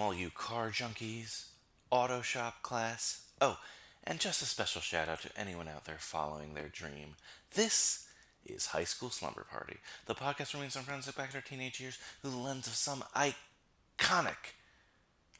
[0.00, 1.46] All you car junkies,
[1.90, 3.22] auto shop class.
[3.40, 3.58] Oh,
[4.02, 7.14] and just a special shout out to anyone out there following their dream.
[7.54, 8.06] This
[8.44, 11.36] is High School Slumber Party, the podcast where me and some friends look back at
[11.36, 14.54] our teenage years through the lens of some iconic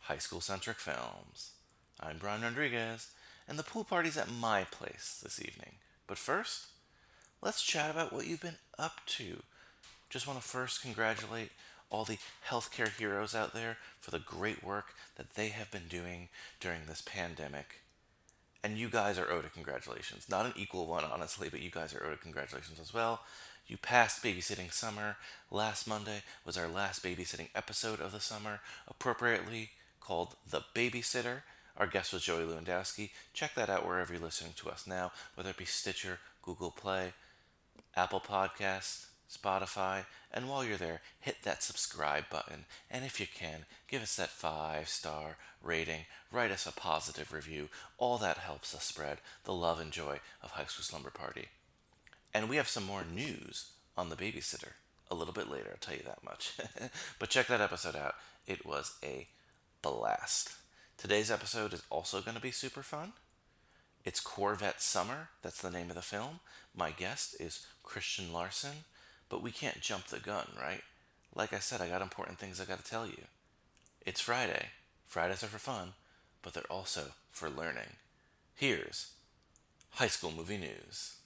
[0.03, 1.51] high school centric films.
[2.01, 3.11] I'm Brian Rodriguez,
[3.49, 5.75] and the pool party's at my place this evening.
[6.07, 6.67] But first,
[7.43, 9.43] let's chat about what you've been up to.
[10.11, 11.51] Just want to first congratulate
[11.95, 16.29] all the healthcare heroes out there for the great work that they have been doing
[16.59, 17.83] during this pandemic.
[18.65, 20.29] And you guys are owed a congratulations.
[20.29, 23.21] Not an equal one, honestly, but you guys are owed a congratulations as well.
[23.69, 25.19] You passed babysitting summer.
[25.53, 31.43] Last Monday was our last babysitting episode of the summer, appropriately called The Babysitter.
[31.77, 33.11] Our guest was Joey Lewandowski.
[33.33, 37.13] Check that out wherever you're listening to us now, whether it be Stitcher, Google Play,
[37.95, 39.07] Apple Podcasts,
[39.37, 42.65] Spotify, and while you're there, hit that subscribe button.
[42.91, 47.69] And if you can, give us that five star rating, write us a positive review.
[47.99, 51.49] All that helps us spread the love and joy of High School Slumber Party.
[52.33, 54.73] And we have some more news on the babysitter
[55.11, 56.55] a little bit later, I'll tell you that much.
[57.19, 58.15] but check that episode out.
[58.47, 59.29] It was a
[59.83, 60.55] blast.
[60.97, 63.13] Today's episode is also going to be super fun.
[64.05, 65.29] It's Corvette Summer.
[65.43, 66.41] That's the name of the film.
[66.77, 68.85] My guest is Christian Larson.
[69.29, 70.83] But we can't jump the gun, right?
[71.35, 73.25] Like I said, I got important things I got to tell you.
[74.05, 74.69] It's Friday.
[75.07, 75.95] Fridays are for fun,
[76.43, 77.97] but they're also for learning.
[78.55, 79.13] Here's
[79.91, 81.17] High School Movie News.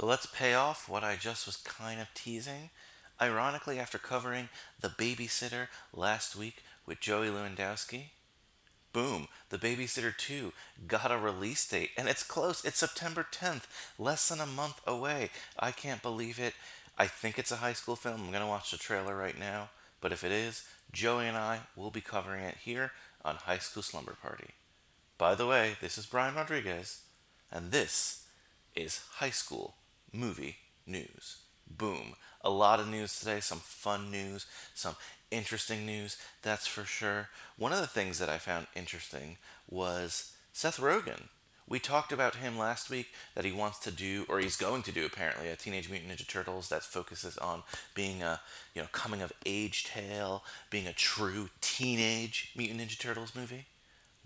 [0.00, 2.70] So let's pay off what I just was kind of teasing.
[3.20, 4.48] Ironically, after covering
[4.80, 8.04] The Babysitter last week with Joey Lewandowski,
[8.94, 10.54] boom, The Babysitter 2
[10.88, 12.64] got a release date, and it's close.
[12.64, 13.64] It's September 10th,
[13.98, 15.28] less than a month away.
[15.58, 16.54] I can't believe it.
[16.96, 18.22] I think it's a high school film.
[18.22, 19.68] I'm going to watch the trailer right now.
[20.00, 23.82] But if it is, Joey and I will be covering it here on High School
[23.82, 24.54] Slumber Party.
[25.18, 27.02] By the way, this is Brian Rodriguez,
[27.52, 28.24] and this
[28.74, 29.74] is high school
[30.12, 30.56] movie
[30.86, 31.38] news.
[31.68, 32.14] Boom.
[32.42, 34.96] A lot of news today, some fun news, some
[35.30, 37.28] interesting news, that's for sure.
[37.56, 39.36] One of the things that I found interesting
[39.68, 41.28] was Seth Rogen.
[41.68, 44.92] We talked about him last week that he wants to do, or he's going to
[44.92, 47.62] do apparently, a Teenage Mutant Ninja Turtles that focuses on
[47.94, 48.40] being a,
[48.74, 53.66] you know, coming of age tale, being a true teenage Mutant Ninja Turtles movie.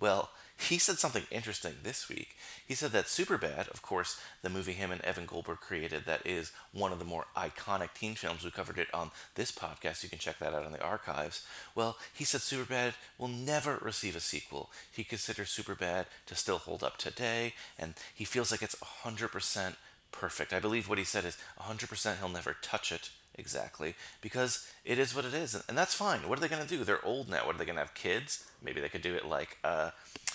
[0.00, 2.36] Well, he said something interesting this week.
[2.66, 6.52] He said that Superbad, of course, the movie him and Evan Goldberg created, that is
[6.72, 8.44] one of the more iconic teen films.
[8.44, 10.02] We covered it on this podcast.
[10.02, 11.44] You can check that out in the archives.
[11.74, 14.70] Well, he said Superbad will never receive a sequel.
[14.90, 19.74] He considers Superbad to still hold up today, and he feels like it's 100%
[20.12, 20.52] perfect.
[20.52, 25.14] I believe what he said is 100% he'll never touch it exactly because it is
[25.14, 27.44] what it is and that's fine what are they going to do they're old now
[27.44, 29.90] what are they going to have kids maybe they could do it like uh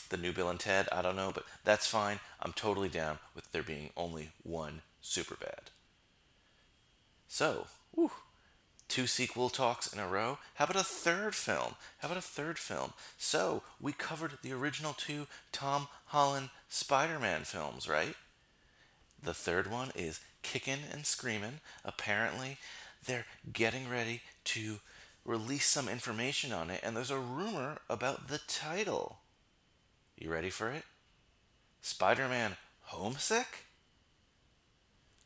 [0.09, 0.88] the new Bill and Ted.
[0.91, 2.19] I don't know, but that's fine.
[2.41, 5.69] I'm totally down with there being only one Superbad.
[7.27, 8.11] So, whew,
[8.88, 10.39] two sequel talks in a row.
[10.56, 11.75] How about a third film?
[12.00, 12.94] How about a third film?
[13.17, 18.15] So, we covered the original two Tom Holland Spider Man films, right?
[19.21, 21.59] The third one is Kickin' and Screamin'.
[21.85, 22.57] Apparently,
[23.05, 24.79] they're getting ready to
[25.25, 29.19] release some information on it, and there's a rumor about the title.
[30.19, 30.83] You ready for it?
[31.81, 33.63] Spider Man Homesick?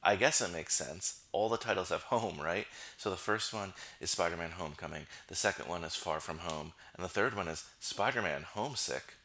[0.03, 1.21] I guess it makes sense.
[1.31, 2.67] All the titles have home, right?
[2.95, 6.73] So the first one is Spider Man Homecoming, the second one is Far From Home,
[6.95, 9.15] and the third one is Spider Man Homesick.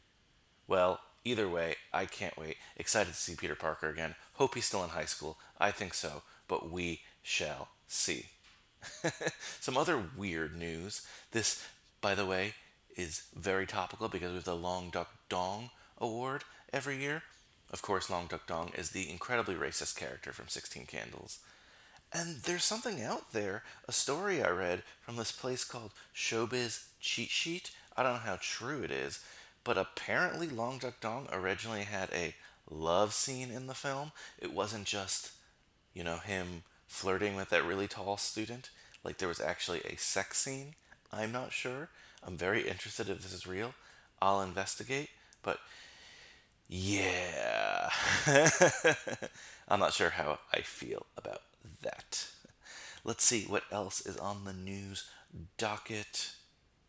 [0.67, 2.56] Well, either way, I can't wait.
[2.79, 4.14] Excited to see Peter Parker again.
[4.35, 5.37] Hope he's still in high school.
[5.61, 8.26] I think so, but we shall see.
[9.61, 11.06] Some other weird news.
[11.32, 11.62] This,
[12.00, 12.55] by the way,
[12.99, 16.43] is very topical because we have the Long Duck Dong Award
[16.73, 17.23] every year.
[17.71, 21.39] Of course, Long Duck Dong is the incredibly racist character from 16 Candles.
[22.12, 27.31] And there's something out there, a story I read from this place called Showbiz Cheat
[27.31, 27.71] Sheet.
[27.97, 29.21] I don't know how true it is,
[29.62, 32.35] but apparently Long Duck Dong originally had a
[32.69, 34.12] love scene in the film.
[34.41, 35.33] It wasn't just,
[35.95, 38.71] you know, him flirting with that really tall student.
[39.05, 40.75] Like there was actually a sex scene.
[41.12, 41.91] I'm not sure.
[42.28, 43.72] I'm very interested if this is real.
[44.20, 45.08] I'll investigate.
[45.42, 45.60] But
[46.69, 47.88] yeah.
[49.69, 51.40] I'm not sure how I feel about
[51.80, 52.26] that.
[53.02, 55.08] Let's see what else is on the news
[55.56, 56.32] docket.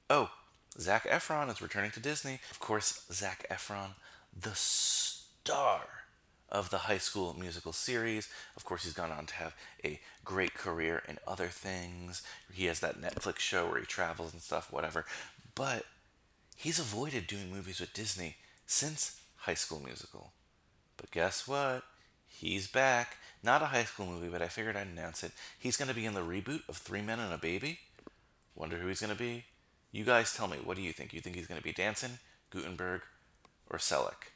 [0.10, 0.30] Oh,
[0.78, 2.42] Zac Efron is returning to Disney.
[2.52, 3.92] Of course, Zac Efron,
[4.38, 5.99] the star
[6.52, 8.30] of the High School Musical series.
[8.56, 12.24] Of course, he's gone on to have a great career in other things.
[12.52, 15.06] He has that Netflix show where he travels and stuff, whatever.
[15.56, 15.86] But
[16.56, 20.34] he's avoided doing movies with Disney since High School Musical.
[20.98, 21.84] But guess what?
[22.28, 23.18] He's back.
[23.44, 25.32] Not a high school movie, but I figured I'd announce it.
[25.58, 27.80] He's going to be in the reboot of Three Men and a Baby.
[28.56, 29.46] Wonder who he's going to be?
[29.92, 30.58] You guys tell me.
[30.64, 31.14] What do you think?
[31.14, 32.20] You think he's going to be Danson,
[32.50, 33.02] Guttenberg,
[33.70, 34.32] or Selleck?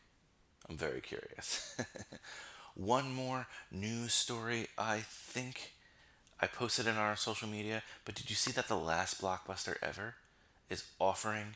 [0.69, 1.77] I'm very curious.
[2.75, 4.67] One more news story.
[4.77, 5.73] I think
[6.39, 9.75] I posted it on our social media, but did you see that the last blockbuster
[9.81, 10.15] ever
[10.69, 11.55] is offering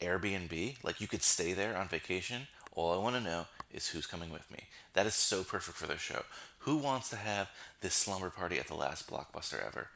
[0.00, 0.84] Airbnb?
[0.84, 2.48] Like you could stay there on vacation.
[2.74, 4.64] All I want to know is who's coming with me.
[4.94, 6.22] That is so perfect for their show.
[6.60, 7.50] Who wants to have
[7.80, 9.88] this slumber party at the last blockbuster ever?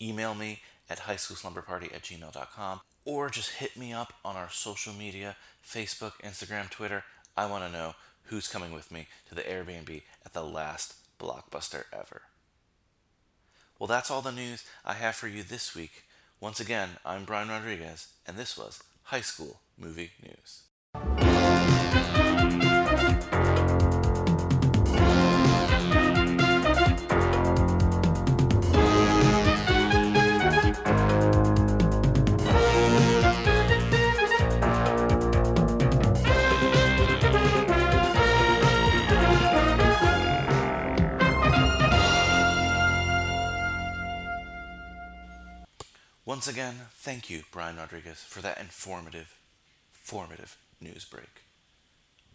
[0.00, 5.36] Email me at highschoolslumberparty at gmail.com or just hit me up on our social media
[5.64, 7.04] Facebook, Instagram, Twitter.
[7.36, 7.94] I want to know
[8.24, 12.22] who's coming with me to the Airbnb at the last blockbuster ever.
[13.78, 16.04] Well, that's all the news I have for you this week.
[16.40, 21.29] Once again, I'm Brian Rodriguez, and this was High School Movie News.
[46.30, 49.34] Once again, thank you, Brian Rodriguez, for that informative,
[49.90, 51.42] formative news break.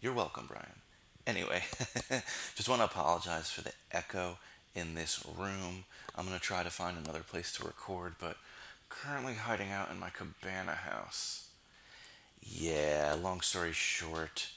[0.02, 0.82] You're welcome, Brian.
[1.26, 1.62] Anyway,
[2.54, 4.36] just want to apologize for the echo
[4.74, 5.86] in this room.
[6.14, 8.36] I'm going to try to find another place to record, but
[8.90, 11.48] currently hiding out in my cabana house.
[12.42, 14.50] Yeah, long story short,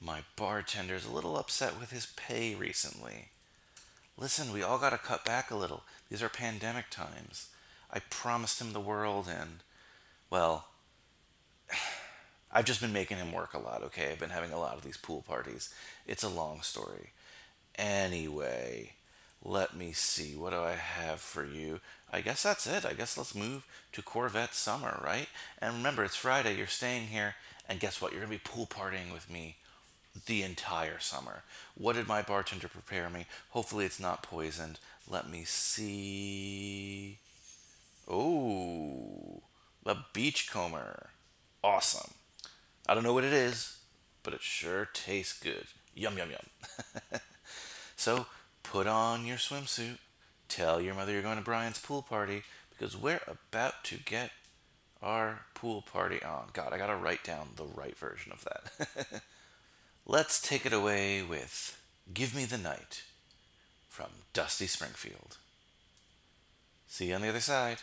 [0.00, 3.28] my bartender's a little upset with his pay recently.
[4.16, 5.82] Listen, we all got to cut back a little.
[6.08, 7.48] These are pandemic times.
[7.90, 9.62] I promised him the world, and,
[10.30, 10.66] well,
[12.52, 14.10] I've just been making him work a lot, okay?
[14.10, 15.72] I've been having a lot of these pool parties.
[16.06, 17.10] It's a long story.
[17.76, 18.92] Anyway,
[19.44, 20.34] let me see.
[20.34, 21.80] What do I have for you?
[22.12, 22.86] I guess that's it.
[22.86, 25.28] I guess let's move to Corvette Summer, right?
[25.60, 26.56] And remember, it's Friday.
[26.56, 27.34] You're staying here.
[27.68, 28.12] And guess what?
[28.12, 29.56] You're going to be pool partying with me
[30.26, 31.42] the entire summer.
[31.74, 33.26] What did my bartender prepare me?
[33.50, 34.78] Hopefully, it's not poisoned.
[35.08, 37.18] Let me see.
[38.08, 39.42] Oh,
[39.84, 41.10] the Beachcomber.
[41.62, 42.12] Awesome.
[42.88, 43.78] I don't know what it is,
[44.22, 45.66] but it sure tastes good.
[45.94, 47.20] Yum, yum, yum.
[47.96, 48.26] so
[48.62, 49.98] put on your swimsuit.
[50.48, 54.30] Tell your mother you're going to Brian's pool party because we're about to get
[55.02, 56.48] our pool party on.
[56.52, 59.22] God, I gotta write down the right version of that.
[60.06, 61.80] Let's take it away with
[62.12, 63.02] Give Me the Night
[63.88, 65.36] from Dusty Springfield.
[66.86, 67.78] See you on the other side.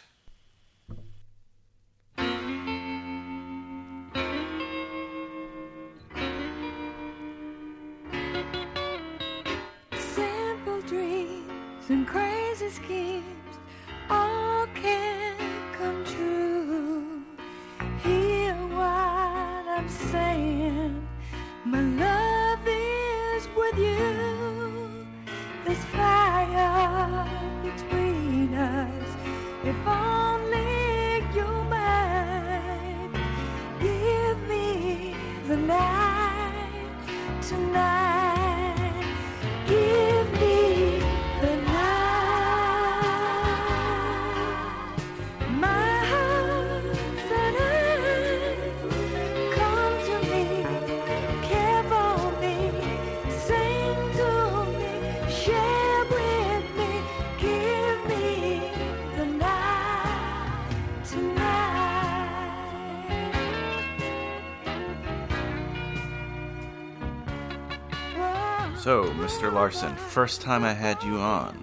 [69.24, 69.54] Mr.
[69.54, 71.58] Larson, first time I had you on,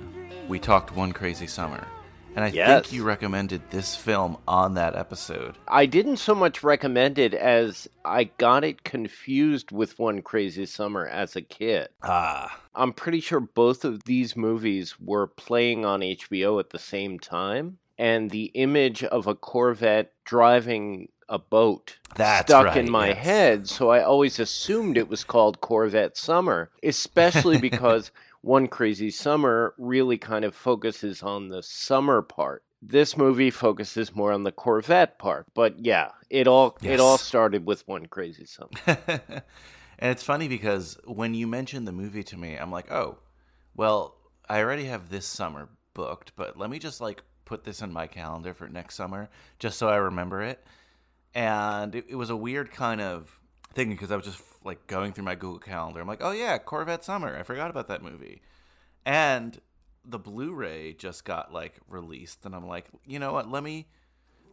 [0.48, 1.86] we talked One Crazy Summer.
[2.34, 2.84] And I Yes.
[2.84, 5.58] think you recommended this film on that episode.
[5.68, 11.06] I didn't so much recommend it as I got it confused with One Crazy Summer
[11.06, 11.88] as a kid.
[12.02, 17.18] Ah, I'm pretty sure both of these movies were playing on HBO at the same
[17.18, 23.08] time, and the image of a Corvette driving a boat That's stuck right, in my
[23.08, 23.18] yes.
[23.18, 28.10] head, so I always assumed it was called Corvette Summer, especially because
[28.42, 32.64] One Crazy Summer really kind of focuses on the summer part.
[32.82, 37.64] This movie focuses more on the Corvette part, but yeah, it all it all started
[37.64, 38.70] with One Crazy Summer.
[39.06, 43.18] and it's funny because when you mentioned the movie to me, I'm like, oh,
[43.76, 44.16] well,
[44.48, 48.06] I already have this summer booked, but let me just like put this in my
[48.06, 50.64] calendar for next summer just so I remember it.
[51.34, 53.38] And it, it was a weird kind of
[53.74, 56.00] thing because I was just like going through my Google Calendar.
[56.00, 57.36] I'm like, oh yeah, Corvette Summer.
[57.36, 58.42] I forgot about that movie.
[59.04, 59.60] And
[60.04, 63.50] the Blu-ray just got like released, and I'm like, you know what?
[63.50, 63.86] Let me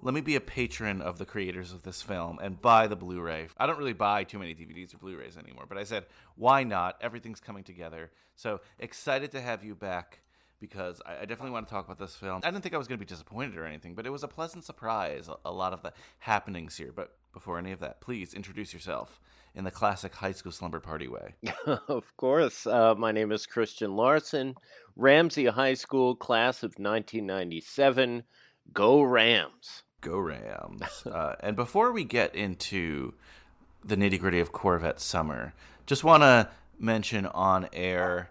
[0.01, 3.47] let me be a patron of the creators of this film and buy the Blu-ray.
[3.57, 6.05] I don't really buy too many DVDs or Blu-rays anymore, but I said,
[6.35, 6.97] why not?
[7.01, 8.11] Everything's coming together.
[8.35, 10.21] So excited to have you back
[10.59, 12.41] because I I definitely want to talk about this film.
[12.43, 14.27] I didn't think I was going to be disappointed or anything, but it was a
[14.27, 15.27] pleasant surprise.
[15.29, 16.91] a- A lot of the happenings here.
[16.95, 19.19] But before any of that, please introduce yourself
[19.55, 21.35] in the classic high school slumber party way.
[21.87, 22.65] of course.
[22.67, 24.55] Uh, my name is Christian Larson,
[24.95, 28.23] Ramsey High School, class of 1997.
[28.73, 29.83] Go Rams!
[30.01, 31.03] Go Rams.
[31.05, 33.13] uh, and before we get into
[33.83, 35.53] the nitty gritty of Corvette Summer,
[35.85, 36.49] just want to
[36.79, 38.29] mention on air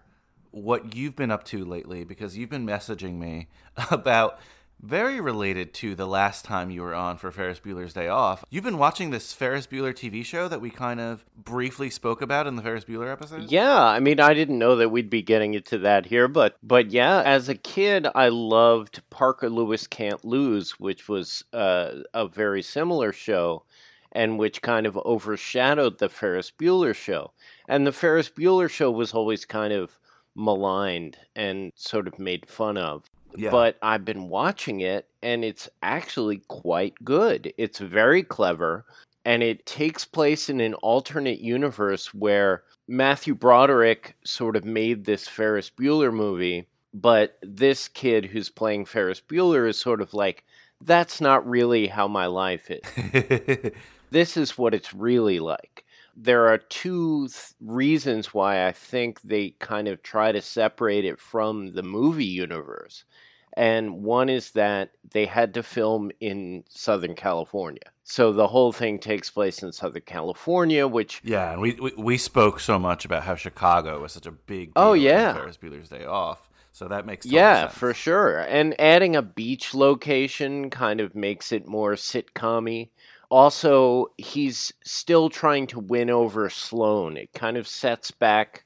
[0.63, 3.47] what you've been up to lately because you've been messaging me
[3.91, 4.39] about
[4.79, 8.45] very related to the last time you were on for Ferris Bueller's Day Off.
[8.49, 12.45] You've been watching this Ferris Bueller TV show that we kind of briefly spoke about
[12.45, 13.49] in the Ferris Bueller episode.
[13.49, 16.91] Yeah, I mean, I didn't know that we'd be getting into that here, but but
[16.91, 22.61] yeah, as a kid, I loved Parker Lewis Can't Lose, which was uh, a very
[22.61, 23.63] similar show,
[24.11, 27.31] and which kind of overshadowed the Ferris Bueller show.
[27.67, 29.97] And the Ferris Bueller show was always kind of
[30.37, 33.03] maligned and sort of made fun of.
[33.35, 33.51] Yeah.
[33.51, 37.53] But I've been watching it, and it's actually quite good.
[37.57, 38.85] It's very clever
[39.27, 45.27] and it takes place in an alternate universe where Matthew Broderick sort of made this
[45.27, 50.45] Ferris Bueller movie, but this kid who's playing Ferris Bueller is sort of like,
[50.79, 53.71] that's not really how my life is.
[54.09, 55.83] This is what it's really like.
[56.17, 61.17] There are two th- reasons why I think they kind of try to separate it
[61.17, 63.05] from the movie universe.
[63.53, 67.91] And one is that they had to film in Southern California.
[68.03, 72.17] So the whole thing takes place in Southern California, which yeah, and we, we we
[72.17, 75.33] spoke so much about how Chicago was such a big Oh, yeah.
[75.33, 76.49] Ferris Bueller's Day Off.
[76.71, 77.67] So that makes Yeah, sense.
[77.67, 78.39] for sure.
[78.39, 82.89] And adding a beach location kind of makes it more sitcom
[83.29, 87.17] Also, he's still trying to win over Sloane.
[87.17, 88.65] It kind of sets back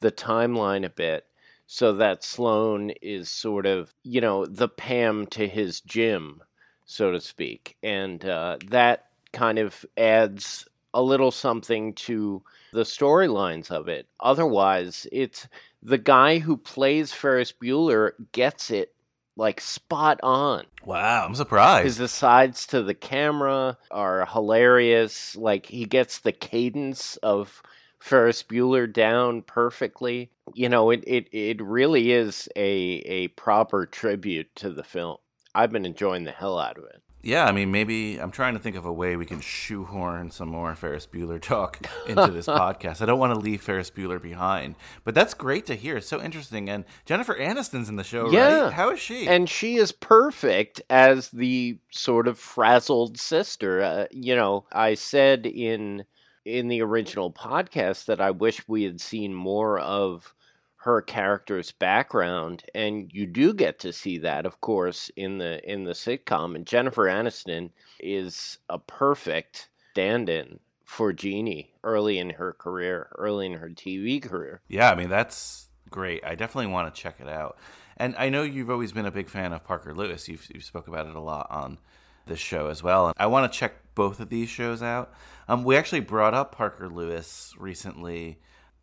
[0.00, 1.26] the timeline a bit
[1.66, 6.40] so that Sloane is sort of, you know, the Pam to his Jim,
[6.86, 7.76] so to speak.
[7.82, 14.08] And uh, that kind of adds a little something to the storylines of it.
[14.20, 15.46] Otherwise, it's
[15.82, 18.94] the guy who plays Ferris Bueller gets it
[19.38, 20.66] like spot on.
[20.84, 21.84] Wow, I'm surprised.
[21.84, 25.36] His asides to the camera are hilarious.
[25.36, 27.62] Like he gets the cadence of
[28.00, 30.30] Ferris Bueller down perfectly.
[30.54, 32.62] You know, it, it, it really is a
[33.06, 35.16] a proper tribute to the film.
[35.54, 37.02] I've been enjoying the hell out of it.
[37.28, 40.48] Yeah, I mean, maybe I'm trying to think of a way we can shoehorn some
[40.48, 43.02] more Ferris Bueller talk into this podcast.
[43.02, 45.98] I don't want to leave Ferris Bueller behind, but that's great to hear.
[45.98, 46.70] It's so interesting.
[46.70, 48.60] And Jennifer Aniston's in the show, Yeah.
[48.62, 48.72] right?
[48.72, 49.28] How is she?
[49.28, 53.82] And she is perfect as the sort of frazzled sister.
[53.82, 56.04] Uh, you know, I said in
[56.46, 60.32] in the original podcast that I wish we had seen more of
[60.78, 65.84] her character's background and you do get to see that of course in the in
[65.84, 67.70] the sitcom and Jennifer Aniston
[68.00, 74.62] is a perfect stand-in for Jeannie early in her career, early in her TV career.
[74.68, 76.24] Yeah, I mean that's great.
[76.24, 77.58] I definitely want to check it out.
[77.96, 80.28] And I know you've always been a big fan of Parker Lewis.
[80.28, 81.78] You've you spoke about it a lot on
[82.26, 83.08] this show as well.
[83.08, 85.12] And I want to check both of these shows out.
[85.48, 88.38] Um, we actually brought up Parker Lewis recently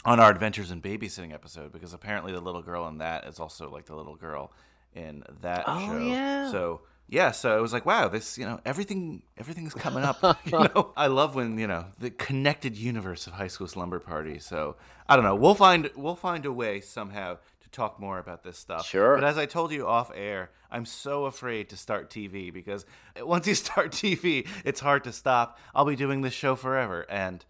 [0.05, 3.69] on our Adventures in Babysitting episode because apparently the little girl in that is also
[3.69, 4.51] like the little girl
[4.93, 5.97] in that Oh, show.
[5.99, 6.51] yeah.
[6.51, 10.21] So yeah, so it was like, wow, this you know everything everything's coming up.
[10.45, 14.39] you know, I love when you know the connected universe of High School Slumber Party.
[14.39, 14.75] So
[15.07, 18.57] I don't know, we'll find we'll find a way somehow to talk more about this
[18.57, 18.87] stuff.
[18.87, 19.15] Sure.
[19.15, 22.85] But as I told you off air, I'm so afraid to start TV because
[23.21, 25.59] once you start TV, it's hard to stop.
[25.75, 27.45] I'll be doing this show forever, and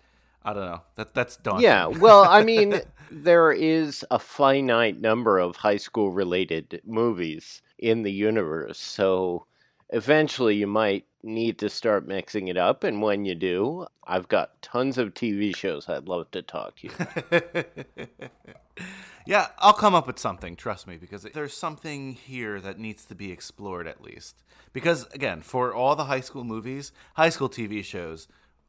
[0.46, 0.82] I don't know.
[0.96, 1.64] That that's daunting.
[1.64, 2.80] Yeah, well, I mean,
[3.12, 8.78] there is a finite number of high school related movies in the universe.
[8.78, 9.48] So
[9.90, 12.84] eventually you might need to start mixing it up.
[12.84, 16.88] And when you do, I've got tons of TV shows I'd love to talk to
[16.88, 18.06] you.
[19.26, 23.16] yeah, I'll come up with something, trust me, because there's something here that needs to
[23.16, 24.44] be explored at least.
[24.74, 28.28] Because, again, for all the high school movies, high school TV shows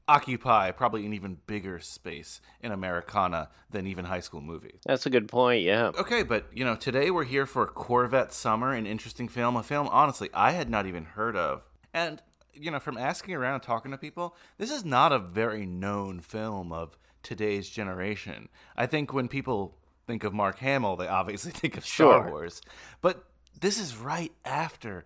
[0.09, 4.79] occupy probably an even bigger space in Americana than even high school movies.
[4.87, 5.91] That's a good point, yeah.
[5.99, 9.89] Okay, but, you know, today we're here for Corvette Summer, an interesting film, a film,
[9.89, 11.63] honestly, I had not even heard of.
[11.93, 12.23] And,
[12.55, 16.21] you know, from asking around and talking to people, this is not a very known
[16.21, 18.49] film of today's generation.
[18.77, 22.31] I think when people think of Mark Hamill, they obviously think of Star Sure.
[22.31, 22.63] Wars.
[23.01, 23.25] But
[23.61, 25.05] this is right after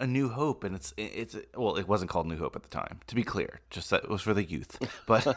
[0.00, 3.00] A New Hope, and it's it's well, it wasn't called New Hope at the time.
[3.06, 4.78] To be clear, just that it was for the youth.
[5.06, 5.26] But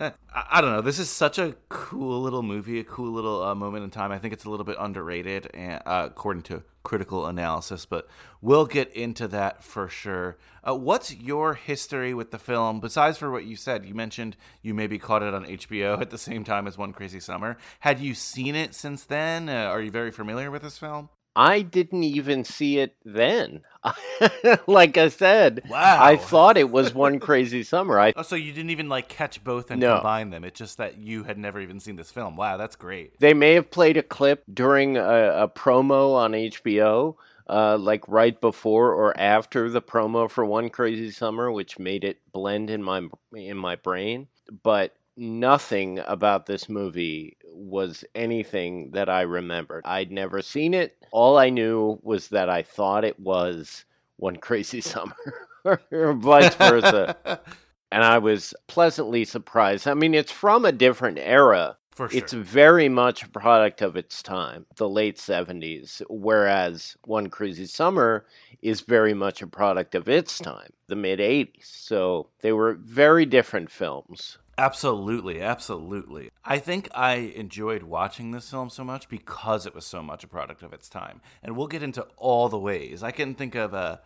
[0.00, 0.80] I, I don't know.
[0.80, 4.12] This is such a cool little movie, a cool little uh, moment in time.
[4.12, 7.86] I think it's a little bit underrated, and uh, according to critical analysis.
[7.86, 8.08] But
[8.40, 10.36] we'll get into that for sure.
[10.66, 12.80] Uh, what's your history with the film?
[12.80, 16.18] Besides for what you said, you mentioned you maybe caught it on HBO at the
[16.18, 17.56] same time as One Crazy Summer.
[17.80, 19.48] Had you seen it since then?
[19.48, 21.08] Uh, are you very familiar with this film?
[21.34, 23.62] I didn't even see it then.
[24.66, 25.98] like I said, Wow.
[26.00, 27.98] I thought it was one crazy summer.
[27.98, 29.94] I Oh, so you didn't even like catch both and No.
[29.94, 30.44] combine them.
[30.44, 32.36] It's just that you had never even seen this film.
[32.36, 33.18] Wow, that's great.
[33.18, 35.02] They may have played a clip during a,
[35.44, 37.16] a promo on HBO,
[37.48, 42.20] uh, like right before or after the promo for One Crazy Summer, which made it
[42.32, 44.28] blend in my in my brain.
[44.62, 49.82] But nothing about this movie was anything that I remembered.
[49.84, 50.96] I'd never seen it.
[51.10, 53.84] All I knew was that I thought it was
[54.16, 55.14] One Crazy Summer,
[55.64, 57.16] or vice versa.
[57.92, 59.86] And I was pleasantly surprised.
[59.86, 62.18] I mean, it's from a different era, For sure.
[62.18, 68.24] it's very much a product of its time, the late 70s, whereas One Crazy Summer
[68.62, 71.64] is very much a product of its time, the mid 80s.
[71.66, 74.38] So they were very different films.
[74.58, 76.30] Absolutely, absolutely.
[76.44, 80.28] I think I enjoyed watching this film so much because it was so much a
[80.28, 81.20] product of its time.
[81.42, 83.02] And we'll get into all the ways.
[83.02, 83.98] I can think of uh,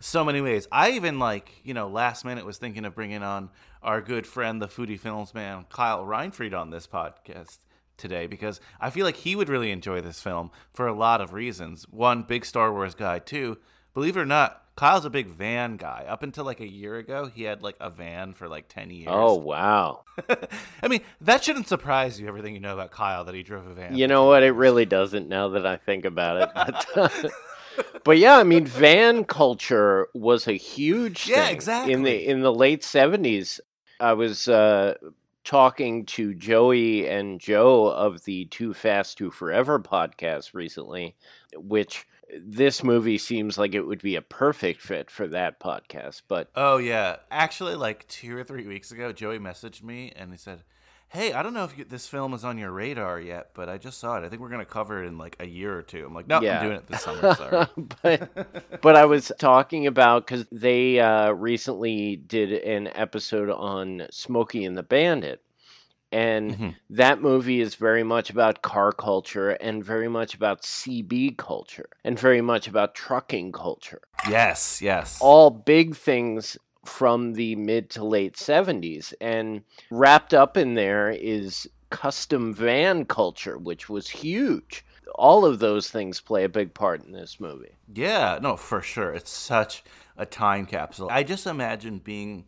[0.00, 0.66] so many ways.
[0.72, 3.50] I even, like, you know, last minute was thinking of bringing on
[3.82, 7.58] our good friend, the foodie films man, Kyle Reinfried, on this podcast
[7.98, 11.32] today because I feel like he would really enjoy this film for a lot of
[11.34, 11.86] reasons.
[11.90, 13.18] One, big Star Wars guy.
[13.18, 13.58] Two,
[13.94, 16.06] believe it or not, Kyle's a big van guy.
[16.08, 19.08] Up until like a year ago, he had like a van for like 10 years.
[19.10, 20.04] Oh, wow.
[20.82, 23.74] I mean, that shouldn't surprise you, everything you know about Kyle, that he drove a
[23.74, 23.94] van.
[23.96, 24.42] You know what?
[24.42, 26.50] It really doesn't now that I think about it.
[26.94, 27.32] But,
[28.04, 31.92] but yeah, I mean, van culture was a huge Yeah, thing exactly.
[31.92, 33.60] in the in the late seventies.
[34.00, 34.94] I was uh,
[35.44, 41.14] talking to Joey and Joe of the Too Fast Too Forever podcast recently,
[41.54, 42.06] which
[42.40, 46.22] this movie seems like it would be a perfect fit for that podcast.
[46.28, 47.16] But Oh, yeah.
[47.30, 50.62] Actually, like two or three weeks ago, Joey messaged me and he said,
[51.08, 53.76] Hey, I don't know if you, this film is on your radar yet, but I
[53.76, 54.24] just saw it.
[54.24, 56.06] I think we're going to cover it in like a year or two.
[56.06, 56.60] I'm like, no, Yeah.
[56.60, 57.34] I'm doing it this summer.
[57.34, 57.66] Sorry.
[58.02, 64.64] but but I was talking about because they uh, recently did an episode on Smokey
[64.64, 65.42] and the Bandit,
[66.12, 66.74] and Mhm.
[66.90, 72.18] that movie is very much about car culture and very much about CB culture and
[72.18, 74.02] very much about trucking culture.
[74.28, 75.18] yes, yes.
[75.20, 79.14] All big things from the mid to late 70s.
[79.20, 84.84] And wrapped up in there is custom van culture, which was huge.
[85.14, 87.76] All of those things play a big part in this movie.
[87.92, 89.12] Yeah, no, for sure.
[89.12, 89.84] It's such
[90.16, 91.08] a time capsule.
[91.10, 92.46] I just imagine being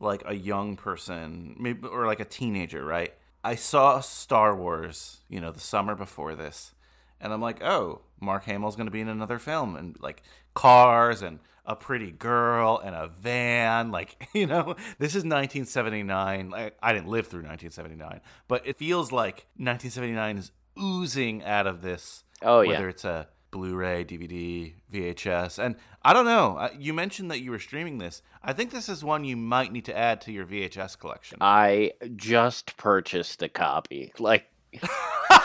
[0.00, 3.14] like a young person, maybe or like a teenager, right?
[3.44, 6.74] I saw Star Wars, you know, the summer before this,
[7.20, 10.22] and I'm like, oh, Mark Hamill's going to be in another film, and like
[10.54, 16.50] cars and a pretty girl and a van, like you know, this is 1979.
[16.50, 21.82] Like, I didn't live through 1979, but it feels like 1979 is oozing out of
[21.82, 22.24] this.
[22.40, 22.70] Oh, yeah.
[22.70, 26.56] whether it's a Blu-ray, DVD, VHS, and I don't know.
[26.58, 28.22] uh, You mentioned that you were streaming this.
[28.42, 31.38] I think this is one you might need to add to your VHS collection.
[31.40, 34.12] I just purchased a copy.
[34.18, 34.46] Like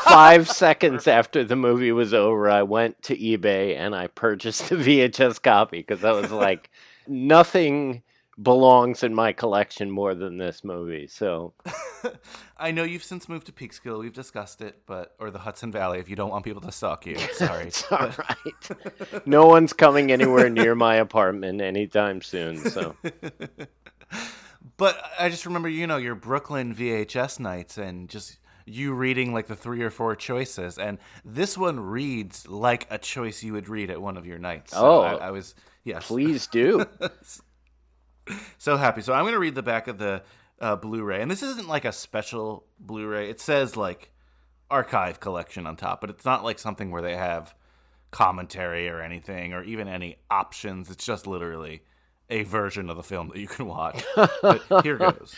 [0.04, 4.76] five seconds after the movie was over, I went to eBay and I purchased a
[4.76, 6.70] VHS copy because I was like,
[7.08, 8.04] nothing
[8.41, 11.08] belongs in my collection more than this movie.
[11.08, 11.54] So
[12.58, 14.00] I know you've since moved to Peekskill.
[14.00, 17.06] We've discussed it, but or the Hudson Valley if you don't want people to stalk
[17.06, 17.17] you.
[17.34, 17.65] Sorry.
[17.67, 19.26] it's all right.
[19.28, 22.58] no one's coming anywhere near my apartment anytime soon.
[22.58, 22.96] So
[24.78, 29.48] But I just remember, you know, your Brooklyn VHS nights and just you reading like
[29.48, 33.89] the three or four choices, and this one reads like a choice you would read
[33.91, 34.72] at one of your nights.
[34.72, 35.02] So Oh.
[35.02, 36.86] I, I was yes, please do.
[38.58, 39.02] So happy.
[39.02, 40.24] So I'm going to read the back of the
[40.60, 43.30] uh, Blu-ray, and this isn't like a special Blu-ray.
[43.30, 44.12] It says like
[44.70, 47.54] archive collection on top, but it's not like something where they have
[48.12, 50.90] commentary or anything, or even any options.
[50.90, 51.84] It's just literally
[52.30, 54.04] a version of the film that you can watch.
[54.16, 55.36] but here goes.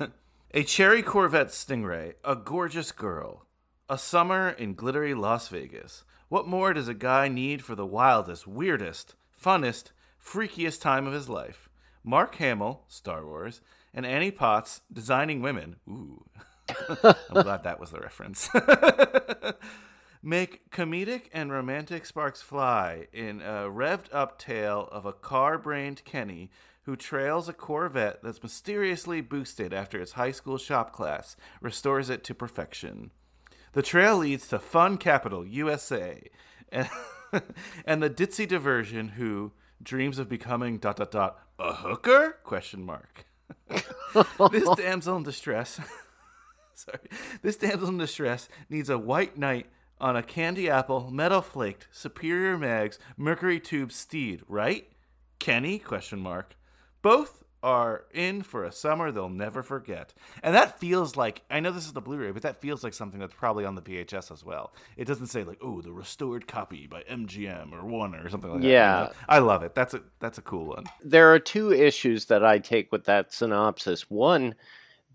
[0.54, 3.46] a cherry Corvette Stingray, a gorgeous girl,
[3.88, 6.04] a summer in glittery Las Vegas.
[6.28, 9.92] What more does a guy need for the wildest, weirdest, funnest,
[10.24, 11.68] freakiest time of his life?
[12.04, 13.60] Mark Hamill, Star Wars,
[13.94, 15.76] and Annie Potts, Designing Women.
[15.88, 16.24] Ooh.
[17.04, 18.48] I'm glad that was the reference.
[20.22, 26.04] Make comedic and romantic sparks fly in a revved up tale of a car brained
[26.04, 26.50] Kenny
[26.84, 32.24] who trails a Corvette that's mysteriously boosted after his high school shop class restores it
[32.24, 33.10] to perfection.
[33.72, 36.22] The trail leads to Fun Capital, USA,
[36.70, 36.88] and,
[37.84, 42.38] and the ditzy diversion who dreams of becoming dot dot dot a hooker?
[42.44, 43.26] Question mark.
[44.50, 45.80] this damsel in distress
[46.74, 47.08] sorry.
[47.42, 49.66] This damsel in distress needs a white knight
[50.00, 54.88] on a candy apple, metal flaked, superior mags, mercury tube steed, right?
[55.38, 55.78] Kenny?
[55.78, 56.56] Question mark.
[57.02, 60.12] Both are in for a summer they'll never forget.
[60.42, 63.20] And that feels like I know this is the Blu-ray, but that feels like something
[63.20, 64.72] that's probably on the VHS as well.
[64.96, 68.62] It doesn't say like, oh, the restored copy by MGM or Warner or something like
[68.62, 68.68] that.
[68.68, 69.08] Yeah.
[69.28, 69.74] I love it.
[69.74, 70.84] That's a that's a cool one.
[71.04, 74.10] there are two issues that I take with that synopsis.
[74.10, 74.54] One,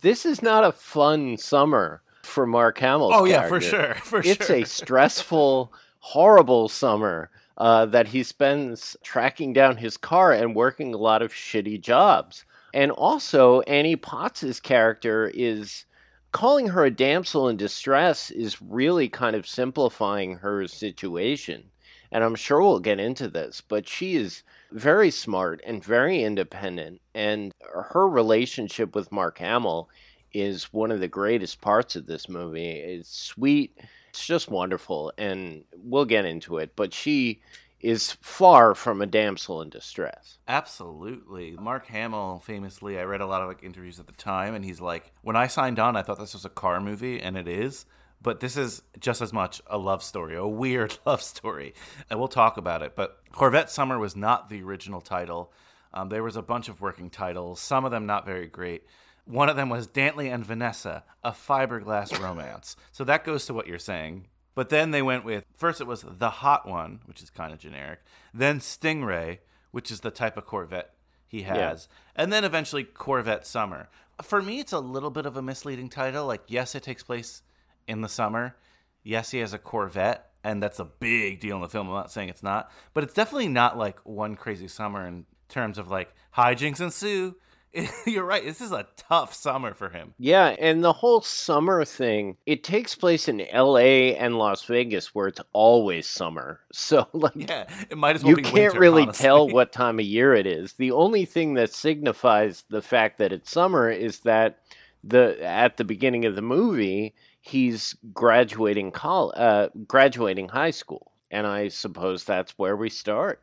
[0.01, 3.11] this is not a fun summer for Mark Hamill.
[3.13, 3.95] Oh yeah, for sure.
[4.03, 4.57] For it's sure.
[4.57, 10.97] a stressful, horrible summer uh, that he spends tracking down his car and working a
[10.97, 12.45] lot of shitty jobs.
[12.73, 15.85] And also, Annie Potts's character is
[16.31, 21.63] calling her a damsel in distress is really kind of simplifying her situation.
[22.11, 27.01] And I'm sure we'll get into this, but she is very smart and very independent.
[27.15, 29.89] And her relationship with Mark Hamill
[30.33, 32.69] is one of the greatest parts of this movie.
[32.69, 33.77] It's sweet,
[34.17, 36.75] it's just wonderful, and we'll get into it.
[36.75, 37.41] But she
[37.79, 40.39] is far from a damsel in distress.
[40.47, 41.51] Absolutely.
[41.51, 44.81] Mark Hamill famously, I read a lot of like interviews at the time and he's
[44.81, 47.85] like, "When I signed on, I thought this was a car movie and it is,
[48.19, 51.75] but this is just as much a love story, a weird love story."
[52.09, 55.53] And we'll talk about it, but Corvette Summer was not the original title.
[55.93, 58.87] Um, there was a bunch of working titles, some of them not very great.
[59.27, 62.77] One of them was Dantley and Vanessa, a fiberglass romance.
[62.93, 64.27] So that goes to what you're saying.
[64.55, 67.59] But then they went with first it was the hot one, which is kind of
[67.59, 67.99] generic.
[68.33, 69.39] Then Stingray,
[69.71, 70.93] which is the type of Corvette
[71.27, 73.89] he has, and then eventually Corvette Summer.
[74.23, 76.25] For me, it's a little bit of a misleading title.
[76.25, 77.43] Like, yes, it takes place
[77.87, 78.55] in the summer.
[79.03, 81.87] Yes, he has a Corvette, and that's a big deal in the film.
[81.87, 85.77] I'm not saying it's not, but it's definitely not like one crazy summer in terms
[85.77, 87.35] of like hijinks ensue.
[88.05, 88.43] You're right.
[88.43, 90.13] This is a tough summer for him.
[90.17, 95.27] Yeah, and the whole summer thing, it takes place in LA and Las Vegas where
[95.27, 96.61] it's always summer.
[96.71, 99.23] So like Yeah, it might as well you can't winter, really honestly.
[99.23, 100.73] tell what time of year it is.
[100.73, 104.59] The only thing that signifies the fact that it's summer is that
[105.03, 111.45] the at the beginning of the movie he's graduating col uh, graduating high school, and
[111.47, 113.41] I suppose that's where we start.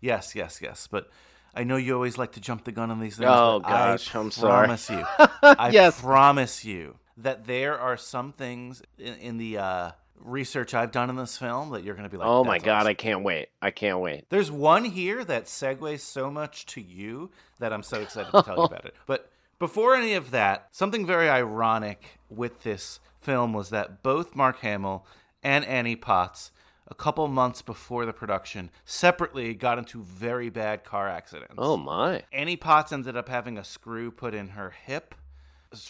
[0.00, 0.86] yes, yes, yes.
[0.90, 1.08] But
[1.56, 3.30] I know you always like to jump the gun on these things.
[3.30, 4.66] Oh, but I gosh, I'm sorry.
[4.66, 5.04] promise you.
[5.42, 6.00] I Yes.
[6.00, 11.16] promise you that there are some things in, in the uh, research I've done in
[11.16, 13.48] this film that you're going to be like, oh my god, awesome." I can't wait.
[13.62, 14.26] I can't wait.
[14.28, 18.56] There's one here that segues so much to you that I'm so excited to tell
[18.58, 18.94] you about it.
[19.06, 24.58] But before any of that, something very ironic with this film was that both Mark
[24.60, 25.06] Hamill
[25.42, 26.50] and Annie Potts,
[26.88, 31.54] a couple months before the production, separately got into very bad car accidents.
[31.58, 32.22] Oh my.
[32.32, 35.14] Annie Potts ended up having a screw put in her hip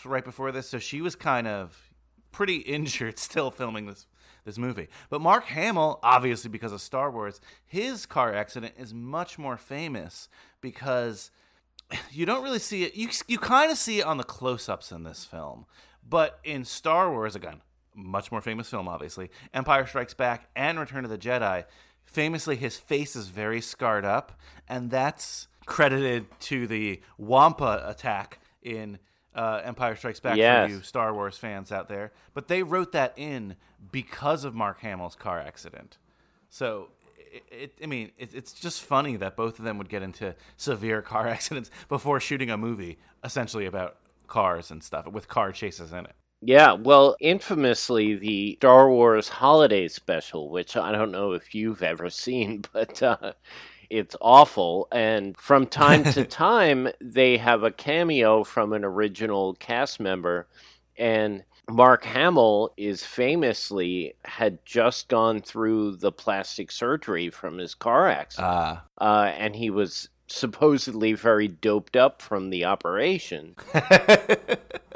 [0.04, 1.90] right before this, so she was kind of
[2.32, 4.06] pretty injured still filming this
[4.44, 4.88] this movie.
[5.10, 10.28] But Mark Hamill, obviously because of Star Wars, his car accident is much more famous
[10.60, 11.32] because
[12.12, 12.94] you don't really see it.
[12.94, 15.66] You you kind of see it on the close-ups in this film,
[16.08, 17.60] but in Star Wars again,
[17.96, 19.30] much more famous film, obviously.
[19.52, 21.64] Empire Strikes Back and Return of the Jedi.
[22.04, 28.98] Famously, his face is very scarred up, and that's credited to the Wampa attack in
[29.34, 30.68] uh, Empire Strikes Back Yes.
[30.70, 32.12] for you Star Wars fans out there.
[32.34, 33.56] But they wrote that in
[33.90, 35.98] because of Mark Hamill's car accident.
[36.48, 36.88] So,
[37.32, 40.34] it, it, I mean, it, it's just funny that both of them would get into
[40.56, 43.96] severe car accidents before shooting a movie, essentially about
[44.28, 46.14] cars and stuff, with car chases in it.
[46.42, 52.10] Yeah, well, infamously, the Star Wars Holiday Special, which I don't know if you've ever
[52.10, 53.32] seen, but uh,
[53.90, 54.88] it's awful.
[54.92, 60.46] And from time to time, they have a cameo from an original cast member.
[60.98, 68.08] And Mark Hamill is famously had just gone through the plastic surgery from his car
[68.08, 68.48] accident.
[68.48, 68.84] Ah.
[68.98, 73.54] Uh, and he was supposedly very doped up from the operation.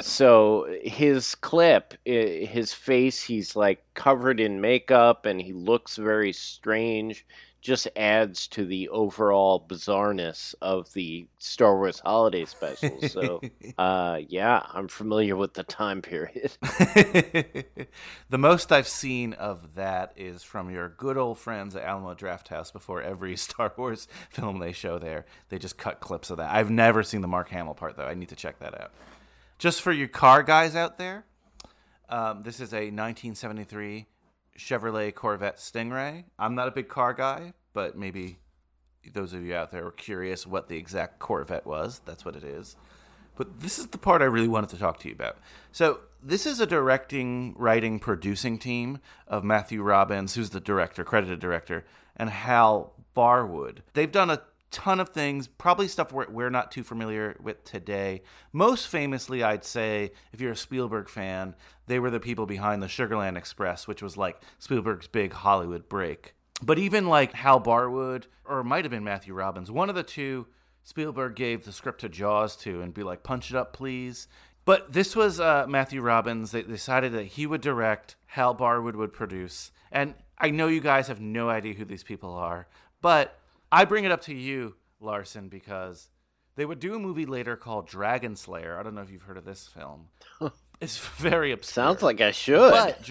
[0.00, 7.26] So his clip, his face, he's like covered in makeup and he looks very strange.
[7.60, 13.00] Just adds to the overall bizarreness of the Star Wars holiday special.
[13.02, 13.40] So,
[13.78, 16.52] uh, yeah, I'm familiar with the time period.
[16.62, 22.72] the most I've seen of that is from your good old friends at Alamo Drafthouse
[22.72, 25.26] before every Star Wars film they show there.
[25.48, 26.54] They just cut clips of that.
[26.54, 28.06] I've never seen the Mark Hamill part, though.
[28.06, 28.92] I need to check that out.
[29.58, 31.24] Just for you car guys out there,
[32.08, 34.06] um, this is a 1973
[34.58, 36.24] Chevrolet Corvette Stingray.
[36.38, 38.38] I'm not a big car guy, but maybe
[39.12, 42.00] those of you out there are curious what the exact Corvette was.
[42.04, 42.76] That's what it is.
[43.36, 45.38] But this is the part I really wanted to talk to you about.
[45.72, 51.40] So, this is a directing, writing, producing team of Matthew Robbins, who's the director, credited
[51.40, 53.78] director, and Hal Barwood.
[53.94, 58.22] They've done a ton of things, probably stuff we're, we're not too familiar with today.
[58.52, 61.54] Most famously, I'd say, if you're a Spielberg fan,
[61.90, 66.34] they were the people behind the Sugarland Express, which was like Spielberg's big Hollywood break.
[66.62, 70.46] But even like Hal Barwood, or might have been Matthew Robbins, one of the two
[70.84, 74.28] Spielberg gave the script to Jaws to and be like, punch it up, please.
[74.64, 76.52] But this was uh, Matthew Robbins.
[76.52, 79.72] They decided that he would direct, Hal Barwood would produce.
[79.90, 82.68] And I know you guys have no idea who these people are,
[83.00, 83.36] but
[83.72, 86.08] I bring it up to you, Larson, because
[86.54, 88.78] they would do a movie later called Dragonslayer.
[88.78, 90.08] I don't know if you've heard of this film.
[90.80, 91.84] It's very obscure.
[91.84, 92.70] Sounds like I should.
[92.70, 93.10] But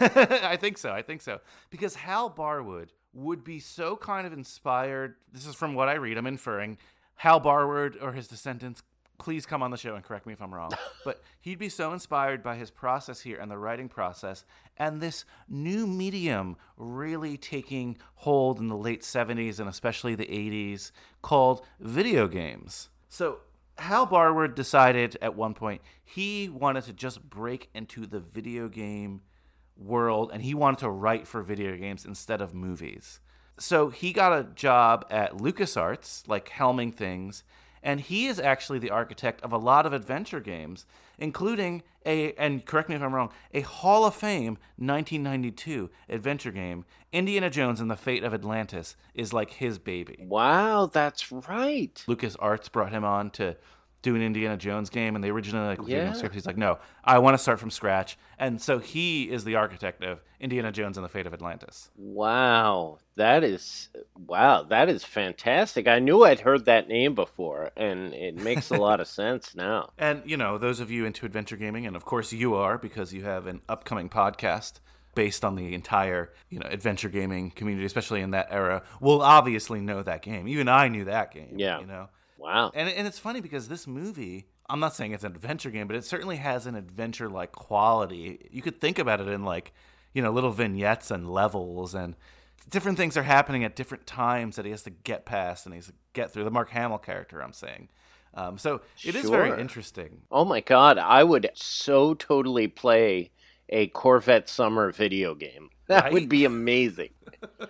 [0.00, 0.90] I think so.
[0.90, 1.40] I think so.
[1.70, 5.16] Because Hal Barwood would be so kind of inspired.
[5.32, 6.18] This is from what I read.
[6.18, 6.78] I'm inferring.
[7.16, 8.82] Hal Barwood or his descendants,
[9.18, 10.70] please come on the show and correct me if I'm wrong.
[11.04, 14.44] but he'd be so inspired by his process here and the writing process
[14.76, 20.92] and this new medium really taking hold in the late 70s and especially the 80s
[21.22, 22.88] called video games.
[23.08, 23.38] So
[23.78, 29.22] Hal Barwood decided at one point he wanted to just break into the video game
[29.76, 33.20] world and he wanted to write for video games instead of movies.
[33.58, 37.44] So he got a job at LucasArts, like helming things,
[37.82, 40.86] and he is actually the architect of a lot of adventure games,
[41.18, 46.84] including a, and correct me if I'm wrong, a Hall of Fame 1992 adventure game,
[47.12, 50.16] Indiana Jones and the Fate of Atlantis, is like his baby.
[50.20, 52.02] wow, that's right.
[52.06, 53.56] LucasArts brought him on to
[54.02, 56.12] do an Indiana Jones game, and they originally like gave him Yeah.
[56.12, 56.34] script.
[56.34, 60.04] He's like, no, I want to start from scratch, and so he is the architect
[60.04, 61.90] of Indiana Jones and the Fate of Atlantis.
[61.96, 63.88] Wow, that is
[64.26, 65.88] wow, that is fantastic.
[65.88, 69.90] I knew I'd heard that name before, and it makes a lot of sense now.
[69.98, 73.12] And you know, those of you into adventure gaming, and of course you are because
[73.12, 74.74] you have an upcoming podcast
[75.14, 79.80] based on the entire you know adventure gaming community, especially in that era, will obviously
[79.80, 80.46] know that game.
[80.46, 81.54] Even I knew that game.
[81.56, 81.80] Yeah.
[81.80, 82.08] you know.
[82.38, 82.70] Wow.
[82.74, 85.96] And and it's funny because this movie, I'm not saying it's an adventure game, but
[85.96, 88.48] it certainly has an adventure like quality.
[88.50, 89.72] You could think about it in like,
[90.14, 92.14] you know, little vignettes and levels and
[92.70, 95.90] different things are happening at different times that he has to get past and he's
[96.12, 96.44] get through.
[96.44, 97.88] The Mark Hamill character, I'm saying.
[98.34, 99.30] Um, so it is Sure.
[99.46, 100.20] very interesting.
[100.30, 103.30] Oh my god, I would so totally play
[103.70, 105.70] a Corvette Summer video game.
[105.88, 106.12] That Right?
[106.12, 107.10] would be amazing.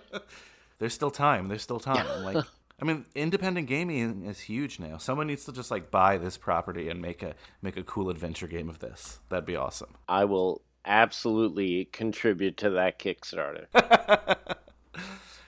[0.79, 1.47] There's still time.
[1.47, 2.23] There's still time.
[2.23, 2.45] Like,
[2.81, 4.97] I mean, independent gaming is huge now.
[4.97, 8.47] Someone needs to just like buy this property and make a make a cool adventure
[8.47, 9.19] game of this.
[9.29, 9.95] That'd be awesome.
[10.07, 13.65] I will absolutely contribute to that Kickstarter.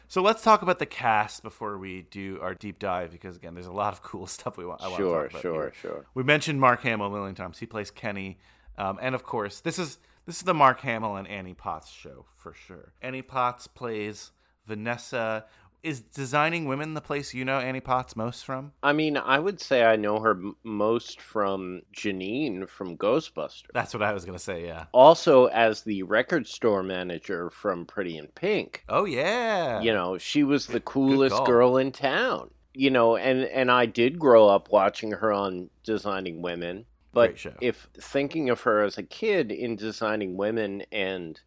[0.07, 3.65] So let's talk about the cast before we do our deep dive, because again, there's
[3.67, 4.81] a lot of cool stuff we want.
[4.81, 5.73] I want to Sure, talk about sure, here.
[5.81, 6.05] sure.
[6.13, 7.59] We mentioned Mark Hamill, Lillian Thomas.
[7.59, 8.37] He plays Kenny,
[8.77, 12.25] um, and of course, this is this is the Mark Hamill and Annie Potts show
[12.35, 12.91] for sure.
[13.01, 14.31] Annie Potts plays
[14.67, 15.45] Vanessa.
[15.83, 18.71] Is designing women the place you know Annie Potts most from?
[18.83, 23.65] I mean, I would say I know her m- most from Janine from Ghostbusters.
[23.73, 24.65] That's what I was gonna say.
[24.65, 24.85] Yeah.
[24.91, 28.83] Also, as the record store manager from Pretty in Pink.
[28.89, 29.81] Oh yeah.
[29.81, 32.51] You know, she was the coolest girl in town.
[32.75, 36.85] You know, and and I did grow up watching her on Designing Women.
[37.11, 37.53] But Great show.
[37.59, 41.39] if thinking of her as a kid in Designing Women and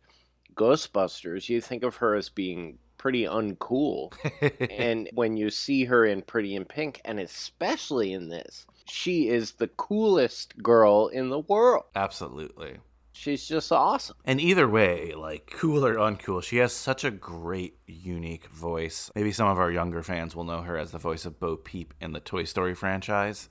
[0.56, 4.14] Ghostbusters, you think of her as being pretty uncool.
[4.70, 9.52] and when you see her in Pretty in Pink, and especially in this, she is
[9.52, 11.84] the coolest girl in the world.
[11.94, 12.78] Absolutely.
[13.12, 14.16] She's just awesome.
[14.24, 19.10] And either way, like cool or uncool, she has such a great, unique voice.
[19.14, 21.92] Maybe some of our younger fans will know her as the voice of Bo Peep
[22.00, 23.50] in the Toy Story franchise.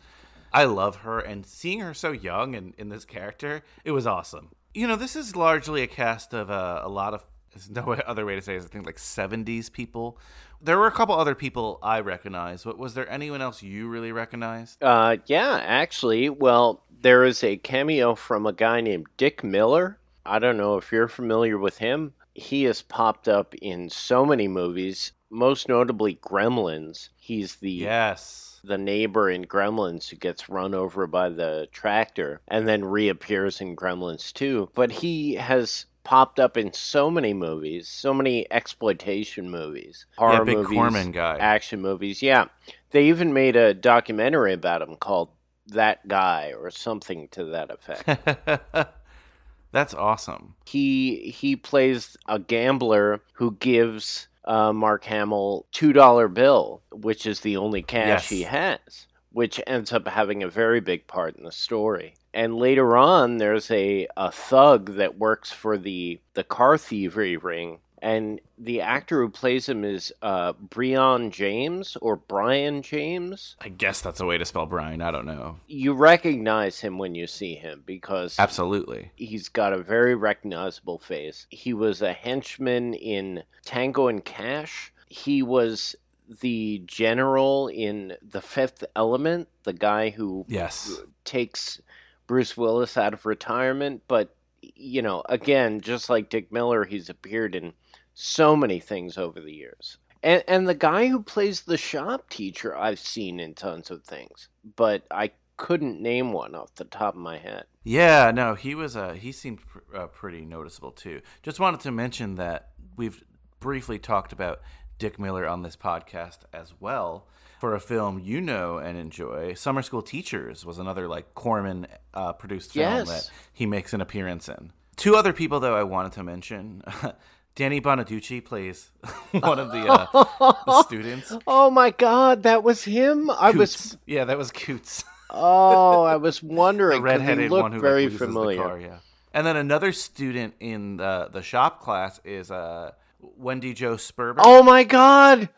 [0.51, 4.49] I love her, and seeing her so young and in this character, it was awesome.
[4.73, 7.23] You know, this is largely a cast of uh, a lot of.
[7.53, 8.63] There's no other way to say it.
[8.63, 10.17] I think like 70s people.
[10.61, 14.11] There were a couple other people I recognized, but was there anyone else you really
[14.11, 14.81] recognized?
[14.81, 19.99] Uh, yeah, actually, well, there is a cameo from a guy named Dick Miller.
[20.25, 22.13] I don't know if you're familiar with him.
[22.33, 27.09] He has popped up in so many movies, most notably Gremlins.
[27.17, 28.61] He's the Yes.
[28.63, 33.75] the neighbor in Gremlins who gets run over by the tractor and then reappears in
[33.75, 34.69] Gremlins 2.
[34.73, 40.57] But he has popped up in so many movies, so many exploitation movies, horror big
[40.57, 41.37] movies, Corman guy.
[41.39, 42.21] action movies.
[42.21, 42.45] Yeah.
[42.91, 45.29] They even made a documentary about him called
[45.67, 48.89] That Guy or something to that effect.
[49.71, 50.53] That's awesome.
[50.65, 57.39] he he plays a gambler who gives uh, Mark Hamill two dollar bill, which is
[57.39, 58.29] the only cash Yes.
[58.29, 62.13] he has, which ends up having a very big part in the story.
[62.33, 67.79] And later on, there's a, a thug that works for the the car thievery ring,
[68.01, 73.55] and the actor who plays him is uh, Brion James or Brian James.
[73.61, 75.01] I guess that's a way to spell Brian.
[75.01, 75.57] I don't know.
[75.67, 79.11] You recognize him when you see him because Absolutely.
[79.15, 81.47] he's got a very recognizable face.
[81.49, 84.91] He was a henchman in Tango and Cash.
[85.07, 85.95] He was
[86.41, 90.99] the general in The Fifth Element, the guy who Yes.
[91.25, 91.81] takes
[92.27, 94.03] Bruce Willis out of retirement.
[94.07, 97.73] But, you know, again, just like Dick Miller, he's appeared in
[98.13, 99.97] so many things over the years.
[100.21, 104.47] And, and the guy who plays the shop teacher, I've seen in tons of things,
[104.75, 107.65] but I couldn't name one off the top of my head.
[107.83, 111.21] Yeah, no, he was uh he seemed pr- uh, pretty noticeable too.
[111.43, 113.23] Just wanted to mention that we've
[113.59, 114.61] briefly talked about
[115.03, 117.27] Dick Miller on this podcast as well
[117.59, 119.53] for a film you know and enjoy.
[119.53, 123.09] Summer School Teachers was another like Corman uh, produced film Yes.
[123.09, 124.71] that he makes an appearance in.
[124.95, 126.83] Two other people though I wanted to mention.
[127.55, 128.91] Danny Bonaducci plays
[129.31, 131.33] one of the, uh, the students.
[131.45, 133.29] Oh my god, that was him.
[133.29, 135.03] I was yeah, that was Coots.
[135.29, 136.99] oh, I was wondering.
[137.01, 138.55] the redheaded he looked one who very familiar.
[138.55, 138.79] the car.
[138.79, 138.97] Yeah.
[139.33, 142.91] And then another student in the the shop class is uh
[143.37, 144.41] Wendy Jo Sperber.
[144.43, 145.49] Oh my god.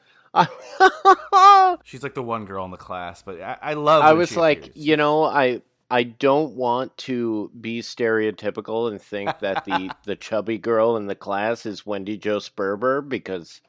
[1.83, 4.03] She's like the one girl in the class, but I, I love.
[4.03, 4.75] I was like, appears.
[4.75, 10.57] you know, I I don't want to be stereotypical and think that the the chubby
[10.57, 13.61] girl in the class is Wendy Jo Sperber because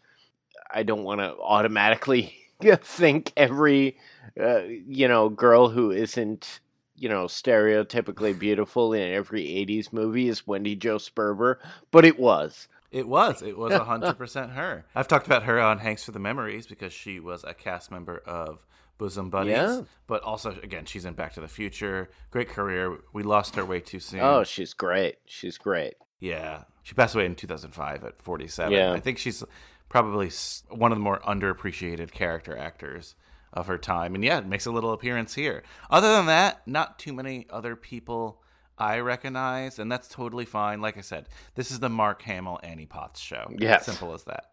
[0.71, 2.35] I don't want to automatically
[2.81, 3.99] think every
[4.40, 6.61] uh, you know girl who isn't
[6.97, 11.57] you know stereotypically beautiful in every 80s movie is Wendy Jo Sperber,
[11.90, 12.67] but it was.
[12.91, 14.85] It was it was hundred percent her.
[14.95, 18.19] I've talked about her on Hanks for the Memories because she was a cast member
[18.27, 18.67] of
[18.99, 19.81] Bosom Buddies, Yeah.
[20.07, 22.09] but also again she's in Back to the Future.
[22.31, 22.99] Great career.
[23.13, 24.21] We lost her way too soon.
[24.21, 25.17] Oh, she's great.
[25.27, 25.95] She's great.
[26.19, 28.73] Yeah, she passed away in 2005 at 47.
[28.73, 28.93] Yeah.
[28.93, 29.45] I think she's
[29.91, 30.31] probably
[30.71, 33.15] one of the more underappreciated character actors
[33.53, 34.15] of her time.
[34.15, 35.63] And yeah, it makes a little appearance here.
[35.91, 38.41] Other than that, not too many other people
[38.79, 40.81] I recognize, and that's totally fine.
[40.81, 43.50] Like I said, this is the Mark Hamill Annie Potts show.
[43.58, 43.87] Yes.
[43.87, 44.52] Simple as that.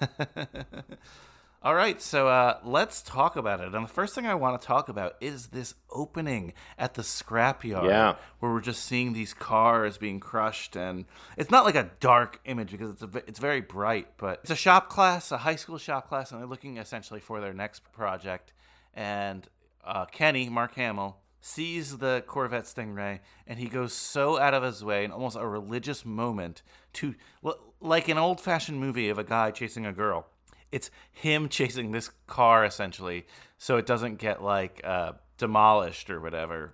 [1.62, 3.74] All right, so uh, let's talk about it.
[3.74, 7.88] And the first thing I want to talk about is this opening at the scrapyard,
[7.88, 8.16] Yeah.
[8.38, 11.06] where we're just seeing these cars being crushed, and
[11.38, 14.56] it's not like a dark image because it's a, it's very bright, but it's a
[14.56, 18.52] shop class, a high school shop class, and they're looking essentially for their next project.
[18.92, 19.48] And
[19.82, 24.82] uh, Kenny, Mark Hamill, sees the Corvette Stingray, and he goes so out of his
[24.82, 26.62] way in almost a religious moment
[26.94, 27.14] to,
[27.82, 30.26] like an old fashioned movie of a guy chasing a girl.
[30.72, 33.26] It's him chasing this car essentially,
[33.58, 36.72] so it doesn't get like uh, demolished or whatever.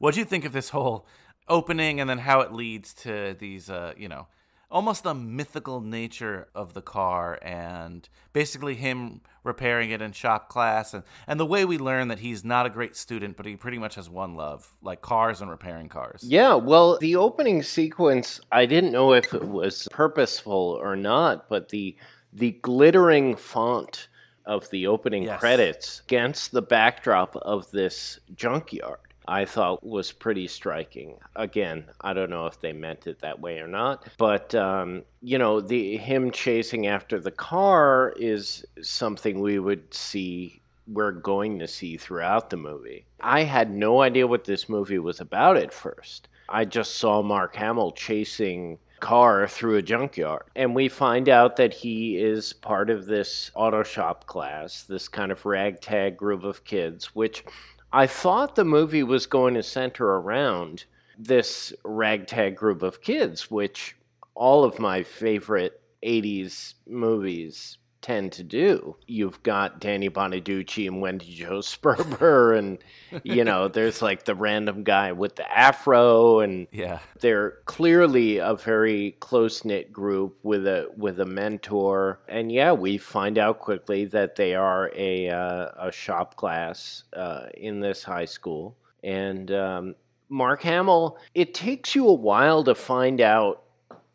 [0.00, 1.06] What do you think of this whole
[1.46, 4.28] opening and then how it leads to these, uh, you know,
[4.70, 10.94] almost the mythical nature of the car and basically him repairing it in shop class
[10.94, 13.76] and, and the way we learn that he's not a great student, but he pretty
[13.78, 16.24] much has one love, like cars and repairing cars.
[16.26, 21.68] Yeah, well, the opening sequence, I didn't know if it was purposeful or not, but
[21.68, 21.94] the
[22.32, 24.08] the glittering font
[24.46, 25.40] of the opening Yes.
[25.40, 31.14] credits against the backdrop of this junkyard, I thought was pretty striking.
[31.36, 35.38] Again, I don't know if they meant it that way or not, but um, you
[35.38, 41.68] know, the him chasing after the car is something we would see we're going to
[41.68, 43.06] see throughout the movie.
[43.20, 46.26] I had no idea what this movie was about at first.
[46.48, 51.72] I just saw Mark Hamill chasing car through a junkyard and we find out that
[51.72, 57.06] he is part of this auto shop class this kind of ragtag group of kids
[57.14, 57.42] which
[57.92, 60.84] i thought the movie was going to center around
[61.18, 63.96] this ragtag group of kids which
[64.34, 68.96] all of my favorite 80s movies tend to do.
[69.06, 72.78] You've got Danny Bonaducci and Wendy Jo Sperber, and
[73.22, 77.00] you know, there's like the random guy with the afro, and Yeah.
[77.20, 82.20] they're clearly a very close knit group with a with a mentor.
[82.28, 87.46] And yeah, we find out quickly that they are a uh, a shop class uh,
[87.54, 89.94] in this high school, and um,
[90.28, 91.18] Mark Hamill.
[91.34, 93.64] It takes you a while to find out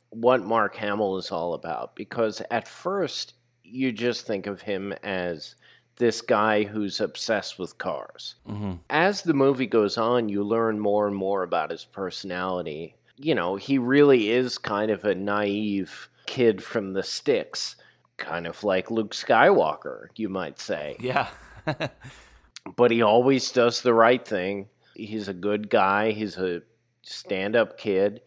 [0.10, 3.34] what Mark Hamill is all about because at first
[3.66, 5.56] you just think of him as
[5.98, 8.36] this guy who's obsessed with cars.
[8.46, 12.96] hmm As the movie goes on, you learn more and more about his personality.
[13.18, 17.78] You know, he really is kind of a naive kid from the sticks,
[18.18, 21.30] kind of like Luke Skywalker, you might say Yeah.
[22.76, 24.68] but he always does the right thing.
[24.96, 26.12] He's a good guy.
[26.12, 26.62] He's a
[27.04, 28.22] stand up kid.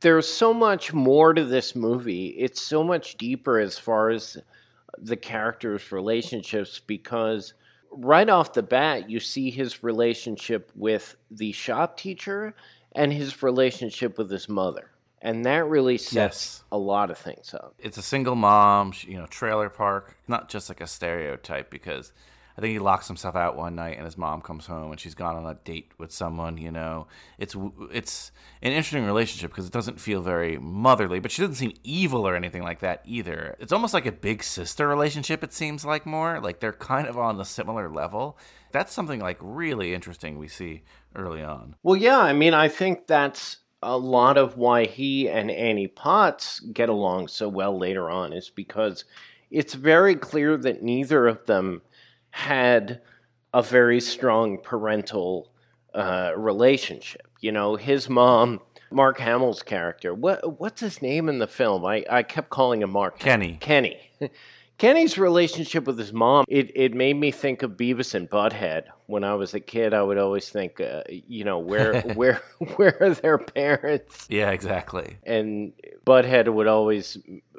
[0.00, 2.28] There's so much more to this movie.
[2.38, 4.36] It's so much deeper as far as
[4.98, 7.54] the characters' relationships because
[7.90, 12.54] right off the bat, you see his relationship with the shop teacher
[12.94, 14.90] and his relationship with his mother.
[15.22, 16.64] And that really sets Yes.
[16.70, 17.74] a lot of things up.
[17.78, 20.16] it's a single mom, you know, trailer park.
[20.28, 22.12] Not just like a stereotype because
[22.56, 25.14] I think he locks himself out one night and his mom comes home and she's
[25.14, 26.56] gone on a date with someone.
[26.56, 27.56] You know, it's
[27.90, 28.30] it's
[28.62, 32.36] an interesting relationship because it doesn't feel very motherly, but she doesn't seem evil or
[32.36, 33.56] anything like that either.
[33.58, 35.42] It's almost like a big sister relationship.
[35.42, 38.38] It seems like more like they're kind of on a similar level.
[38.70, 40.82] That's something like really interesting we see
[41.16, 41.76] early on.
[41.82, 46.60] Well, yeah, I mean, I think that's a lot of why he and Annie Potts
[46.60, 49.04] get along so well later on, is because
[49.50, 51.82] it's very clear that neither of them
[52.34, 53.00] had
[53.52, 55.52] a very strong parental
[55.94, 57.28] uh, relationship.
[57.40, 58.60] You know, his mom,
[58.90, 61.86] Mark Hamill's character, what what's his name in the film?
[61.86, 63.20] I, I kept calling him Mark.
[63.20, 63.56] Kenny.
[63.60, 64.10] Kenny.
[64.78, 68.86] Kenny's relationship with his mom, it, it made me think of Beavis and Butthead.
[69.06, 72.42] When I was a kid, I would always think, uh, you know, where where
[72.74, 74.26] where are their parents?
[74.28, 75.18] Yeah, exactly.
[75.22, 75.72] And
[76.04, 77.16] Butthead would always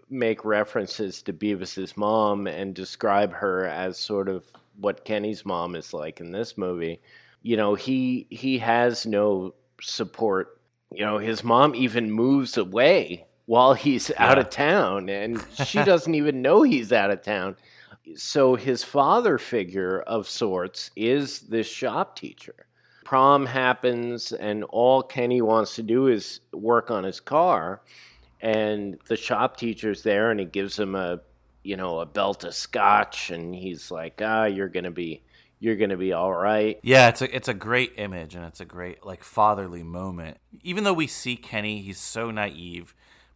[0.09, 4.43] make references to Beavis's mom and describe her as sort of
[4.79, 7.01] what Kenny's mom is like in this movie.
[7.41, 10.59] You know, he he has no support.
[10.91, 16.15] You know, his mom even moves away while he's out of town and she doesn't
[16.15, 17.55] even know he's out of town.
[18.15, 22.67] So his father figure of sorts is this shop teacher.
[23.03, 27.81] Prom happens and all Kenny wants to do is work on his car
[28.45, 31.19] and the shop teacher's there, and he gives him a,
[31.65, 35.23] you know, a belt of scotch, and he's like, ah, you're gonna be,
[35.59, 36.79] you're gonna be all right.
[36.83, 40.37] Yeah, it's a it's a great image and it's a great like fatherly moment.
[40.61, 42.93] Even though we see Kenny, he's so naive,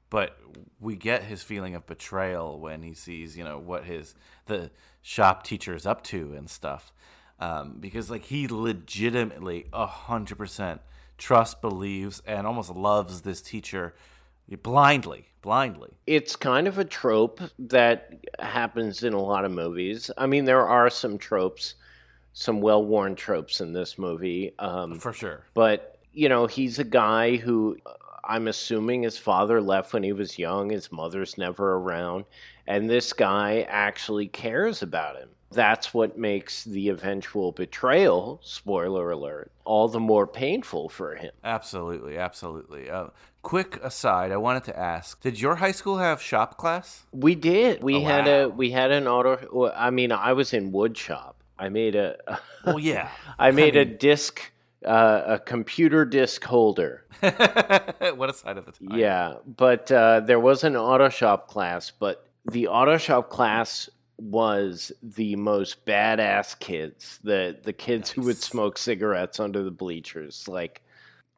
[0.10, 0.38] but
[0.80, 4.16] we get his feeling of betrayal when he sees you know what his
[4.46, 4.72] the
[5.02, 6.94] shop teacher is up to and stuff.
[7.40, 10.82] Um, because like he legitimately a hundred percent
[11.18, 13.94] trusts, believes, and almost loves this teacher
[14.58, 15.92] blindly, blindly.
[16.08, 20.10] It's kind of a trope that happens in a lot of movies.
[20.18, 21.76] I mean, there are some tropes,
[22.34, 24.54] some well worn tropes in this movie.
[24.60, 25.44] Um, For sure.
[25.54, 27.94] but you know he's a guy who uh,
[28.24, 32.26] i'm assuming his father left when he was young his mother's never around
[32.66, 39.52] and this guy actually cares about him that's what makes the eventual betrayal spoiler alert
[39.66, 42.90] all the more painful for him Absolutely, absolutely.
[42.90, 43.08] Uh,
[43.42, 47.06] quick aside, I wanted to ask: Did your high school have shop class?
[47.12, 50.72] we did we Oh, had a we had an auto i mean i was in
[50.72, 52.18] wood shop i made a
[52.66, 53.10] Well, yeah.
[53.40, 54.52] i made a mean- disc
[54.86, 58.98] uh, a computer disc holder what a sign of the time.
[58.98, 63.90] Yeah, but uh, there was an auto shop class, but the auto shop class
[64.20, 67.20] was the most badass kids.
[67.24, 70.48] The the kids who would smoke cigarettes under the bleachers.
[70.48, 70.82] Like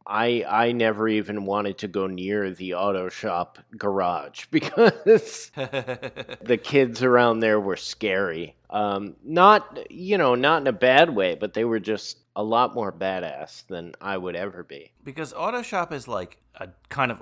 [0.08, 7.04] I I never even wanted to go near the auto shop garage because the kids
[7.04, 8.56] around there were scary.
[8.70, 12.74] Um, not you know not in a bad way, but they were just a lot
[12.74, 14.92] more badass than I would ever be.
[15.04, 17.22] because auto shop is like a kind of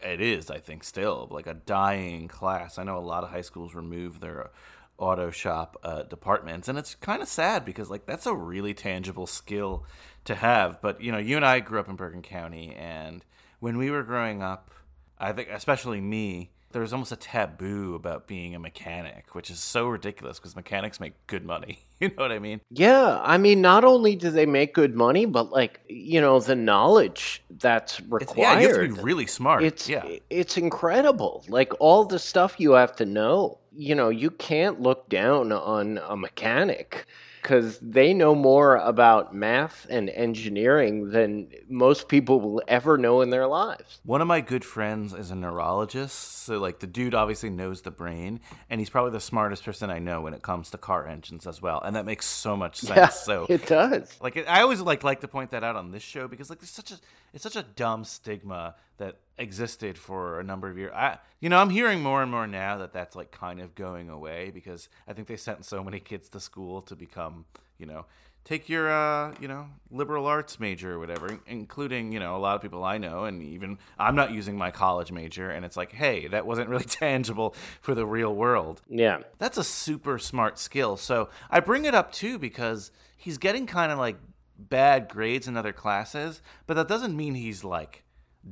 [0.00, 3.40] it is i think still like a dying class i know a lot of high
[3.40, 4.50] schools remove their
[4.98, 9.26] auto shop uh, departments and it's kind of sad because like that's a really tangible
[9.26, 9.84] skill
[10.24, 13.24] to have but you know you and i grew up in bergen county and
[13.60, 14.72] when we were growing up
[15.18, 19.58] i think especially me there was almost a taboo about being a mechanic which is
[19.58, 23.60] so ridiculous because mechanics make good money you know what i mean Yeah, I mean,
[23.60, 28.08] not only do they make good money, but like you know, the knowledge that's it's,
[28.08, 28.38] required.
[28.38, 31.44] yeah you have to be really smart it's yeah it's incredible.
[31.48, 33.58] Like all the stuff you have to know.
[33.72, 37.06] You know, you can't look down on a mechanic
[37.48, 43.30] because they know more about math and engineering than most people will ever know in
[43.30, 44.00] their lives.
[44.04, 47.90] One of my good friends is a neurologist, so like the dude obviously knows the
[47.90, 51.46] brain, and he's probably the smartest person I know when it comes to car engines
[51.46, 52.98] as well, and that makes so much sense.
[52.98, 54.14] Yeah, so it does.
[54.20, 56.68] like I always like like to point that out on this show because like there's
[56.68, 56.98] such a
[57.32, 60.92] it's such a dumb stigma that existed for a number of years.
[60.94, 64.08] I you know I'm hearing more and more now that that's like kind of going
[64.10, 67.44] away because I think they sent so many kids to school to become
[67.78, 68.04] you know
[68.44, 72.56] take your uh you know liberal arts major or whatever including you know a lot
[72.56, 75.92] of people i know and even i'm not using my college major and it's like
[75.92, 79.18] hey that wasn't really tangible for the real world Yeah.
[79.38, 80.96] that's a super smart skill.
[80.96, 84.16] So I bring it up too because he's getting kind of like
[84.58, 88.02] bad grades in other classes, but that doesn't mean he's like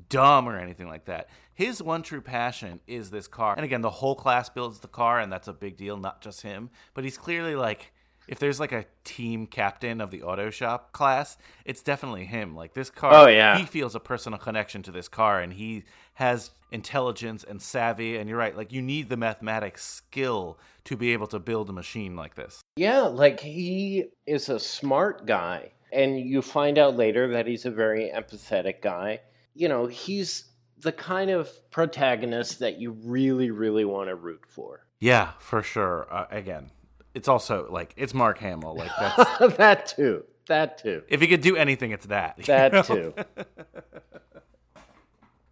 [0.08, 1.28] dumb or anything like that.
[1.54, 3.54] His one true passion is this car.
[3.56, 6.42] And again, the whole class builds the car, and that's a big deal, not just
[6.42, 6.70] him.
[6.94, 7.92] But he's clearly like,
[8.28, 12.54] if there's like a team captain of the auto shop class, it's definitely him.
[12.54, 13.56] Like this car, Oh, yeah.
[13.56, 15.84] he feels a personal connection to this car, and he
[16.14, 18.16] has intelligence and savvy.
[18.18, 21.72] And you're right, like you need the mathematics skill to be able to build a
[21.72, 22.60] machine like this.
[22.76, 25.72] Yeah, like he is a smart guy.
[25.92, 29.20] And you find out later that he's a very empathetic guy.
[29.56, 30.44] You know, he's
[30.78, 34.86] the kind of protagonist that you really, really want to root for.
[35.00, 36.06] Yeah, for sure.
[36.10, 36.70] Uh, again,
[37.14, 38.76] it's also like it's Mark Hamill.
[38.76, 40.24] Like that's that too.
[40.48, 41.02] That too.
[41.08, 42.36] if he could do anything, it's that.
[42.46, 42.82] That know?
[42.82, 43.14] too.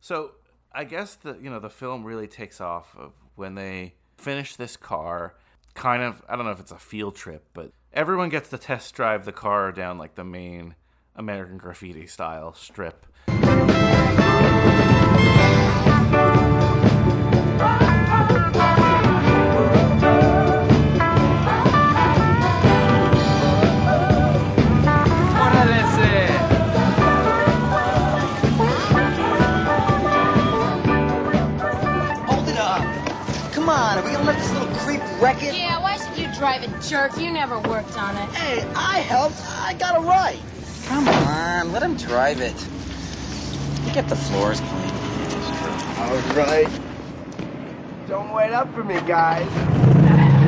[0.05, 0.33] So
[0.71, 4.77] I guess the you know the film really takes off of when they finish this
[4.77, 5.35] car.
[5.73, 8.95] Kind of, I don't know if it's a field trip, but everyone gets to test
[8.95, 10.75] drive the car down like the main
[11.17, 13.07] American Graffiti style strip.
[32.27, 32.83] Hold it up.
[33.53, 35.55] Come on, are we gonna let this little creep wreck it?
[35.55, 37.17] Yeah, why should you drive it, jerk?
[37.19, 38.29] You never worked on it.
[38.31, 39.41] Hey, I helped.
[39.47, 40.41] I got it right.
[40.87, 42.55] Come on, let him drive it.
[43.95, 44.91] Get the floors clean.
[45.99, 46.69] All right.
[48.09, 49.47] Don't wait up for me, guys.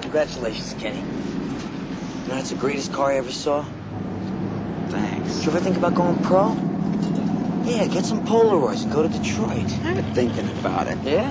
[0.01, 1.01] congratulations, Kenny.
[1.01, 3.62] You know, that's the greatest car I ever saw.
[4.89, 5.34] Thanks.
[5.34, 6.55] Did you ever think about going pro?
[7.64, 9.70] Yeah, get some Polaroids and go to Detroit.
[9.84, 10.97] I've been thinking about it.
[11.03, 11.30] Yeah?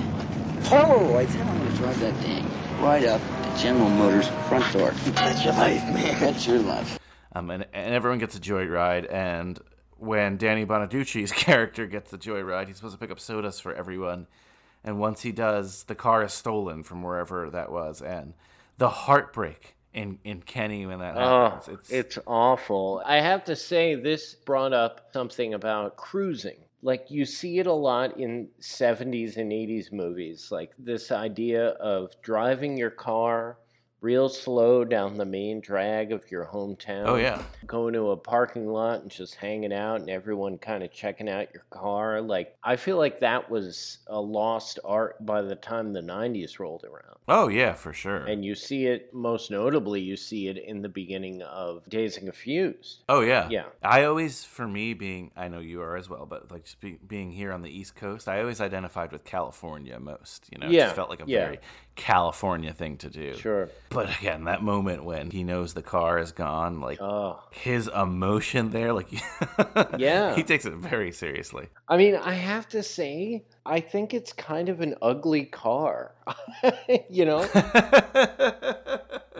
[0.60, 1.34] Polaroids?
[1.34, 2.46] How am I gonna drive that thing?
[2.80, 4.92] Right up to General Motors' front door.
[5.06, 6.20] That's your life, man.
[6.20, 6.97] That's your life.
[7.38, 9.12] Um, and, and everyone gets a joyride.
[9.12, 9.58] And
[9.98, 14.26] when Danny Bonaducci's character gets the joyride, he's supposed to pick up sodas for everyone.
[14.84, 18.00] And once he does, the car is stolen from wherever that was.
[18.00, 18.34] And
[18.78, 21.68] the heartbreak in, in Kenny when that Oh, happens.
[21.78, 23.02] it's, it's, awful.
[23.04, 26.58] I have to say, this brought up something about cruising.
[26.80, 32.12] Like, you see it a lot in 70s and 80s movies, like this idea of
[32.22, 33.58] driving your car
[34.00, 37.04] real slow down the main drag of your hometown.
[37.06, 37.42] oh, yeah.
[37.66, 41.52] Going to a parking lot and just hanging out and everyone kind of checking out
[41.52, 42.20] your car.
[42.20, 46.84] Like, I feel like that was a lost art by the time the 90s rolled
[46.84, 47.16] around.
[47.26, 48.24] Oh, yeah, for sure.
[48.24, 52.26] And you see it, most notably, you see it in the beginning of Dazed and
[52.26, 53.02] Confused.
[53.08, 53.64] Oh yeah, Yeah.
[53.82, 56.98] I always, for me, being I know you are as well, but like just be,
[57.06, 60.48] being here on the East Coast, I always identified with California most.
[60.50, 61.44] You know, it Yeah, just felt like a yeah.
[61.44, 61.58] very
[61.98, 63.34] California thing to do.
[63.36, 63.68] Sure.
[63.90, 67.40] But again, that moment when he knows the car is gone, like Oh.
[67.50, 69.08] his emotion there, like
[69.98, 70.34] Yeah.
[70.34, 71.66] he takes it very seriously.
[71.88, 76.14] I mean, I have to say, I think it's kind of an ugly car.
[77.10, 77.42] you know,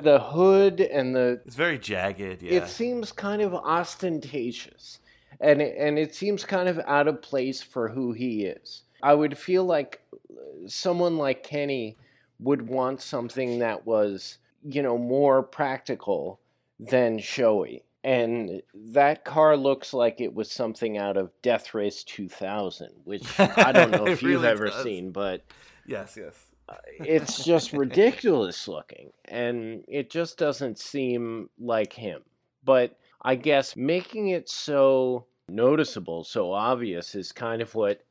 [0.02, 2.42] the hood and the It's very jagged.
[2.42, 4.98] Yeah, it seems kind of ostentatious
[5.40, 9.14] and it, and it seems kind of out of place for who he is i
[9.14, 11.96] would feel like uh, someone like kenny
[12.40, 16.40] would want something that was you know more practical
[16.78, 22.90] than showy and that car looks like it was something out of death race 2000
[23.04, 24.82] which i don't know if you've ever does.
[24.82, 25.42] seen but
[25.86, 26.34] yes, yes.
[26.68, 32.20] Uh, it's just ridiculous looking and it just doesn't seem like him
[32.64, 38.02] but i guess making it so noticeable so obvious is kind of what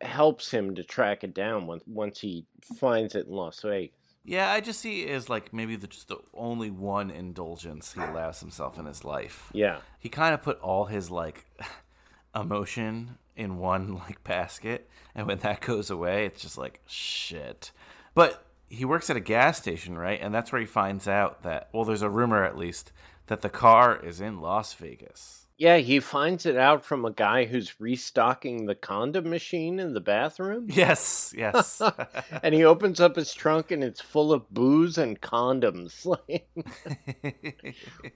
[0.00, 2.46] helps him to track it down once once he
[2.78, 3.94] finds it in las vegas.
[4.24, 8.00] Yeah, I just see it as like maybe the, just the only one indulgence he
[8.00, 9.50] allows himself in his life.
[9.52, 9.78] yeah.
[9.98, 11.46] He kind of put all his like
[12.34, 17.72] emotion in one like basket and when that goes away it's just like shit.
[18.14, 20.20] But he works at a gas station right?
[20.20, 22.92] And that's where he finds out that well there's a rumor at least
[23.26, 27.44] that the car is in las vegas yeah he finds it out from a guy
[27.44, 30.66] who's restocking the condom machine in the bathroom?
[30.70, 31.80] Yes yes.
[32.42, 36.06] And he opens up his trunk and it's full of booze and condoms.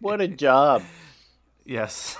[0.00, 0.82] What a job.
[1.64, 2.16] Yes.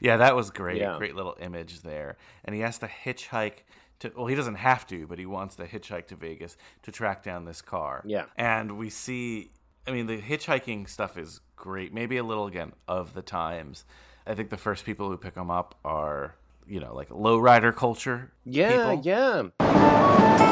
[0.00, 0.80] Yeah that was great.
[0.80, 0.96] Yeah.
[0.98, 2.16] great little image there.
[2.44, 3.64] And he has to hitchhike
[4.00, 7.22] to well he doesn't have to but he wants to hitchhike to vegas to track
[7.22, 8.02] down this car.
[8.04, 8.24] Yeah.
[8.36, 9.52] and we see
[9.86, 13.84] i mean the hitchhiking stuff is great maybe a little again of the times
[14.26, 16.34] i think the first people who pick them up are
[16.68, 19.02] you know like lowrider culture yeah people.
[19.02, 20.46] yeah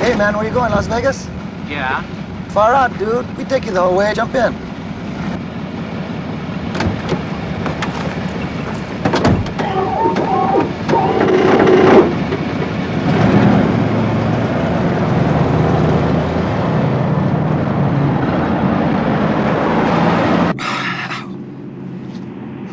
[0.00, 0.72] Hey, man, where you going?
[0.72, 1.28] Las Vegas?
[1.68, 2.02] Yeah?
[2.48, 3.36] Far out, dude.
[3.36, 4.12] We take you the whole way.
[4.14, 4.52] Jump in.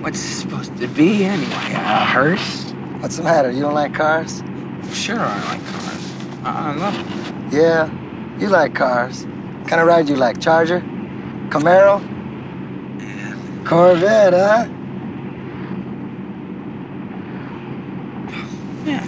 [0.01, 0.43] What's this
[0.97, 1.73] be anyway?
[1.75, 2.71] A hearse?
[2.99, 3.51] What's the matter?
[3.51, 4.41] You don't like cars?
[4.91, 6.13] Sure, I like cars.
[6.43, 7.49] I I love them.
[7.51, 7.89] Yeah,
[8.39, 9.27] you like cars.
[9.67, 10.41] Kind of ride you like?
[10.41, 10.81] Charger?
[11.49, 12.01] Camaro?
[13.63, 14.65] Corvette, huh?
[18.83, 19.05] Yeah,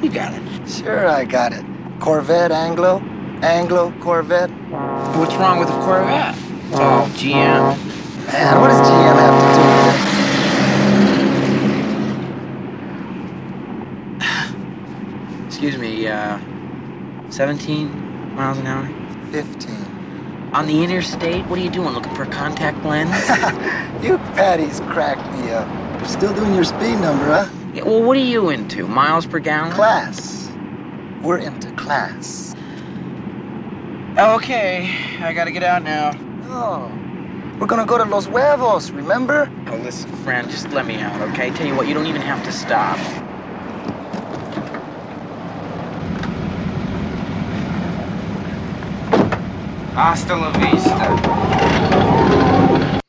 [0.00, 0.68] you got it.
[0.68, 1.64] Sure, I got it.
[1.98, 3.00] Corvette, Anglo?
[3.42, 4.50] Anglo, Corvette?
[5.18, 6.36] What's wrong with a Corvette?
[6.74, 7.76] Oh, GM.
[8.32, 10.08] Man, what does GM have to do with it?
[15.58, 16.38] Excuse me, uh,
[17.30, 17.90] 17
[18.36, 18.88] miles an hour?
[19.32, 19.74] 15.
[20.54, 21.44] On the interstate?
[21.46, 21.94] What are you doing?
[21.94, 23.10] Looking for a contact lens?
[24.00, 26.06] You patties cracked me up.
[26.06, 27.48] Still doing your speed number, huh?
[27.74, 28.86] Yeah, well, what are you into?
[28.86, 29.72] Miles per gallon?
[29.72, 30.48] Class.
[31.24, 32.54] We're into class.
[34.16, 34.88] Okay,
[35.20, 36.12] I gotta get out now.
[36.44, 36.88] Oh,
[37.58, 39.50] we're gonna go to Los Huevos, remember?
[39.66, 41.50] Oh, listen, friend, just let me out, okay?
[41.50, 43.27] Tell you what, you don't even have to stop.
[49.98, 50.94] Hasta la vista.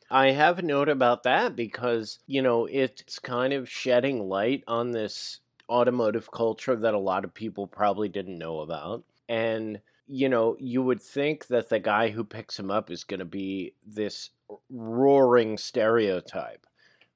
[0.10, 4.90] I have a note about that because, you know, it's kind of shedding light on
[4.90, 9.04] this automotive culture that a lot of people probably didn't know about.
[9.28, 13.20] And, you know, you would think that the guy who picks him up is going
[13.20, 14.32] to be this
[14.72, 16.66] roaring stereotype.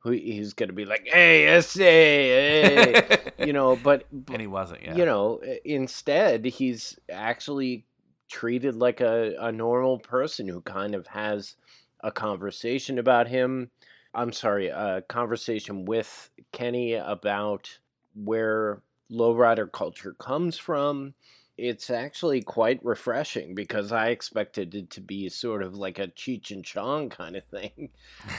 [0.02, 4.84] Who he's going to be like, "Hey, SA, hey," you know, but, and he wasn't.
[4.84, 4.96] Yeah.
[4.96, 7.86] you know, instead he's actually
[8.34, 11.56] treated like a, a normal person who kind of has
[12.00, 13.70] a conversation about him.
[14.16, 17.70] I'm sorry, a conversation with Kenny about
[18.16, 18.82] where
[19.12, 21.14] lowrider culture comes from.
[21.60, 26.50] It's actually quite refreshing because I expected it to be sort of like a Cheech
[26.50, 27.90] and Chong kind of thing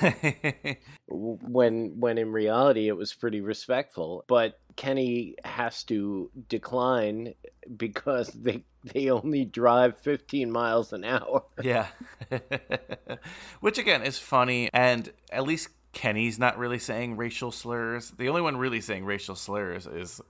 [1.06, 7.34] when when in reality it was pretty respectful but kenny has to decline
[7.76, 11.86] because they they only drive 15 miles an hour Yeah.
[13.60, 18.10] Which again is funny and at least Kenny's not really saying racial slurs.
[18.18, 20.20] The only one really saying racial slurs is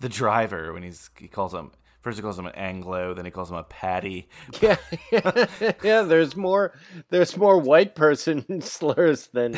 [0.00, 1.72] the driver when he's he calls him
[2.04, 4.28] first he calls him an Anglo, then he calls him a patty.
[4.62, 4.76] yeah
[5.82, 6.78] yeah there's more
[7.08, 9.56] there's more white person slurs than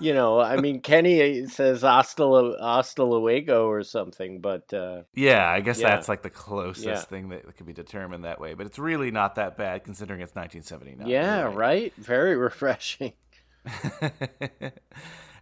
[0.00, 5.48] you know i mean kenny says hasta, lu- hasta luego or something but uh Yeah,
[5.48, 5.88] I guess Yeah.
[5.90, 7.00] that's like the closest Yeah.
[7.00, 10.34] thing that could be determined that way, but it's really not that bad considering it's
[10.34, 11.08] 1979.
[11.08, 13.12] yeah You're right very refreshing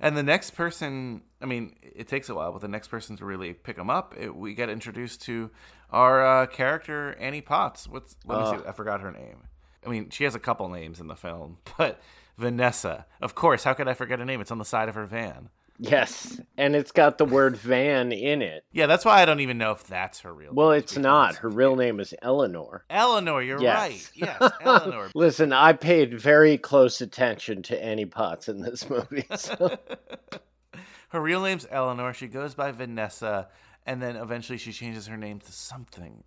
[0.01, 3.25] and the next person, I mean, it takes a while, but the next person to
[3.25, 5.51] really pick him up, it, we get introduced to
[5.95, 7.89] our uh, character Annie Potts.
[7.89, 8.59] What's let me Oh.
[8.63, 9.45] see, I forgot her name.
[9.87, 12.01] I mean, she has a couple names in the film, but
[12.37, 13.65] Vanessa, of course.
[13.65, 14.41] How could I forget her name?
[14.41, 15.51] It's on the side of her van.
[15.79, 19.59] yes and it's got the word van in it Yeah, that's why I don't even
[19.59, 20.53] know if that's her real.
[20.55, 23.43] well name, Well, it's not her real name is eleanor Eleanor.
[23.43, 23.77] You're Yes.
[23.77, 24.11] right.
[24.41, 25.11] Yes, Eleanor.
[25.17, 29.27] Listen, I paid very close attention to Annie Potts in this movie.
[29.37, 29.77] So.
[31.09, 32.13] Her real name's Eleanor.
[32.15, 33.49] She goes by Vanessa,
[33.87, 36.25] and then eventually she changes her name to something.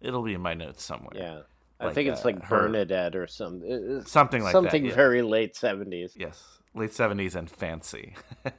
[0.00, 1.12] It'll be in my notes somewhere.
[1.14, 1.40] yeah,
[1.78, 4.86] I Like, think it's uh, like her- Bernadette or some uh, Something like that, something
[4.86, 4.94] yeah.
[4.94, 6.14] very late seventies.
[6.16, 8.14] Yes, late seventies and fancy.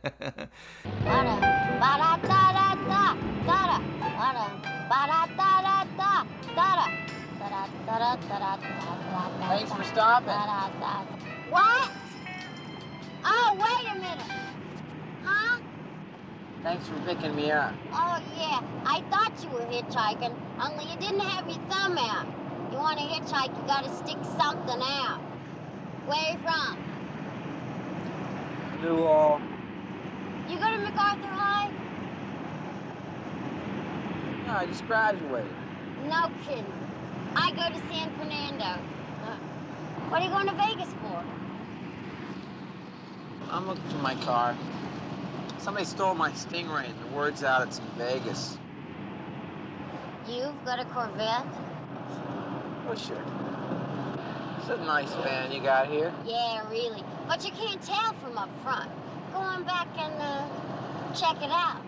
[8.41, 10.27] Thanks for stopping.
[11.49, 11.91] What?
[13.23, 14.31] Oh, wait a minute.
[15.23, 15.59] Huh?
[16.63, 17.73] Thanks for picking me up.
[17.91, 18.61] Oh, yeah.
[18.85, 22.27] I thought you were hitchhiking, only you didn't have your thumb out.
[22.71, 25.19] You want to hitchhike, you gotta stick something out.
[26.05, 26.77] Where are you from?
[28.83, 29.41] Newell.
[30.47, 31.71] You go to MacArthur High?
[34.45, 35.51] No, I just graduated.
[36.05, 36.65] No kidding.
[37.35, 38.79] I go to San Fernando.
[40.09, 41.23] What are you going to Vegas for?
[43.49, 44.55] I'm looking for my car.
[45.61, 48.57] Somebody stole my Stingray and the word's out it's in Vegas.
[50.27, 51.45] You've got a Corvette?
[52.89, 53.23] Oh, sure.
[54.57, 56.11] It's a nice van you got here.
[56.25, 57.03] Yeah, really.
[57.27, 58.89] But you can't tell from up front.
[59.33, 61.83] Go on back and uh, check it out.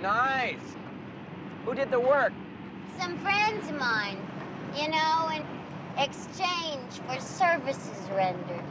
[0.00, 0.58] Nice.
[1.64, 2.32] Who did the work?
[3.00, 4.18] Some friends of mine,
[4.76, 5.59] you know, in
[6.00, 8.64] exchange for services rendered.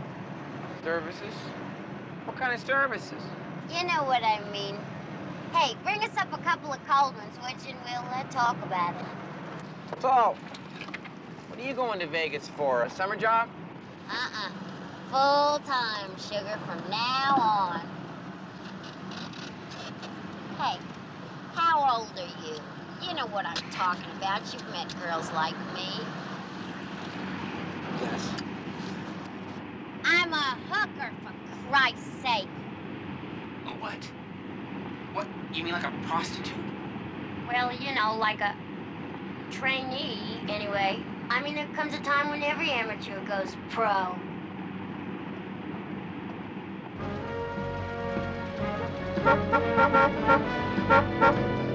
[0.83, 1.33] Services?
[2.25, 3.21] What kind of services?
[3.69, 4.75] You know what I mean.
[5.53, 8.95] Hey, bring us up a couple of cold ones, which, and we'll uh, talk about
[8.95, 10.01] it.
[10.01, 10.35] So,
[11.47, 12.83] what are you going to Vegas for?
[12.83, 13.49] A summer job?
[14.09, 14.49] Uh-uh.
[15.11, 17.81] Full time, sugar, from now on.
[20.57, 20.79] Hey,
[21.53, 22.57] how old are you?
[23.07, 24.41] You know what I'm talking about.
[24.51, 25.89] You've met girls like me.
[30.05, 31.33] I'm a hooker, for
[31.69, 32.47] Christ's sake.
[33.65, 34.11] A What?
[35.13, 35.27] What?
[35.53, 36.53] You mean like a prostitute?
[37.47, 38.55] Well, you know, like a
[39.51, 41.03] trainee, anyway.
[41.29, 44.15] I mean, there comes a time when every amateur goes pro.
[51.19, 51.68] Take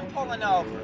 [0.00, 0.80] I'm pulling over.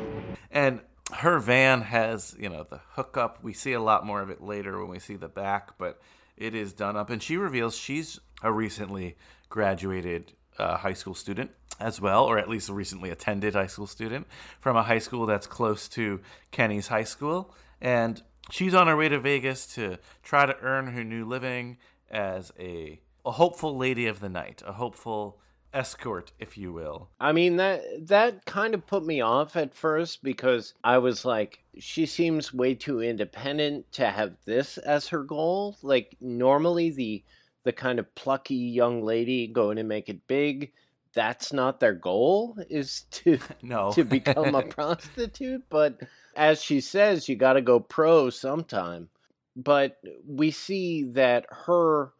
[0.50, 3.42] and her van has, you know, the hookup.
[3.42, 6.02] We see a lot more of it later when we see the back, but
[6.36, 7.08] it is done up.
[7.08, 9.16] And she reveals she's a recently
[9.48, 13.86] graduated uh, high school student as well, or at least a recently attended high school
[13.86, 14.26] student
[14.60, 17.54] from a high school that's close to Kenny's high school.
[17.80, 21.78] And she's on her way to Vegas to try to earn her new living
[22.10, 25.40] as a a hopeful lady of the night, a hopeful
[25.76, 27.10] escort, if you will.
[27.20, 31.62] I mean that that kind of put me off at first because I was like
[31.78, 35.76] she seems way too independent to have this as her goal.
[35.82, 37.22] Like normally the
[37.64, 40.72] the kind of plucky young lady going to make it big,
[41.12, 43.90] that's not their goal is to No.
[43.92, 46.00] to become a prostitute, but
[46.36, 49.08] as she says you got to go pro sometime.
[49.56, 52.12] But we see that her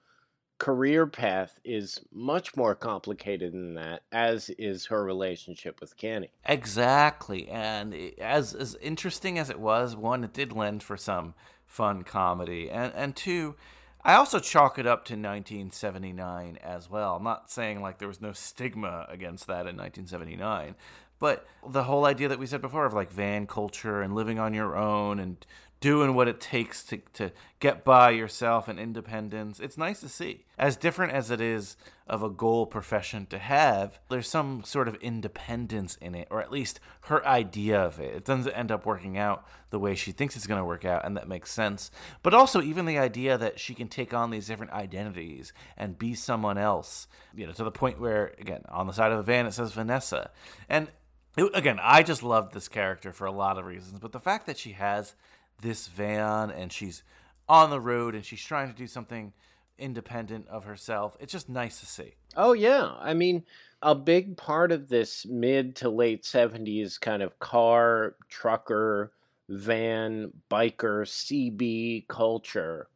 [0.59, 6.31] career path is much more complicated than that, as is her relationship with Kenny.
[6.45, 11.35] Exactly, and as as interesting as it was, one, it did lend for some
[11.67, 13.57] fun comedy, and and two,
[14.03, 17.17] I also chalk it up to 1979 as well.
[17.17, 20.77] I'm not saying like there was no stigma against that in 1979,
[21.19, 24.55] but the whole idea that we said before of like van culture and living on
[24.55, 25.45] your own and
[25.81, 29.61] doing what it takes to, to get by yourself and independence.
[29.61, 30.45] It's nice to see.
[30.59, 34.95] As different as it is of a goal profession to have, there's some sort of
[34.97, 38.15] independence in it, or at least her idea of it.
[38.15, 41.05] It doesn't end up working out the way she thinks it's going to work out,
[41.05, 41.91] and that makes sense.
[42.23, 46.15] But also, even the idea that she can take on these different identities and be
[46.15, 49.47] someone else, you know, to the point where, again, on the side of the van
[49.47, 50.31] it says Vanessa.
[50.69, 50.89] And
[51.37, 54.47] it, again, I just loved this character for a lot of reasons, but the fact
[54.47, 55.15] that she has
[55.61, 57.03] this van and she's
[57.49, 59.33] on the road and she's trying to do something
[59.79, 62.15] independent of herself, it's just nice to see.
[62.37, 63.45] Oh yeah, I mean,
[63.83, 69.13] a big part of this mid to late 70s kind of car, trucker,
[69.49, 72.89] van, biker, CB culture.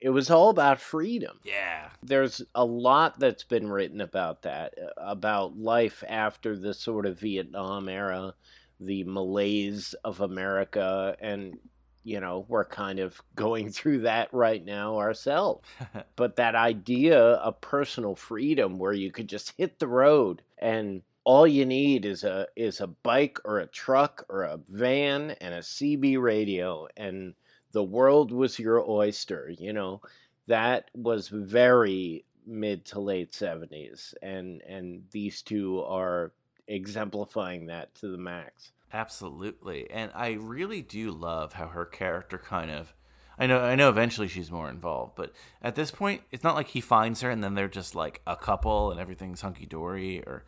[0.00, 1.40] It was all about freedom.
[1.44, 1.88] Yeah.
[2.02, 7.18] There's a lot that's been written about that, uh, about life after the sort of
[7.18, 8.34] Vietnam era,
[8.80, 11.58] the malaise of America, and,
[12.04, 15.68] you know, we're kind of going through that right now ourselves.
[16.16, 21.46] but that idea of personal freedom where you could just hit the road and all
[21.46, 25.60] you need is a is a bike or a truck or a van and a
[25.60, 27.34] CB radio and
[27.72, 30.00] the world was your oyster, you know.
[30.46, 36.32] That was very mid to late 70s and and these two are
[36.68, 38.72] exemplifying that to the max.
[38.94, 39.90] Absolutely.
[39.90, 42.94] And I really do love how her character kind of
[43.36, 46.68] I know I know eventually she's more involved, but at this point it's not like
[46.68, 50.44] he finds her and then they're just like a couple and everything's hunky dory or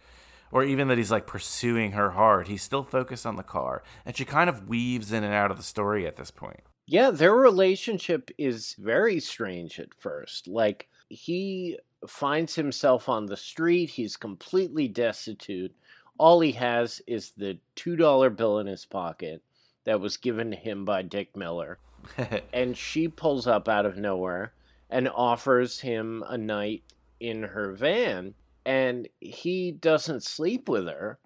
[0.53, 2.47] or even that he's like pursuing her hard.
[2.47, 3.83] He's still focused on the car.
[4.05, 6.61] And she kind of weaves in and out of the story at this point.
[6.87, 10.47] Yeah, their relationship is very strange at first.
[10.47, 15.75] Like, he finds himself on the street, he's completely destitute.
[16.19, 19.43] All he has is the $2 bill in his pocket
[19.85, 21.79] that was given to him by Dick Miller.
[22.53, 24.53] and she pulls up out of nowhere
[24.91, 26.83] and offers him a night
[27.21, 28.35] in her van.
[28.65, 31.19] And he doesn't sleep with her.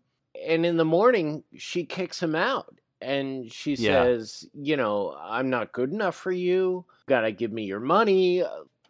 [0.47, 4.03] And in the morning, she kicks him out and she Yeah.
[4.05, 6.85] says, you know, I'm not good enough for you.
[7.07, 8.45] Gotta give me your money.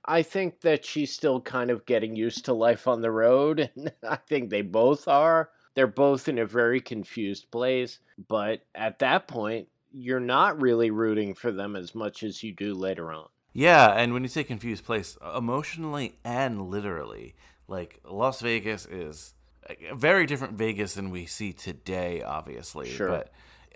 [0.04, 3.70] I think that she's still kind of getting used to life on the road.
[3.76, 5.50] And I think they both are.
[5.74, 7.98] They're both in a very confused place.
[8.28, 12.74] But at that point, you're not really rooting for them as much as you do
[12.74, 13.28] later on.
[13.52, 17.34] Yeah, and when you say confused place, emotionally and literally,
[17.66, 19.34] like Las Vegas is
[19.68, 22.88] a very different Vegas than we see today, obviously.
[22.88, 23.08] Sure.
[23.08, 23.32] But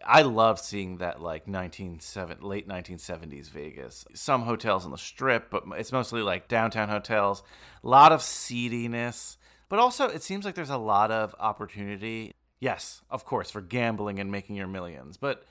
[0.07, 4.05] I love seeing that like 1970, late 1970s Vegas.
[4.15, 7.43] Some hotels on the strip, but it's mostly like downtown hotels.
[7.83, 9.39] A lot of seediness,
[9.75, 12.33] but also it seems like there's a lot of opportunity.
[12.61, 15.45] Yes, of course, for gambling and making your millions, but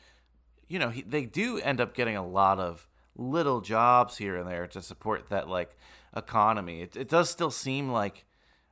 [0.70, 4.48] you know, he, they do end up getting a lot of little jobs here and
[4.48, 5.76] there to support that like
[6.16, 6.84] economy.
[6.84, 8.24] It, it does still seem like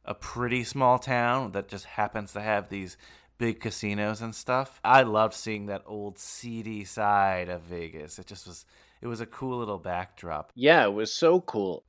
[0.05, 2.95] a pretty small town that just happens to have these
[3.37, 4.79] big casinos and stuff.
[4.85, 8.19] I loved seeing that old seedy side of Vegas.
[8.19, 8.65] It just was
[9.01, 10.53] it was a cool little backdrop.
[10.55, 11.83] Yeah, it was so cool.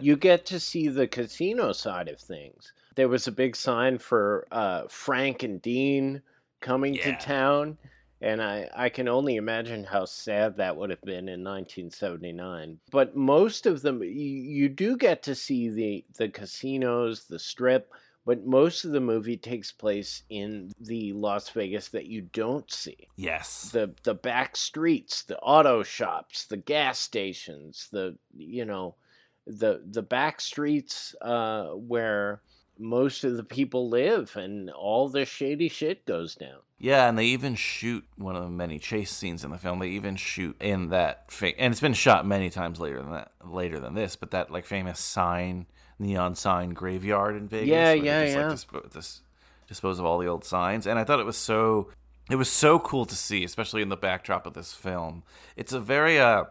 [0.00, 2.72] you get to see the casino side of things.
[2.98, 6.20] There was a big sign for uh, Frank and Dean
[6.60, 7.16] coming Yeah.
[7.16, 7.78] to town,
[8.20, 12.80] and I, I can only imagine how sad that would have been in 1979.
[12.90, 17.92] But most of them, you, you do get to see the, the casinos, the strip,
[18.26, 22.96] but most of the movie takes place in the Las Vegas that you don't see
[23.14, 23.70] Yes.
[23.70, 28.96] the the back streets, the auto shops, the gas stations, the you know,
[29.46, 32.42] the the back streets uh, where
[32.78, 36.58] most of the people live and all the shady shit goes down.
[36.78, 39.80] Yeah, and they even shoot one of the many chase scenes in the film.
[39.80, 43.32] They even shoot in that, fa- and it's been shot many times later than that,
[43.44, 44.14] later than this.
[44.14, 45.66] But that like famous sign,
[45.98, 47.68] neon sign graveyard in Vegas.
[47.68, 48.46] Yeah, yeah, just, yeah.
[48.46, 49.20] Like, dispo- dis-
[49.66, 51.90] dispose of all the old signs, and I thought it was so,
[52.30, 55.24] it was so cool to see, especially in the backdrop of this film.
[55.56, 56.44] It's a very uh,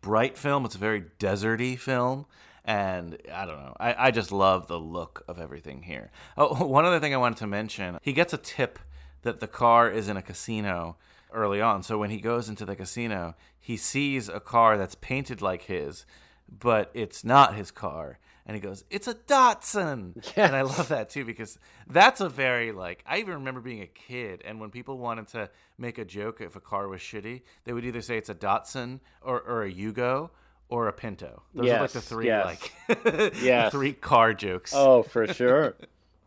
[0.00, 0.64] bright film.
[0.64, 2.26] It's a very deserty film.
[2.66, 3.76] And I don't know.
[3.78, 6.10] I, I just love the look of everything here.
[6.36, 8.80] Oh, one other thing I wanted to mention he gets a tip
[9.22, 10.96] that the car is in a casino
[11.32, 11.84] early on.
[11.84, 16.06] So when he goes into the casino, he sees a car that's painted like his,
[16.48, 18.18] but it's not his car.
[18.46, 20.14] And he goes, It's a Datsun.
[20.36, 21.58] And I love that too because
[21.88, 24.42] that's a very, like, I even remember being a kid.
[24.44, 27.84] And when people wanted to make a joke if a car was shitty, they would
[27.84, 30.30] either say it's a Datsun or, or a Yugo
[30.68, 31.42] or a Pinto.
[31.54, 32.44] Those are like the three, yes.
[32.88, 33.72] like, Yes.
[33.72, 34.72] three car jokes.
[34.74, 35.76] Oh, for sure.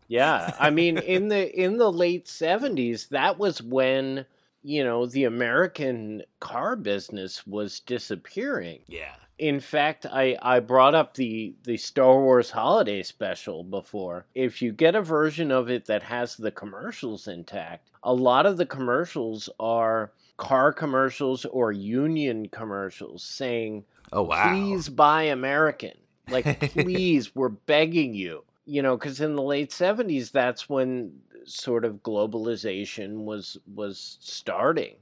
[0.08, 4.26] Yeah, I mean in the in the late 70s that was when,
[4.62, 8.80] you know, the American car business was disappearing.
[8.88, 9.14] Yeah.
[9.38, 14.26] In fact, I, I brought up the, the Star Wars holiday special before.
[14.34, 18.58] If you get a version of it that has the commercials intact, a lot of
[18.58, 24.50] the commercials are car commercials or union commercials saying, Oh, wow.
[24.50, 25.92] please buy American.
[26.30, 28.42] Like, please, we're begging you.
[28.64, 31.12] You know, because in the late 70s, that's when
[31.44, 34.96] sort of globalization was was starting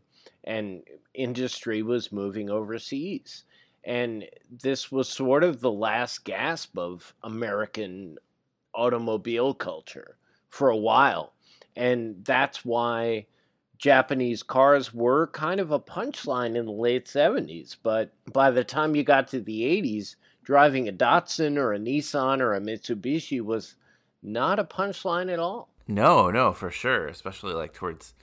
[0.45, 0.83] and
[1.15, 3.45] industry was moving overseas
[3.85, 8.19] and this was sort of the last gasp of American
[8.75, 10.17] automobile culture
[10.49, 11.33] for a while.
[11.77, 13.27] And that's why
[13.79, 17.77] Japanese cars were kind of a punchline in the late 70s.
[17.83, 22.41] But by the time you got to the 80s, driving a Datsun or a Nissan
[22.41, 23.77] or a Mitsubishi was
[24.23, 25.69] not a punchline at all.
[25.87, 28.15] No, no, for sure, especially like towards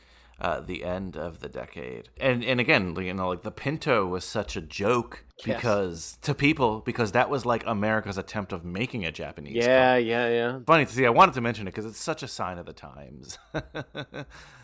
[0.41, 2.09] uh, the end of the decade.
[2.19, 5.57] And and again, you know, like the Pinto was such a joke Yes.
[5.57, 9.55] because to people because that was like America's attempt of making a Japanese.
[9.55, 9.99] Yeah, car.
[9.99, 10.59] yeah, yeah.
[10.65, 11.05] Funny to see.
[11.05, 13.37] I wanted to mention it because it's such a sign of the times.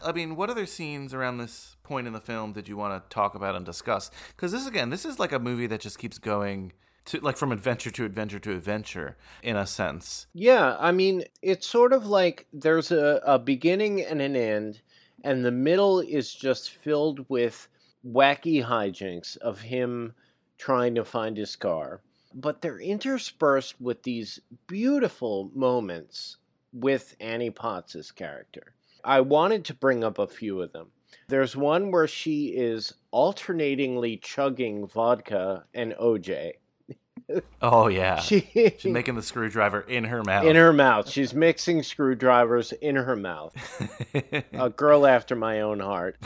[0.01, 3.13] I mean, what other scenes around this point in the film did you want to
[3.13, 4.11] talk about and discuss?
[4.35, 6.71] Because this again, this is like a movie that just keeps going
[7.05, 10.27] to like from adventure to adventure to adventure in a sense.
[10.33, 14.81] Yeah, I mean, it's sort of like there's a, a beginning and an end,
[15.23, 17.67] and the middle is just filled with
[18.05, 20.13] wacky hijinks of him
[20.57, 22.01] trying to find his car.
[22.33, 26.37] But they're interspersed with these beautiful moments
[26.73, 28.73] with Annie Potts' character.
[29.03, 30.91] I wanted to bring up a few of them.
[31.27, 36.53] There's one where she is alternatingly chugging vodka and OJ.
[37.61, 38.47] Oh yeah, She-
[38.77, 40.45] she's making the screwdriver in her mouth.
[40.45, 41.09] in her mouth.
[41.09, 43.53] She's mixing screwdrivers in her mouth.
[44.53, 46.17] a girl after my own heart.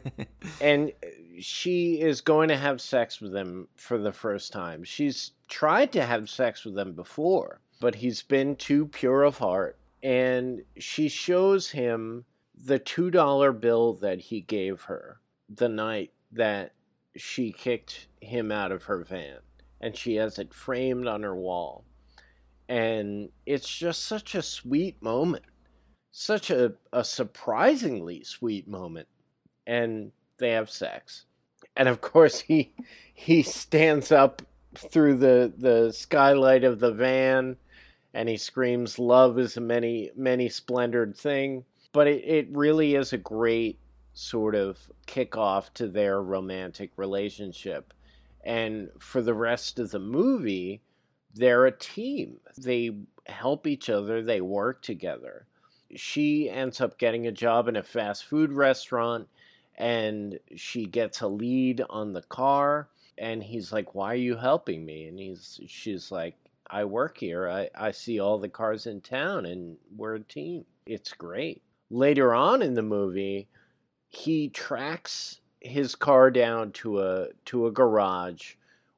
[0.60, 0.92] and
[1.40, 4.84] she is going to have sex with him for the first time.
[4.84, 9.78] She's tried to have sex with him before, but he's been too pure of heart.
[10.02, 12.24] And she shows him
[12.54, 16.72] the $2 bill that he gave her the night that
[17.16, 19.38] she kicked him out of her van.
[19.80, 21.84] And she has it framed on her wall.
[22.68, 25.44] And it's just such a sweet moment.
[26.12, 29.08] Such a, a surprisingly sweet moment.
[29.66, 31.26] And they have sex.
[31.76, 32.74] And of course he
[33.14, 34.42] he stands up
[34.74, 37.56] through the the skylight of the van
[38.12, 41.64] and he screams love is a many many splendored thing.
[41.92, 43.78] But it, it really is a great
[44.12, 47.92] sort of kickoff to their romantic relationship
[48.44, 50.82] and for the rest of the movie
[51.34, 52.40] they're a team.
[52.58, 52.90] They
[53.26, 55.46] help each other, they work together.
[55.94, 59.28] She ends up getting a job in a fast food restaurant
[59.76, 64.84] and she gets a lead on the car and he's like, "Why are you helping
[64.84, 66.36] me?" And he's she's like,
[66.66, 67.48] "I work here.
[67.48, 70.64] I I see all the cars in town and we're a team.
[70.86, 73.48] It's great." Later on in the movie,
[74.08, 78.54] he tracks his car down to a to a garage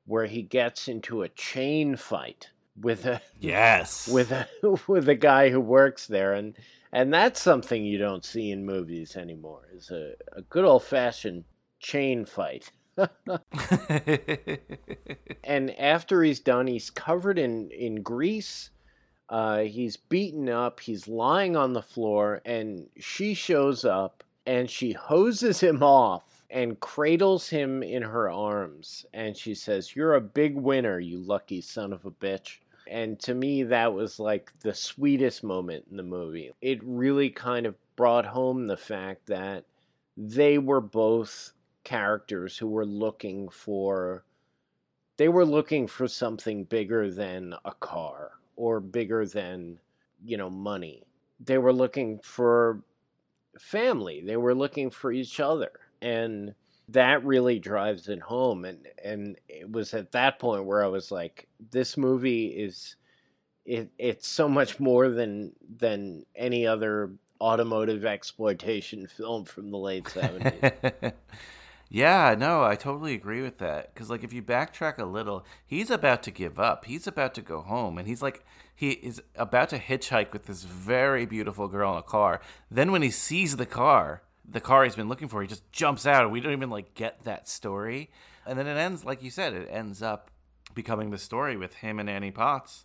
[0.07, 2.51] where he gets into a chain fight
[2.81, 4.09] with a yes.
[4.09, 4.47] with a
[4.87, 6.33] with a guy who works there.
[6.33, 6.55] And
[6.93, 11.45] and that's something you don't see in movies anymore is a, a good old fashioned
[11.81, 12.71] chain fight.
[15.45, 18.71] And after he's done he's covered in in grease.
[19.29, 20.79] Uh, he's beaten up.
[20.79, 22.43] He's lying on the floor.
[22.45, 29.07] And she shows up and she hoses him off and cradles him in her arms
[29.15, 32.59] and she says you're a big winner you lucky son of a bitch.
[32.87, 36.53] And to me, that was like the sweetest moment in the movie.
[36.61, 39.65] It really kind of brought home the fact that
[40.17, 41.53] they were both
[41.85, 44.25] characters who were looking for
[45.17, 49.79] they were looking for something bigger than a car or bigger than
[50.23, 51.03] you know money.
[51.41, 52.83] They were looking for
[53.59, 54.23] family.
[54.25, 55.73] They were looking for each other
[56.03, 56.55] and
[56.89, 61.11] that really drives it home and and it was at that point where i was
[61.11, 62.97] like this movie is
[63.65, 70.05] it, it's so much more than than any other automotive exploitation film from the late
[70.05, 71.13] 70s
[71.89, 73.93] yeah, no, I totally agree with that.
[73.93, 76.87] Because, like, if you backtrack a little, he's about to give up.
[76.87, 77.99] He's about to go home.
[77.99, 82.03] And he's like, he is about to hitchhike with this very beautiful girl in a
[82.03, 82.41] car.
[82.71, 86.07] Then, when he sees the car, the car he's been looking for, he just jumps
[86.07, 86.23] out.
[86.25, 88.11] And we don't even, like, get that story.
[88.47, 90.31] And then it ends, like you said, it ends up
[90.75, 92.85] becoming the story with him and Annie Potts,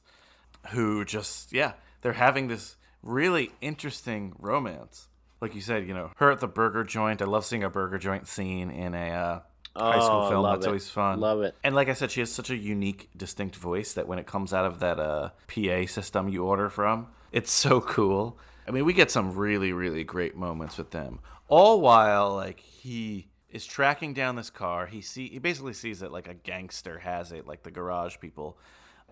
[0.69, 5.07] who just, yeah, they're having this really interesting romance
[5.41, 7.21] like you said, you know, her at the burger joint.
[7.21, 9.39] I love seeing a burger joint scene in a uh,
[9.79, 10.43] high school Oh, film.
[10.45, 10.69] That's it.
[10.69, 11.19] always fun.
[11.19, 11.55] Love it.
[11.63, 14.53] And like I said, she has such a unique, distinct voice that when it comes
[14.53, 18.39] out of that uh, PA system you order from, it's so cool.
[18.67, 21.19] I mean, we get some really, really great moments with them.
[21.47, 24.85] All while like he is tracking down this car.
[24.85, 28.57] He see he basically sees it like a gangster has it, like the garage people.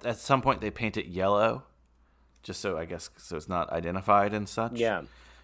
[0.03, 1.63] At some point, they paint it yellow,
[2.43, 4.73] just so I guess so it's not identified and such.
[4.73, 5.03] Yeah.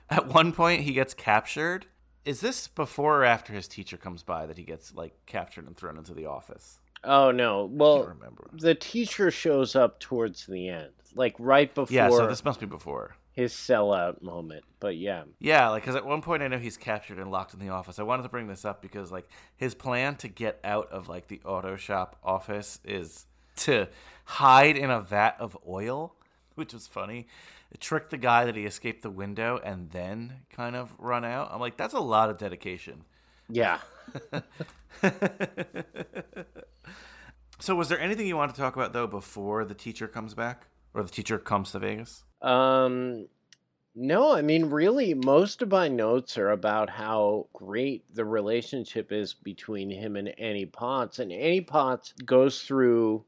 [0.09, 1.85] At one point, he gets captured.
[2.25, 5.75] Is this before or after his teacher comes by that he gets like captured and
[5.75, 6.80] thrown into the office?
[7.03, 7.65] Oh no.
[7.71, 8.49] Well, remember.
[8.53, 12.65] the teacher shows up towards the end, like right before Yeah, so this must be
[12.67, 13.15] before.
[13.31, 14.63] his sellout moment.
[14.79, 17.59] But yeah, Yeah, like because at one point I know he's captured and locked in
[17.59, 17.97] the office.
[17.97, 21.27] I wanted to bring this up because like his plan to get out of like
[21.27, 23.25] the auto shop office is
[23.57, 23.87] to
[24.25, 26.15] hide in a vat of oil,
[26.55, 27.27] which was funny.
[27.79, 31.49] Trick the guy that he escaped the window and then kind of run out.
[31.51, 33.05] I'm like, that's a lot of dedication.
[33.49, 33.79] yeah.
[37.61, 40.65] So, was there anything you wanted to talk about though before the teacher comes back
[40.95, 42.23] or the teacher comes to Vegas?
[42.41, 43.27] Um,
[43.93, 49.35] no, I mean, really, most of my notes are about how great the relationship is
[49.35, 51.19] between him and Annie Potts.
[51.19, 53.23] And Annie Potts goes through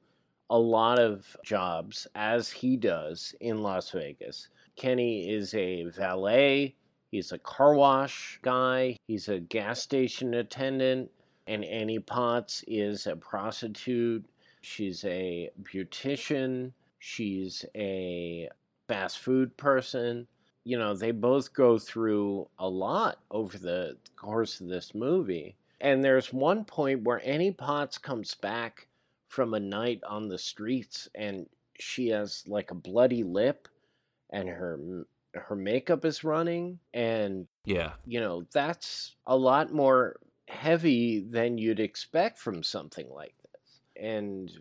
[0.49, 4.47] a lot of jobs, as he does in Las Vegas.
[4.75, 6.75] Kenny is a valet,
[7.11, 11.11] he's a car wash guy, he's a gas station attendant,
[11.47, 14.25] and Annie Potts is a prostitute.
[14.61, 16.71] She's a beautician.
[16.99, 18.49] She's a
[18.87, 20.27] fast food person.
[20.63, 25.55] You know, they both go through a lot over the course of this movie.
[25.81, 28.87] And there's one point where Annie Potts comes back
[29.27, 31.45] from a night on the streets and
[31.79, 33.67] she has like a bloody lip
[34.29, 37.93] and her her makeup is running and Yeah.
[38.05, 40.17] you know, that's a lot more
[40.47, 43.79] heavy than you'd expect from something like this.
[43.95, 44.51] And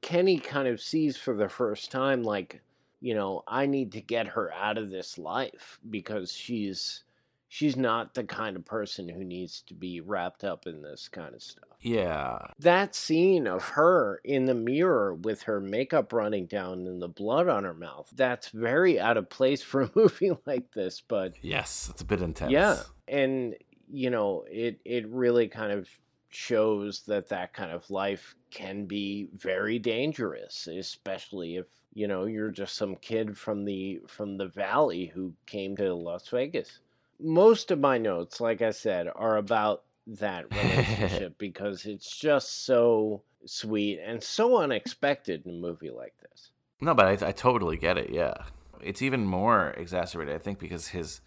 [0.00, 2.60] Kenny kind of sees for the first time, like,
[3.00, 7.02] you know, I need to get her out of this life because she's
[7.48, 11.32] she's not the kind of person who needs to be wrapped up in this kind
[11.34, 11.62] of stuff.
[11.80, 12.38] Yeah.
[12.58, 17.48] That scene of her in the mirror with her makeup running down and the blood
[17.48, 21.88] on her mouth, that's very out of place for a movie like this, but Yes,
[21.90, 22.50] it's a bit intense.
[22.50, 23.54] yeah, and
[23.90, 25.88] you know, it it really kind of
[26.28, 32.50] shows that that kind of life can be very dangerous, especially if you know you're
[32.50, 36.80] just some kid from the from the valley who came to Las Vegas.
[37.18, 43.22] Most of my notes, like I said, are about that relationship because it's just so
[43.46, 46.50] sweet and so unexpected in a movie like this.
[46.80, 48.10] No, but I, I totally get it.
[48.10, 48.34] Yeah,
[48.82, 51.20] it's even more exacerbated, I think, because his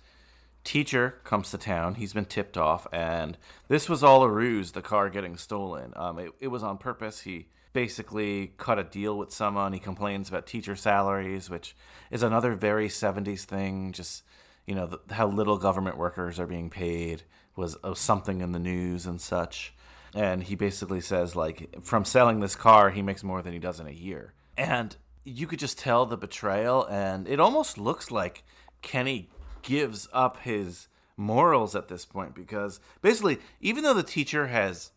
[0.64, 1.95] teacher comes to town.
[1.95, 3.38] He's been tipped off, and
[3.68, 4.72] this was all a ruse.
[4.72, 5.94] The car getting stolen.
[5.95, 7.22] Um, it, it was on purpose.
[7.22, 9.73] He basically cut a deal with someone.
[9.73, 11.76] He complains about teacher salaries, which
[12.11, 13.91] is another very '70s thing.
[13.91, 14.23] Just
[14.65, 17.23] you know the, how little government workers are being paid
[17.56, 19.73] was uh, something in the news and such.
[20.15, 23.80] And he basically says like from selling this car, he makes more than he does
[23.80, 24.34] in a year.
[24.57, 28.44] And you could just tell the betrayal, and it almost looks like
[28.81, 29.30] Kenny
[29.61, 30.88] gives up his
[31.18, 34.91] morals at this point because basically, even though the teacher has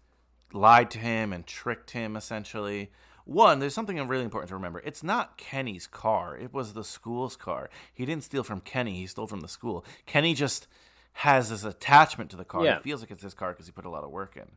[0.52, 2.90] lied to him and tricked him essentially,
[3.24, 4.80] one, there's something really important to remember.
[4.84, 7.70] It's not Kenny's car, it was the school's car.
[7.92, 9.84] He didn't steal from Kenny, he stole from the school.
[10.06, 10.66] Kenny just
[11.14, 12.64] has this attachment to the car.
[12.64, 12.76] Yeah.
[12.76, 14.50] He feels like it's his car because he put a lot of work in.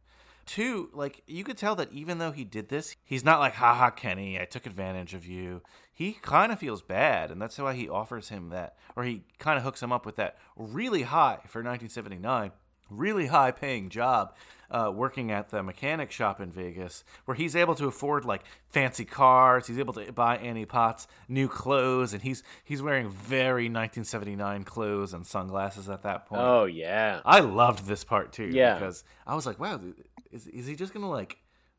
[0.46, 3.90] two, like you could tell that even though he did this, he's not like, haha,
[3.90, 5.62] Kenny, I took advantage of you.
[5.96, 9.58] He kind of feels bad, and that's why he offers him that, or he kind
[9.58, 12.52] of hooks him up with that really high for 1979,
[12.90, 14.36] really high paying job
[14.70, 19.06] uh, working at the mechanic shop in Vegas, where he's able to afford like fancy
[19.06, 19.68] cars.
[19.68, 25.14] He's able to buy Annie Potts new clothes, and he's he's wearing very 1979 clothes
[25.14, 26.42] and sunglasses at that point.
[26.42, 27.22] Oh yeah.
[27.26, 28.50] I loved this part too.
[28.52, 28.74] Yeah.
[28.74, 29.80] because I was like, wow,
[30.32, 31.38] is is he just gonna like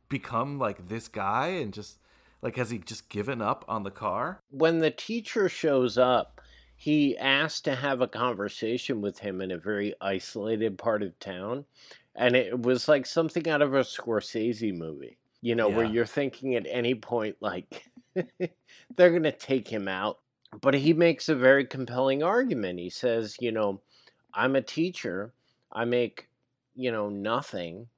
[0.08, 1.98] become like this guy and just
[2.42, 4.42] like has he just given up on the car?
[4.50, 6.40] When the teacher shows up,
[6.76, 11.64] he asks to have a conversation with him in a very isolated part of town.
[12.14, 16.54] And it was like something out of a Scorsese movie, you know, where you're thinking
[16.54, 17.82] at any point, like,
[18.14, 20.18] they're going to take him out.
[20.60, 22.78] But he makes a very compelling argument.
[22.78, 23.80] He says, you know,
[24.32, 25.32] I'm a teacher,
[25.72, 26.28] I make,
[26.74, 27.88] you know, nothing,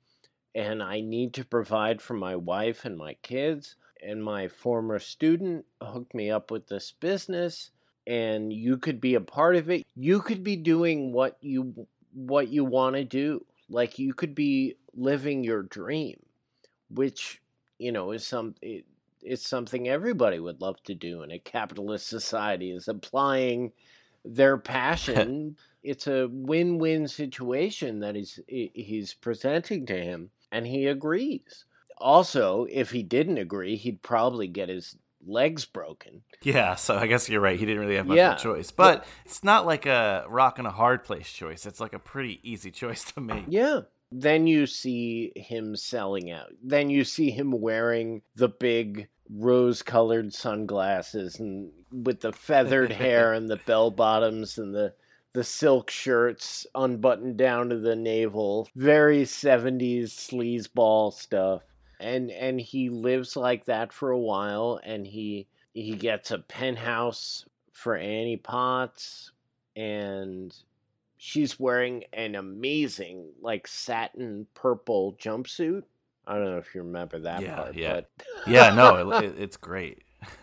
[0.55, 3.77] and I need to provide for my wife and my kids.
[4.03, 7.71] And my former student hooked me up with this business
[8.07, 9.87] and you could be a part of it.
[9.95, 13.45] You could be doing what you what you want to do.
[13.69, 16.19] Like you could be living your dream,
[16.91, 17.43] which,
[17.79, 18.85] you know, is some it,
[19.23, 23.73] it's something everybody would love to do in a capitalist society is applying
[24.25, 25.57] their passion.
[25.83, 31.67] it's a win-win situation that he- he's presenting to him and he agrees.
[32.01, 34.97] Also, if he didn't agree, he'd probably get his
[35.27, 36.23] legs broken.
[36.43, 37.59] Yeah, so I guess you're right.
[37.59, 38.33] He didn't really have much Yeah.
[38.33, 41.67] of a choice, but it's not like a rock and a hard place choice.
[41.67, 43.45] It's like a pretty easy choice to make.
[43.49, 43.81] Yeah.
[44.11, 46.53] Then you see him selling out.
[46.63, 53.35] Then you see him wearing the big rose colored sunglasses and with the feathered hair
[53.35, 54.95] and the bell bottoms and the
[55.35, 58.67] the silk shirts unbuttoned down to the navel.
[58.75, 61.63] Very 70s sleazeball stuff.
[62.01, 67.45] And and he lives like that for a while and he he gets a penthouse
[67.73, 69.33] for Annie Potts
[69.77, 70.55] and
[71.17, 75.83] she's wearing an amazing like satin purple jumpsuit.
[76.27, 77.93] I don't know if you remember that Yeah, part, yeah.
[77.95, 78.11] but
[78.47, 80.03] Yeah, no, it, it, it's great.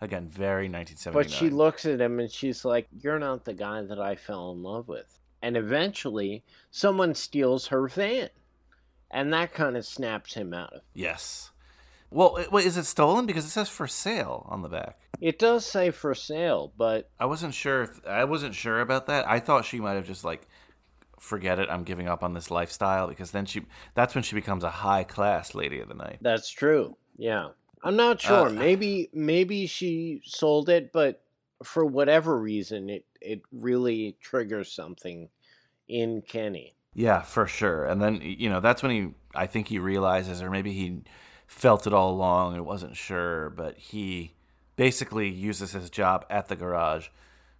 [0.00, 1.12] Again, very 1979.
[1.12, 4.52] but she looks at him and she's like, "You're not the guy that I fell
[4.52, 8.30] in love with." And eventually, someone steals her van,
[9.12, 10.82] and that kind of snaps him out of.
[10.94, 11.50] Yes.
[12.10, 13.26] Well, it- wait, is it stolen?
[13.26, 14.98] Because it says for sale on the back.
[15.20, 17.82] It does say for sale, but I wasn't sure.
[17.82, 19.28] If, I wasn't sure about that.
[19.28, 20.48] I thought she might have just like,
[21.20, 21.68] forget it.
[21.70, 23.62] I'm giving up on this lifestyle because then she.
[23.94, 26.18] That's when she becomes a high class lady of the night.
[26.20, 26.96] That's true.
[27.16, 27.50] Yeah.
[27.84, 28.48] I'm not sure.
[28.48, 31.22] Uh, maybe maybe she sold it, but
[31.62, 35.28] for whatever reason it it really triggers something
[35.88, 36.74] in Kenny.
[36.94, 37.86] Yeah, for sure.
[37.86, 39.14] And then you know that's when he.
[39.34, 41.02] I think he realizes, or maybe he
[41.46, 44.34] felt it all along and wasn't sure, but he
[44.76, 47.08] basically uses his job at the garage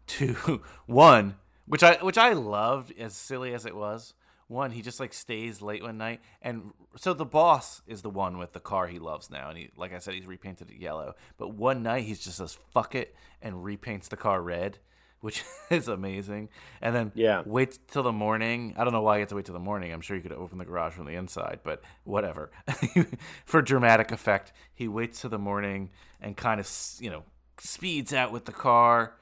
[0.06, 1.36] to one,
[1.66, 4.14] which I which I loved, as silly as it was.
[4.48, 8.36] One, he just like stays late one night, and so the boss is the one
[8.36, 11.14] with the car he loves now, and he, like I said, he's repainted it yellow.
[11.38, 14.78] But one night he's just says fuck it and repaints the car red,
[15.22, 16.50] which is amazing.
[16.82, 17.42] And then Yeah.
[17.46, 18.74] waits till the morning.
[18.76, 19.92] I don't know why you have to wait till the morning.
[19.92, 22.50] I'm sure you could open the garage from the inside, but whatever.
[23.46, 25.90] For dramatic effect, he waits till the morning
[26.20, 26.68] and kind of,
[27.00, 27.22] you know,
[27.58, 29.14] speeds out with the car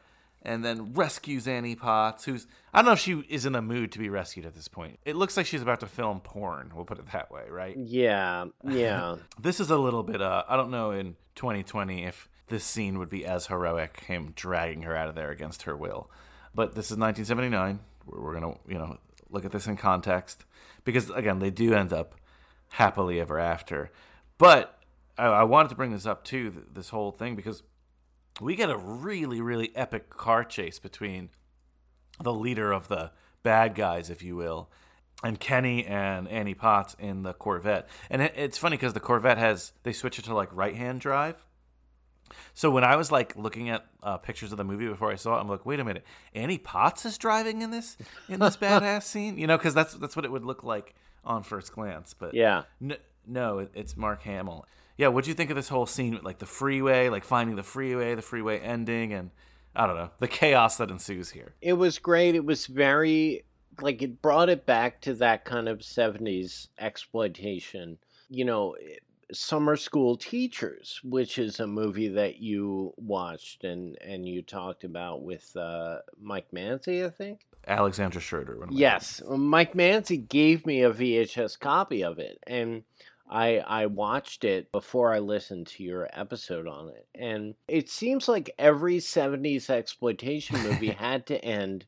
[0.42, 3.92] and then rescues Annie Potts, who's I don't know if she is in the mood
[3.92, 4.98] to be rescued at this point.
[5.04, 7.76] It looks like she's about to film porn, we'll put it that way, right?
[7.76, 9.16] Yeah, yeah.
[9.38, 13.10] This is a little bit uh I don't know in 2020 if this scene would
[13.10, 16.10] be as heroic him dragging her out of there against her will.
[16.54, 17.80] But this is 1979.
[18.06, 18.98] We're, going to, you know,
[19.30, 20.44] look at this in context
[20.84, 22.14] because again, they do end up
[22.70, 23.90] happily ever after.
[24.38, 24.78] But
[25.16, 27.62] I, I wanted to bring this up too, th- this whole thing because
[28.40, 31.28] we get a really really epic car chase between
[32.22, 33.12] the leader of the
[33.42, 34.70] bad guys, if you will,
[35.22, 37.88] and Kenny and Annie Potts in the Corvette.
[38.08, 41.44] And it's funny because the Corvette has they switch it to like right hand drive.
[42.54, 45.36] So when I was like looking at uh, pictures of the movie before I saw
[45.36, 46.04] it, I'm like, wait a minute,
[46.34, 47.96] Annie Potts is driving in this
[48.28, 50.94] in this badass scene, you know, because that's that's what it would look like
[51.24, 52.14] on first glance.
[52.14, 52.62] But Yeah.
[52.80, 52.96] no,
[53.26, 54.66] no it, it's Mark Hamill.
[54.96, 57.56] Yeah, what do you think of this whole scene, with, like the freeway, like finding
[57.56, 59.30] the freeway, the freeway ending, and
[59.74, 61.54] I don't know the chaos that ensues here.
[61.62, 62.34] It was great.
[62.34, 63.44] It was very
[63.80, 67.98] like it brought it back to that kind of 70s exploitation.
[68.28, 68.76] You know,
[69.32, 75.22] Summer School Teachers, which is a movie that you watched and and you talked about
[75.22, 77.40] with uh, Mike Manzi, I think.
[77.66, 78.58] Alexandra Schroeder.
[78.58, 82.82] one of my Yes, Mike Manzi gave me a VHS copy of it, and
[83.28, 88.28] I I watched it before I listened to your episode on it, and it seems
[88.28, 91.84] like every '70s exploitation movie had to end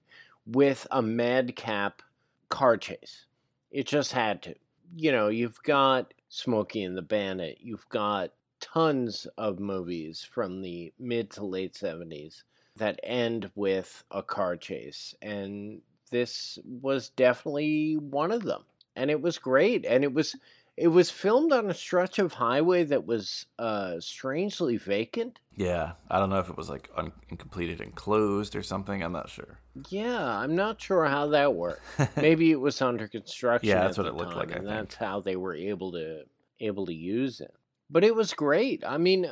[0.46, 2.02] with a madcap
[2.48, 3.26] car chase.
[3.70, 4.54] It just had to.
[4.94, 7.58] You know, you've got Smokey and the Bandit.
[7.60, 12.42] You've got tons of movies from the mid to late '70s
[12.76, 18.64] that end with a car chase and this was definitely one of them
[18.96, 20.34] and it was great and it was
[20.76, 26.18] it was filmed on a stretch of highway that was uh strangely vacant Yeah, I
[26.18, 29.02] don't know if it was like un- incompleted and closed or something.
[29.02, 29.58] I'm not sure.
[29.90, 31.82] yeah i'm not sure how that worked
[32.16, 34.88] maybe it was under construction Yeah, that's at what it looked like, I and think.
[34.88, 36.22] that's how they were able to
[36.60, 37.52] able to use it
[37.90, 39.26] but it was great i mean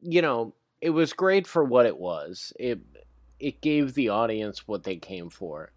[0.00, 2.78] you know it was great for what it was it
[3.40, 5.70] it gave the audience what they came for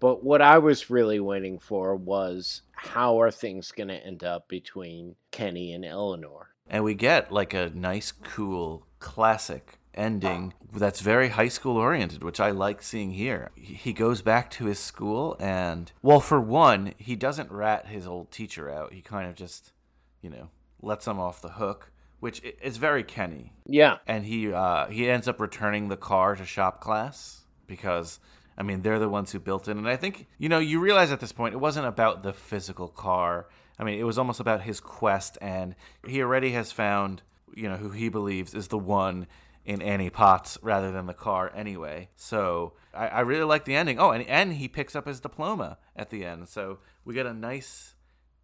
[0.00, 4.48] but what i was really waiting for was how are things going to end up
[4.48, 11.30] between kenny and eleanor And we get like a nice, cool, classic ending that's very
[11.30, 13.50] high school oriented, which I like seeing here.
[13.56, 18.06] He he goes back to his school, and well, for one, he doesn't rat his
[18.06, 18.92] old teacher out.
[18.92, 19.72] He kind of just,
[20.20, 20.50] you know,
[20.82, 23.52] lets him off the hook, which is very Kenny.
[23.66, 28.20] yeah and he uh, he ends up returning the car to shop class because
[28.58, 31.12] I mean they're the ones who built it, and I think you know you realize
[31.12, 33.48] at this point it wasn't about the physical car.
[33.78, 35.76] I mean it was almost about his quest, and
[36.06, 37.22] he already has found
[37.54, 39.28] you know who he believes is the one
[39.64, 42.08] in Annie Potts rather than the car anyway.
[42.16, 44.00] So I, I really like the ending.
[44.00, 47.34] Oh, and and he picks up his diploma at the end, so we get a
[47.34, 47.94] nice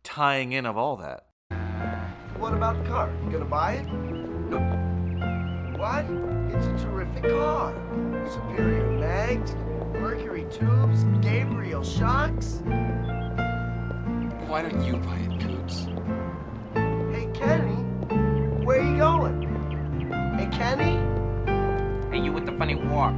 [0.05, 1.27] tying in of all that.
[2.39, 3.13] What about the car?
[3.25, 3.87] You gonna buy it?
[4.51, 4.59] No.
[5.77, 6.05] What?
[6.55, 7.75] It's a terrific car.
[8.31, 9.57] Superior mags,
[10.45, 12.61] Mercury tubes, Gabriel shocks.
[14.47, 15.87] Why don't you buy it, Coots?
[16.75, 17.83] Hey, Kenny,
[18.65, 19.43] where are you going?
[20.39, 20.99] Hey, Kenny?
[22.11, 23.15] Hey, you with the funny walk.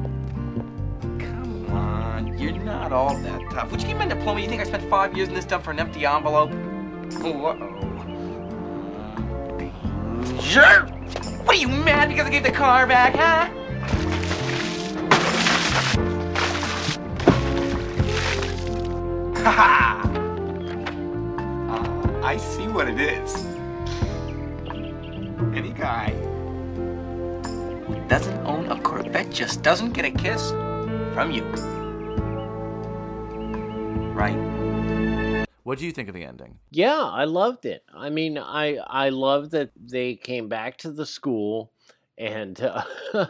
[1.19, 3.71] Come on, you're not all that tough.
[3.71, 4.41] Would you give me a diploma?
[4.41, 6.51] You think I spent five years in this stuff for an empty envelope?
[7.23, 7.73] Oh, uh-oh.
[10.41, 10.87] Sure!
[11.45, 13.66] What are you mad because I gave the car back, huh?
[19.47, 20.03] Ha ha!
[21.71, 23.33] Uh, I see what it is.
[25.55, 26.11] Any guy
[27.87, 30.51] who doesn't own a Corvette just doesn't get a kiss
[31.15, 31.45] from you.
[34.15, 34.35] Right?
[35.63, 36.59] What do you think of the ending?
[36.73, 37.85] Yeah, I loved it.
[37.95, 41.71] I mean, I I love that they came back to the school
[42.19, 42.83] and uh,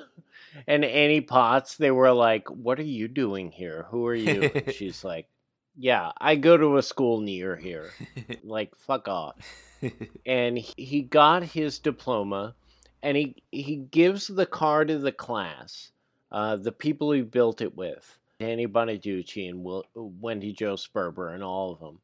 [0.67, 1.77] and Annie Potts.
[1.77, 3.85] They were like, "What are you doing here?
[3.91, 5.29] Who are you?" And she's like,
[5.77, 7.91] "Yeah, I go to a school near here.
[8.45, 9.37] like, fuck off."
[10.27, 12.55] and he- got his diploma,
[13.03, 15.93] and he he gives the car to the class,
[16.33, 21.45] uh, the people he built it with, Danny Bonaduce and Will, Wendy Jo Sperber and
[21.45, 22.01] all of them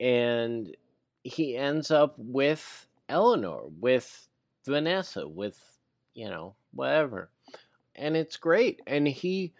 [0.00, 0.76] and
[1.24, 4.28] he ends up with Eleanor, with
[4.66, 5.58] Vanessa, with
[6.14, 7.30] you know whatever,
[7.94, 8.80] and it's great.
[8.86, 9.52] And he,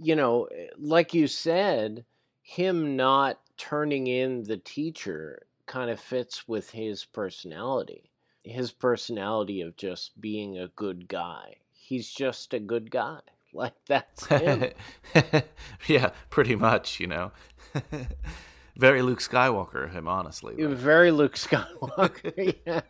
[0.00, 0.48] you know,
[0.78, 2.04] like you said,
[2.42, 8.10] him not turning in the teacher kind of fits with his personality.
[8.42, 11.56] His personality of just being a good guy.
[11.72, 13.20] He's just a good guy.
[13.54, 14.70] Like that's him.
[15.86, 17.32] yeah, pretty much, you know.
[18.78, 20.54] Very Luke Skywalker him, honestly.
[20.64, 22.56] Was very Luke Skywalker.
[22.64, 22.80] yeah.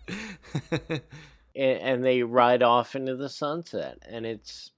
[1.57, 4.71] and, and they ride off into the sunset, and it's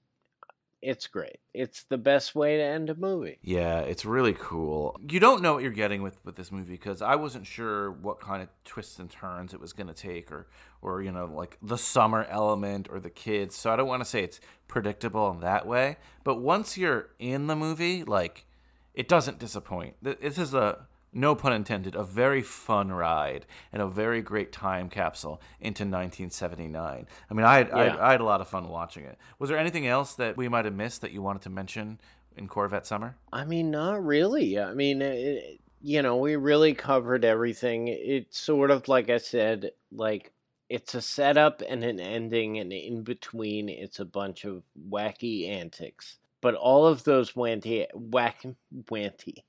[0.85, 1.39] it's great.
[1.51, 3.39] It's the best way to end a movie.
[3.41, 4.99] Yeah, it's really cool.
[5.09, 8.21] You don't know what you're getting with, with this movie because I wasn't sure what
[8.21, 10.47] kind of twists and turns it was going to take, or
[10.83, 13.55] or you know like the summer element or the kids.
[13.55, 15.97] So I don't want to say it's predictable in that way.
[16.23, 18.45] But once you're in the movie, like
[18.93, 19.95] it doesn't disappoint.
[20.03, 20.85] This is a
[21.15, 27.07] no pun intended, a very fun ride and a very great time capsule into 1979.
[27.29, 29.17] I mean, I had, I, had, I had a lot of fun watching it.
[29.39, 31.99] Was there anything else that we might have missed that you wanted to mention
[32.35, 33.15] in Corvette Summer?
[33.31, 34.59] I mean, not really.
[34.59, 37.87] I mean, it, you know, we really covered everything.
[37.87, 40.33] It's sort of like I said, like
[40.69, 46.17] it's a setup and an ending, and in between, it's a bunch of wacky antics.
[46.41, 48.43] But all of those wanty, whack,
[48.91, 49.43] wanty,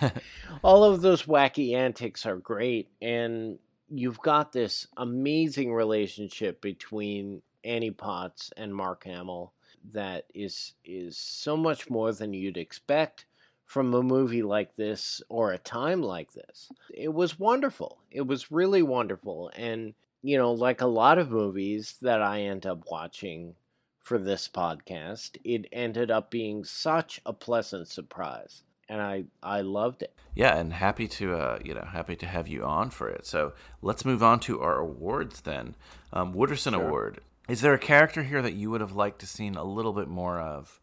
[0.62, 3.58] all of those wacky antics are great, and
[3.88, 9.52] you've got this amazing relationship between Annie Potts and Mark Hamill
[9.92, 13.26] that is is so much more than you'd expect
[13.72, 16.70] from a movie like this or a time like this.
[16.92, 18.02] It was wonderful.
[18.10, 19.50] It was really wonderful.
[19.56, 23.54] And, you know, like a lot of movies that I end up watching
[23.98, 28.62] for this podcast, it ended up being such a pleasant surprise.
[28.88, 30.14] And I, I loved it.
[30.34, 33.26] Yeah, and happy to uh, you know happy to have you on for it.
[33.26, 35.76] So let's move on to our awards then.
[36.12, 36.86] Um, Wooderson Sure.
[36.86, 37.20] Award.
[37.48, 40.08] Is there a character here that you would have liked to seen a little bit
[40.08, 40.80] more of?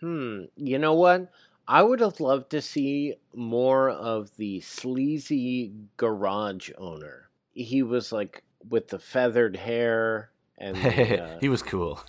[0.00, 0.44] Hmm.
[0.56, 1.30] You know what?
[1.68, 7.28] I would have loved to see more of the sleazy garage owner.
[7.54, 12.00] He was like with the feathered hair and the, uh, he was cool.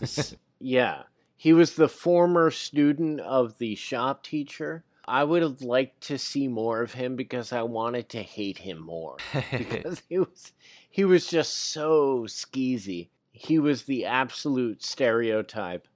[0.60, 1.03] yeah.
[1.36, 4.84] He was the former student of the shop teacher.
[5.06, 8.80] I would have liked to see more of him because I wanted to hate him
[8.80, 9.18] more.
[9.52, 10.52] because he was
[10.90, 13.10] he was just so skeezy.
[13.32, 15.88] He was the absolute stereotype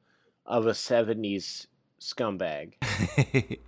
[0.46, 1.68] of a 70s
[2.02, 2.74] scumbag.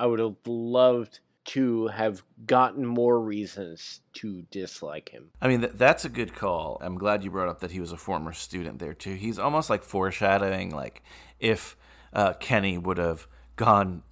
[0.00, 5.30] I would have loved to have gotten more reasons to dislike him.
[5.40, 6.78] I mean, th- that's a good call.
[6.80, 9.14] I'm glad you brought up that he was a former student there too.
[9.14, 11.02] He's almost like foreshadowing, like
[11.38, 11.76] if
[12.12, 14.02] uh, Kenny would have gone.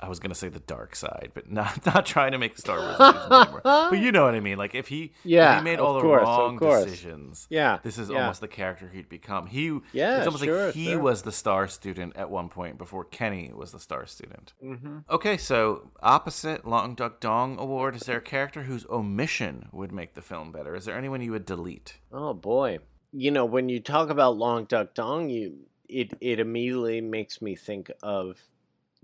[0.00, 3.00] I was gonna say the dark side, but not not trying to make Star Wars
[3.00, 3.60] anymore.
[3.64, 4.58] But you know what I mean.
[4.58, 7.46] Like if he, if Yeah, he made all the course, wrong decisions.
[7.50, 8.20] Yeah, this is yeah.
[8.20, 9.46] almost the character he'd become.
[9.46, 11.00] He, Yeah, it's almost sure, like he sure.
[11.00, 14.52] was the star student at one point before Kenny was the star student.
[14.62, 14.98] Mm-hmm.
[15.10, 20.14] Okay, so opposite Long Duck Dong Award, is there a character whose omission would make
[20.14, 20.74] the film better?
[20.74, 21.98] Is there anyone you would delete?
[22.12, 22.78] Oh boy.
[23.12, 25.58] You know, when you talk about Long Duck Dong, you
[25.88, 28.38] it it immediately makes me think of,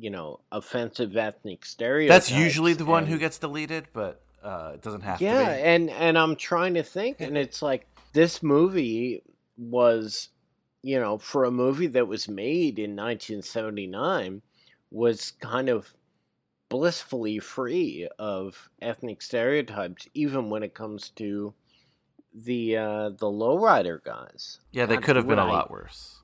[0.00, 2.28] you know, offensive ethnic stereotypes.
[2.28, 5.60] That's usually the one who gets deleted, but uh, it doesn't have yeah, to be.
[5.62, 9.22] and and I'm trying to think, and it's like this movie
[9.58, 10.30] was,
[10.82, 14.40] you know, for a movie that was made in 1979,
[14.90, 15.92] was kind of
[16.70, 21.52] blissfully free of ethnic stereotypes, even when it comes to
[22.34, 24.60] the uh, the lowrider guys.
[24.72, 26.22] Yeah, they God, could have been a lot worse.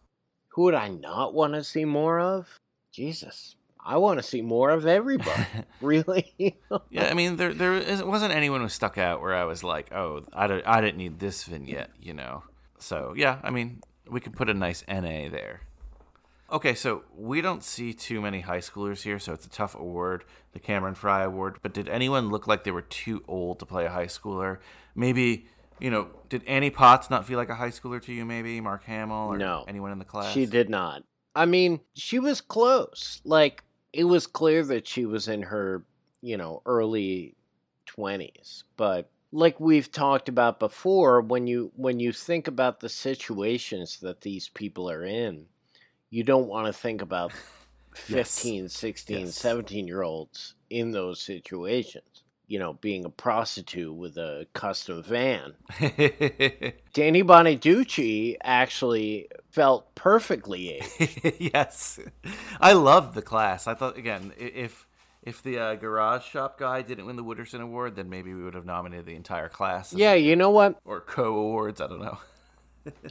[0.49, 2.59] Who would I not want to see more of?
[2.93, 5.47] Jesus, I want to see more of everybody.
[5.81, 6.59] really?
[6.91, 9.93] Yeah, I mean, there there is, wasn't anyone who stuck out where I was like,
[9.93, 12.43] oh, I, don't, I didn't need this vignette, you know.
[12.79, 13.81] So yeah, I mean,
[14.11, 15.61] we could put a nice NA there.
[16.51, 20.25] Okay, so we don't see too many high schoolers here, so it's a tough award,
[20.53, 21.59] the Cameron Fry Award.
[21.63, 24.59] But did anyone look like they were too old to play a high schooler?
[24.95, 25.47] Maybe,
[25.81, 28.25] you know, did Annie Potts not feel like a high schooler to you?
[28.25, 29.65] Maybe Mark Hamill or No.
[29.67, 30.33] anyone in the class?
[30.33, 31.03] She did not.
[31.35, 33.21] I mean, she was close.
[33.25, 33.63] Like
[33.97, 35.83] it was clear that she was in her,
[36.21, 37.35] you know, early
[37.87, 38.65] 20s.
[38.77, 44.21] But like we've talked about before, when you when you think about the situations that
[44.21, 45.47] these people are in,
[46.11, 47.33] you don't want to think about
[48.09, 48.39] Yes.
[48.39, 49.35] 15, 16, Yes.
[49.37, 52.16] 17 year olds in those situations.
[52.49, 55.55] You know, being a prostitute with a custom van.
[56.93, 61.23] Danny Bonaduce actually felt perfectly aged.
[61.55, 61.99] yes,
[62.61, 63.67] I loved the class.
[63.67, 64.87] I thought again, if
[65.23, 68.55] if the uh, garage shop guy didn't win the Wooderson Award, then maybe we would
[68.55, 69.93] have nominated the entire class.
[69.93, 70.79] as- Yeah, you know what?
[70.85, 71.81] or co awards.
[71.81, 72.19] I don't know.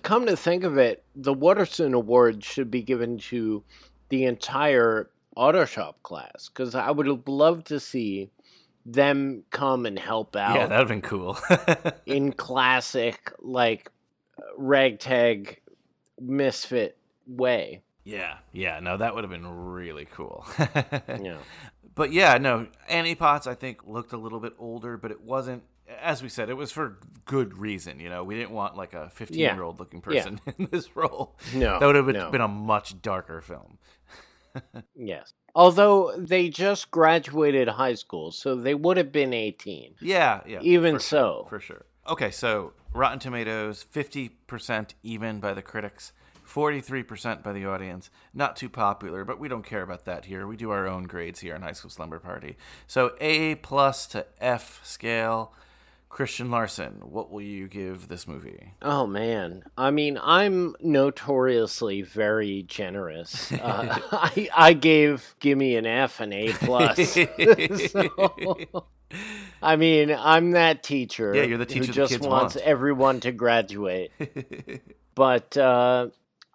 [0.04, 3.62] Come to think of it, the Wooderson Award should be given to
[4.08, 8.30] the entire auto shop class because I would have loved to see
[8.86, 11.38] them come and help out Yeah, that'd have been cool.
[12.06, 13.92] in classic like
[14.58, 15.60] ragtag
[16.20, 16.98] misfit
[17.28, 17.82] way.
[18.04, 18.80] yeah, yeah.
[18.80, 20.46] No, that would have been really cool.
[21.22, 21.38] Yeah.
[21.96, 25.64] But yeah, no, Annie Potts I think looked a little bit older, but it wasn't.
[26.02, 28.00] As we said, it was for good reason.
[28.02, 30.24] You know, we didn't want like a fifteen-year-old looking Yeah.
[30.24, 31.38] person in this role.
[31.54, 32.32] No, that would have been, no.
[32.32, 33.78] been a much darker film.
[34.96, 35.34] Yes.
[35.56, 39.96] Although they just graduated high school, so they would have been 18.
[40.02, 40.60] Yeah, yeah.
[40.62, 41.46] Even for sure, so.
[41.50, 41.86] for sure.
[42.08, 46.12] Okay, so Rotten Tomatoes, fifty percent even by the critics,
[46.44, 48.10] forty-three percent by the audience.
[48.34, 50.46] Not too popular, but we don't care about that here.
[50.46, 52.58] We do our own grades here in High School Slumber Party.
[52.86, 55.54] So A plus to F scale.
[56.16, 58.72] Christian Larson, what will you give this movie?
[58.82, 63.52] Oh man, I mean, I'm notoriously very generous.
[63.52, 67.18] Uh, I I gave Gimme an F and A plus.
[67.92, 68.58] So,
[69.62, 71.36] I mean, I'm that teacher.
[71.36, 72.66] Yeah, you're the teacher who just wants want.
[72.66, 74.14] everyone to graduate.
[75.16, 76.08] but uh,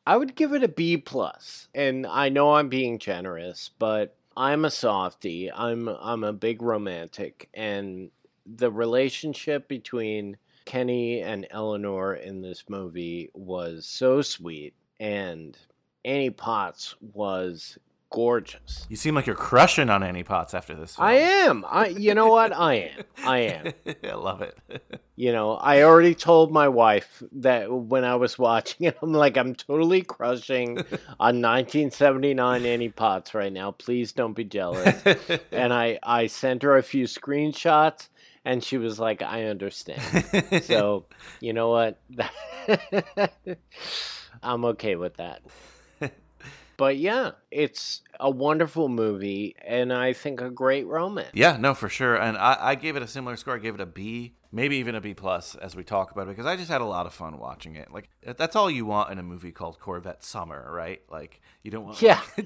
[0.06, 4.64] I would give it a B plus, and I know I'm being generous, but I'm
[4.64, 5.52] a softie.
[5.52, 8.10] I'm I'm a big romantic, and
[8.56, 15.56] the relationship between Kenny and Eleanor in this movie was so sweet, and
[16.04, 17.78] Annie Potts was
[18.10, 18.86] gorgeous.
[18.88, 20.96] You seem like you're crushing on Annie Potts after this.
[20.98, 21.64] I am.
[21.68, 22.52] I you know what?
[22.52, 23.04] I am.
[23.24, 23.72] I am.
[24.04, 24.58] I love it.
[25.16, 29.36] You know, I already told my wife that when I was watching it, I'm like,
[29.36, 33.72] I'm totally crushing on 1979 Annie Potts right now.
[33.72, 35.04] Please don't be jealous.
[35.52, 38.08] and I, I sent her a few screenshots,
[38.44, 40.64] and she was like, I understand.
[40.64, 41.06] so,
[41.40, 42.00] you know what?
[44.42, 45.42] I'm okay with that.
[46.80, 51.28] But yeah, it's a wonderful movie, and I think a great romance.
[51.34, 52.16] Yeah, no, for sure.
[52.16, 53.56] And I, I gave it a similar score.
[53.56, 56.28] I gave it a B, maybe even a B plus as we talk about it,
[56.30, 57.92] because I just had a lot of fun watching it.
[57.92, 61.02] Like that's all you want in a movie called Corvette Summer, right?
[61.10, 62.22] Like you don't want Yeah.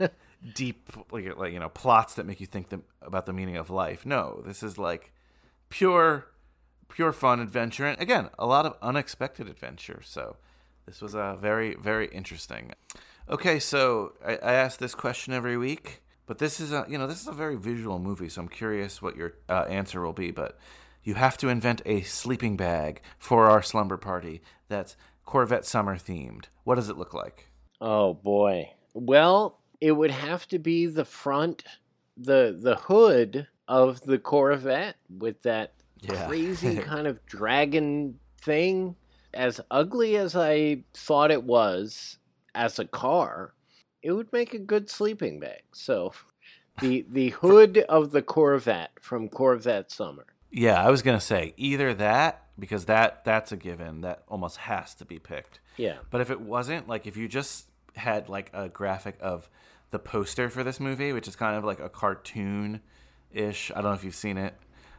[0.00, 0.14] like,
[0.54, 3.68] deep, like, like you know, plots that make you think the, about the meaning of
[3.68, 4.06] life.
[4.06, 5.12] No, this is like
[5.72, 6.26] pure,
[6.90, 10.02] pure fun adventure, and again, a lot of unexpected adventure.
[10.04, 10.36] So
[10.84, 12.72] this was a very, very interesting.
[13.30, 17.06] Okay, so I, I ask this question every week, but this is a you know
[17.06, 20.30] this is a very visual movie, so I'm curious what your uh, answer will be.
[20.30, 20.58] But
[21.02, 24.94] you have to invent a sleeping bag for our slumber party that's
[25.24, 26.44] Corvette summer themed.
[26.64, 27.48] What does it look like?
[27.80, 28.72] Oh boy.
[28.92, 31.64] Well, it would have to be the front,
[32.18, 35.72] the the hood of the Corvette with that
[36.02, 36.26] Yeah.
[36.26, 38.96] crazy kind of dragon thing.
[39.32, 42.18] As ugly as I thought it was
[42.54, 43.54] as a car,
[44.02, 45.62] it would make a good sleeping bag.
[45.72, 46.12] So,
[46.80, 50.26] the the hood of the Corvette from Corvette Summer.
[50.50, 54.94] Yeah, I was gonna say either that because that that's a given that almost has
[54.96, 55.60] to be picked.
[55.78, 55.96] Yeah.
[56.10, 59.48] But if it wasn't, like if you just had like a graphic of
[59.92, 62.80] the poster for this movie, which is kind of like a cartoon
[63.34, 63.70] ish.
[63.70, 64.54] I don't know if you've seen it,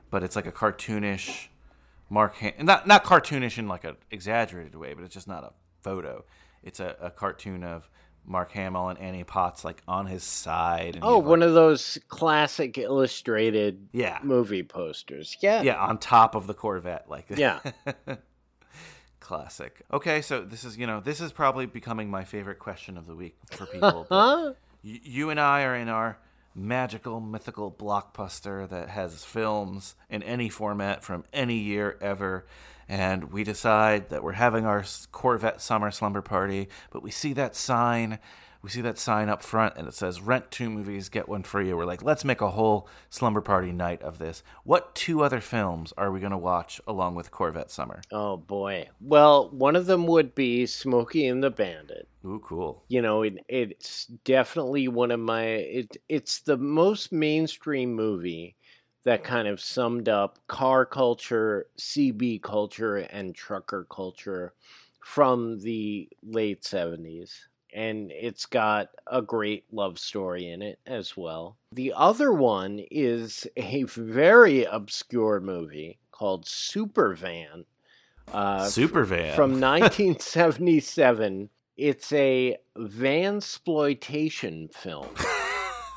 [0.09, 1.47] but it's like a cartoonish
[2.09, 5.51] Mark Ham- not not cartoonish in like an exaggerated way, but it's just not a
[5.81, 6.23] photo.
[6.63, 7.89] It's a, a cartoon of
[8.25, 10.95] Mark Hamill and Annie Potts like on his side.
[10.95, 14.19] And Oh, he's, like- one of those classic illustrated Yeah.
[14.23, 15.35] movie posters.
[15.41, 15.61] Yeah.
[15.61, 17.59] yeah, on top of the Corvette, like Yeah.
[19.19, 19.81] Classic.
[19.91, 23.15] Okay, so this is you know this is probably becoming my favorite question of the
[23.15, 24.55] week for people.
[24.83, 26.17] you and I are in our
[26.55, 32.45] magical mythical blockbuster that has films in any format from any year ever,
[32.87, 37.55] and we decide that we're having our Corvette summer slumber party, but we see that
[37.55, 38.19] sign.
[38.63, 41.73] We see that sign up front and it says rent two movies, get one free.
[41.73, 44.41] We're like, let's make a whole slumber party night of this.
[44.63, 48.01] What two other films are we going to watch along with Corvette Summer?
[48.09, 48.87] Oh boy.
[49.01, 52.07] Well, one of them would be Smokey and the Bandit.
[52.25, 52.85] Ooh, cool.
[52.87, 55.43] You know, it, it's definitely one of my.
[55.43, 58.55] It, it's the most mainstream movie
[59.03, 64.53] that kind of summed up car culture, CB culture, and trucker culture
[65.01, 67.31] from the late 70s.
[67.73, 71.57] And it's got a great love story in it as well.
[71.71, 77.65] The other one is a very obscure movie called Supervan.
[78.31, 79.35] Uh, Supervan.
[79.35, 81.49] from 1977.
[81.75, 85.07] It's a van exploitation film.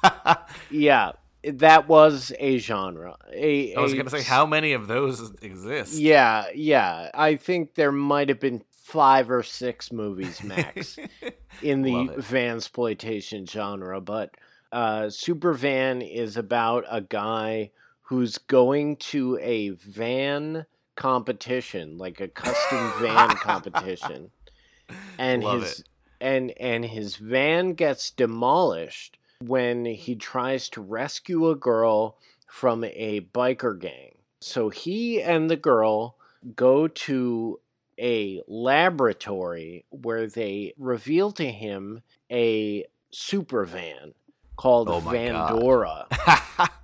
[0.71, 1.13] yeah,
[1.45, 3.17] that was a genre.
[3.33, 5.95] A, I was a- going to say, how many of those exist?
[5.95, 7.11] Yeah, yeah.
[7.15, 10.97] I think there might have been five or six movies max
[11.63, 14.31] in the Love van exploitation genre, but
[14.71, 17.73] uh, Super Van is about a guy
[18.03, 20.65] who's going to a van
[20.95, 24.31] competition, like a custom van competition,
[25.19, 25.89] and Love his it.
[26.21, 33.21] and and his van gets demolished when he tries to rescue a girl from a
[33.35, 34.15] biker gang.
[34.41, 36.15] So he and the girl
[36.55, 37.59] go to
[37.99, 44.15] a laboratory where they reveal to him a super van
[44.57, 45.01] called Oh.
[45.01, 46.07] Vandora.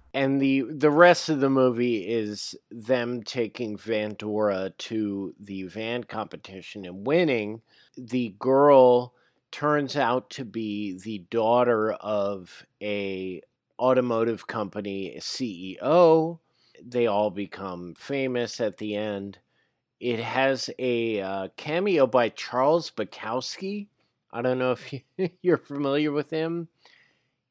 [0.15, 6.85] and the the rest of the movie is them taking Vandora to the van competition
[6.85, 7.63] and winning.
[7.97, 9.15] The girl
[9.51, 13.43] turns out to be the daughter of a
[13.79, 16.39] automotive company CEO.
[16.85, 19.39] They all become famous at the end.
[20.03, 23.87] It has a uh, cameo by Charles Bukowski.
[24.33, 26.67] I don't know if you, you're familiar with him.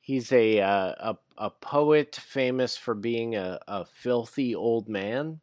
[0.01, 5.39] He's a, uh, a a poet famous for being a, a filthy old man.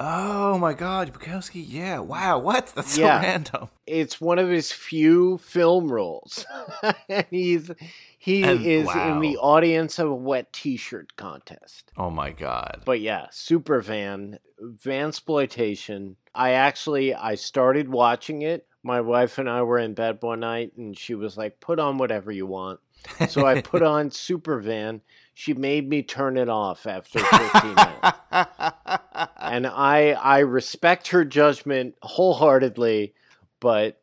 [0.00, 1.64] Oh my God, Bukowski!
[1.66, 2.72] Yeah, wow, what?
[2.74, 3.20] That's so Yeah.
[3.22, 3.68] random.
[3.86, 6.44] It's one of his few film roles,
[7.08, 7.70] and he's
[8.18, 11.92] he And- is in the audience of a wet T-shirt contest.
[11.96, 12.82] Oh my God.
[12.84, 16.16] But yeah, Super Van, Van exploitation.
[16.34, 18.66] I actually I started watching it.
[18.82, 21.98] My wife and I were in bed one night, and she was like, "Put on
[21.98, 22.80] whatever you want."
[23.28, 25.02] So I put on Super Van.
[25.34, 28.18] She made me turn it off after 15 minutes.
[29.36, 33.14] and I I respect her judgment wholeheartedly,
[33.60, 34.00] but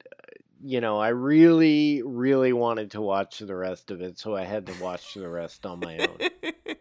[0.64, 4.68] you know, I really really wanted to watch the rest of it, so I had
[4.68, 6.18] to watch the rest on my own.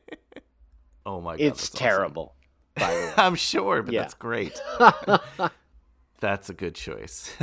[1.06, 1.40] Oh my god.
[1.40, 1.78] it's awesome.
[1.78, 2.34] terrible.
[2.76, 3.12] By the way.
[3.16, 4.02] I'm sure, but Yeah.
[4.02, 4.60] that's great.
[6.20, 7.34] that's a good choice.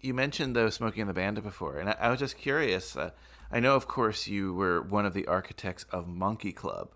[0.00, 2.94] you mentioned though Smokey and the Bandit before, and I, I was just curious.
[2.94, 3.10] Uh,
[3.50, 6.90] I know, of course, you were one of the architects of Monkey Club.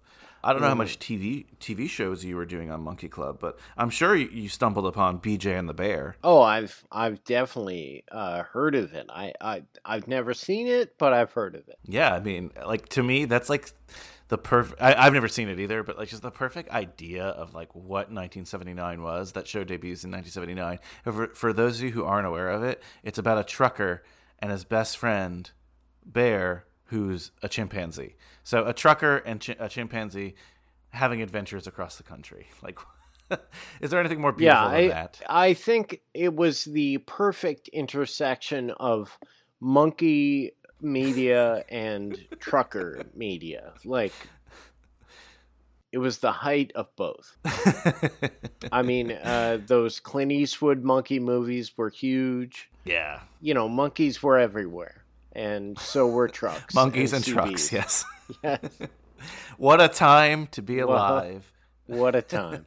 [0.44, 3.58] I don't know how much TV TV shows you were doing on Monkey Club, but
[3.76, 6.16] I'm sure you, you stumbled upon BJ and the Bear.
[6.24, 9.06] Oh, I've I've definitely uh, heard of it.
[9.08, 11.78] I, I I've never seen it, but I've heard of it.
[11.84, 13.70] Yeah, I mean, like to me, that's like
[14.28, 14.80] the perfect.
[14.80, 19.02] I've never seen it either, but like just the perfect idea of like what 1979
[19.02, 19.32] was.
[19.32, 20.78] That show debuts in 1979.
[21.04, 24.02] For, for those of you who aren't aware of it, it's about a trucker
[24.38, 25.50] and his best friend
[26.04, 28.16] Bear, who's a chimpanzee.
[28.44, 30.34] So a trucker and chi- a chimpanzee
[30.90, 32.48] having adventures across the country.
[32.62, 32.78] Like,
[33.80, 35.20] is there anything more beautiful yeah, than I, that?
[35.26, 39.16] I think it was the perfect intersection of
[39.58, 40.52] monkey
[40.82, 43.72] media and trucker media.
[43.86, 44.12] Like
[45.92, 47.36] it was the height of both.
[48.72, 52.70] I mean, uh, those Clint Eastwood monkey movies were huge.
[52.84, 53.20] Yeah.
[53.40, 55.01] You know, monkeys were everywhere,
[55.34, 56.74] and so were trucks.
[56.74, 57.72] Monkeys and, trucks.
[57.72, 58.04] Yes.
[58.42, 58.60] Yes.
[59.58, 61.52] what a time to be Well, alive.
[61.86, 62.64] what a time.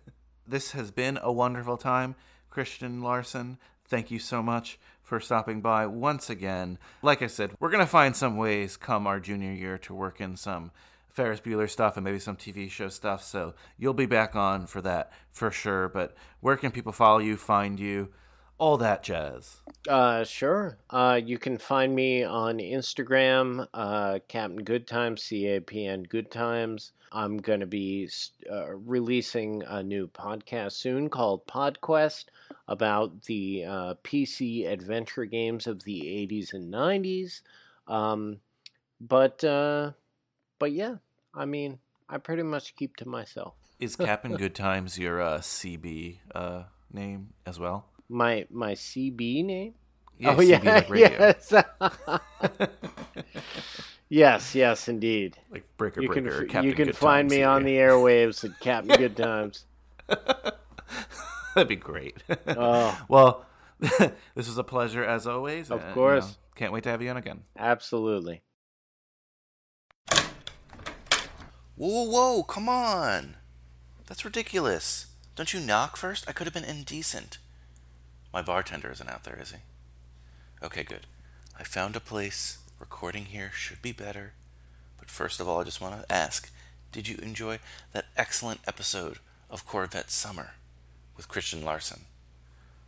[0.48, 2.14] this has been a wonderful time.
[2.52, 6.78] Christian Larson, thank you so much for stopping by once again.
[7.02, 10.22] Like I said, we're going to find some ways come our junior year to work
[10.22, 10.72] in some
[11.10, 13.24] Ferris Bueller stuff and maybe some TV show stuff.
[13.24, 15.90] So you'll be back on for that for sure.
[15.90, 18.10] But where can people follow you, find you,
[18.57, 19.61] all that jazz?
[19.88, 20.77] Uh, sure.
[20.90, 26.03] Uh, you can find me on Instagram, uh, Captain Good Times, C A P N
[26.03, 26.91] Good Times.
[27.11, 28.10] I'm going to be
[28.52, 32.26] uh, releasing a new podcast soon called PodQuest
[32.68, 37.41] about the uh, PC adventure games of the 80s and 90s.
[37.88, 38.40] Um,
[38.99, 39.91] but uh,
[40.60, 40.95] but yeah,
[41.34, 41.80] I mean,
[42.10, 43.53] I pretty much keep to myself.
[43.80, 47.86] Is Captain Good Times your uh, CB uh, name as well?
[48.10, 49.73] My my CB name?
[50.18, 51.10] Yeah, oh CB yeah, like radio.
[51.19, 51.53] yes.
[54.10, 55.38] yes, yes, indeed.
[55.49, 57.76] Like Breaker you can Breaker or Captain you can Good find Times me on the
[57.76, 59.65] airwaves at Captain Good Times.
[61.56, 62.22] That'd be great.
[62.48, 62.99] Oh.
[63.10, 63.45] Well,
[63.80, 65.69] this was a pleasure as always.
[65.69, 66.26] Of and, you course.
[66.26, 67.41] know, can't wait to have you on again.
[67.57, 68.41] Absolutely.
[71.77, 73.36] Whoa, whoa, whoa, come on.
[74.07, 75.07] That's ridiculous.
[75.36, 76.23] Don't you knock first?
[76.27, 77.38] I could have been indecent.
[78.36, 79.60] My bartender isn't out there, is he?
[80.62, 81.07] Okay, good.
[81.57, 82.57] I found a place.
[82.82, 84.34] Recording here should be better.
[84.99, 86.52] But first of all, I just want to ask
[86.91, 87.60] did you enjoy
[87.94, 90.56] that excellent episode of Corvette Summer
[91.16, 92.02] with Christian Larson?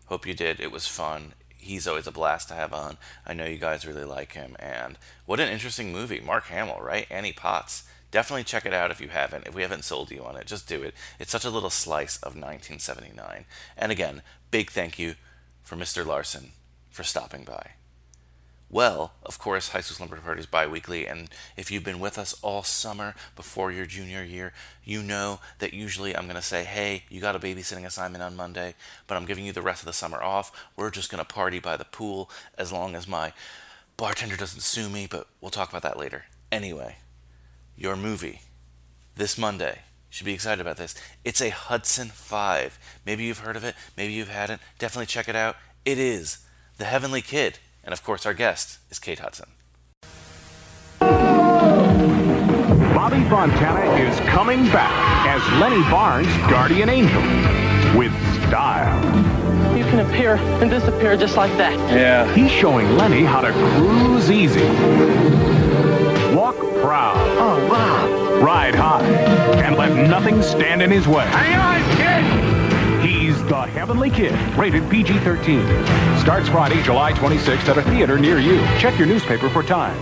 [0.07, 0.59] Hope you did.
[0.59, 1.31] It was fun.
[1.55, 2.97] He's always a blast to have on.
[3.25, 4.57] I know you guys really like him.
[4.59, 6.19] And what an interesting movie.
[6.19, 7.07] Mark Hamill, right?
[7.09, 7.83] Annie Potts.
[8.11, 9.47] Definitely check it out if you haven't.
[9.47, 10.93] If we haven't sold you on it, just do it.
[11.19, 13.45] It's such a little slice of 1979.
[13.77, 15.15] And again, big thank you
[15.67, 16.05] for Mr.
[16.05, 16.53] Larson
[16.89, 17.71] for stopping by.
[18.69, 22.17] Well, of course, High School Slumber Party is bi weekly, and if you've been with
[22.17, 24.53] us all summer before your junior year,
[24.85, 28.37] you know that usually I'm going to say, hey, you got a babysitting assignment on
[28.37, 28.75] Monday,
[29.07, 30.53] but I'm giving you the rest of the summer off.
[30.77, 33.33] We're just going to party by the pool as long as my
[33.97, 36.25] bartender doesn't sue me, but we'll talk about that later.
[36.49, 36.95] Anyway,
[37.75, 38.39] your movie
[39.17, 39.79] this Monday.
[40.09, 40.95] You should be excited about this.
[41.25, 42.79] It's a Hudson 5.
[43.05, 44.61] Maybe you've heard of it, maybe you've hadn't.
[44.79, 45.57] Definitely check it out.
[45.83, 46.39] It is
[46.77, 47.59] The Heavenly Kid.
[47.83, 49.49] And of course, our guest is Kate Hudson.
[52.93, 57.21] Bobby Fontana is coming back as Lenny Barnes' guardian angel
[57.97, 58.11] with
[58.47, 58.97] style.
[59.77, 61.73] You can appear and disappear just like that.
[61.91, 62.33] Yeah.
[62.33, 64.65] He's showing Lenny how to cruise easy.
[66.35, 67.15] Walk proud.
[67.37, 68.06] Oh, wow.
[68.41, 69.03] Ride high.
[69.63, 71.25] And let nothing stand in his way.
[71.25, 73.07] Hang on, kid!
[73.09, 76.19] He's the Heavenly Kid, rated PG-13.
[76.19, 78.59] Starts Friday, July 26th at a theater near you.
[78.77, 79.99] Check your newspaper for times.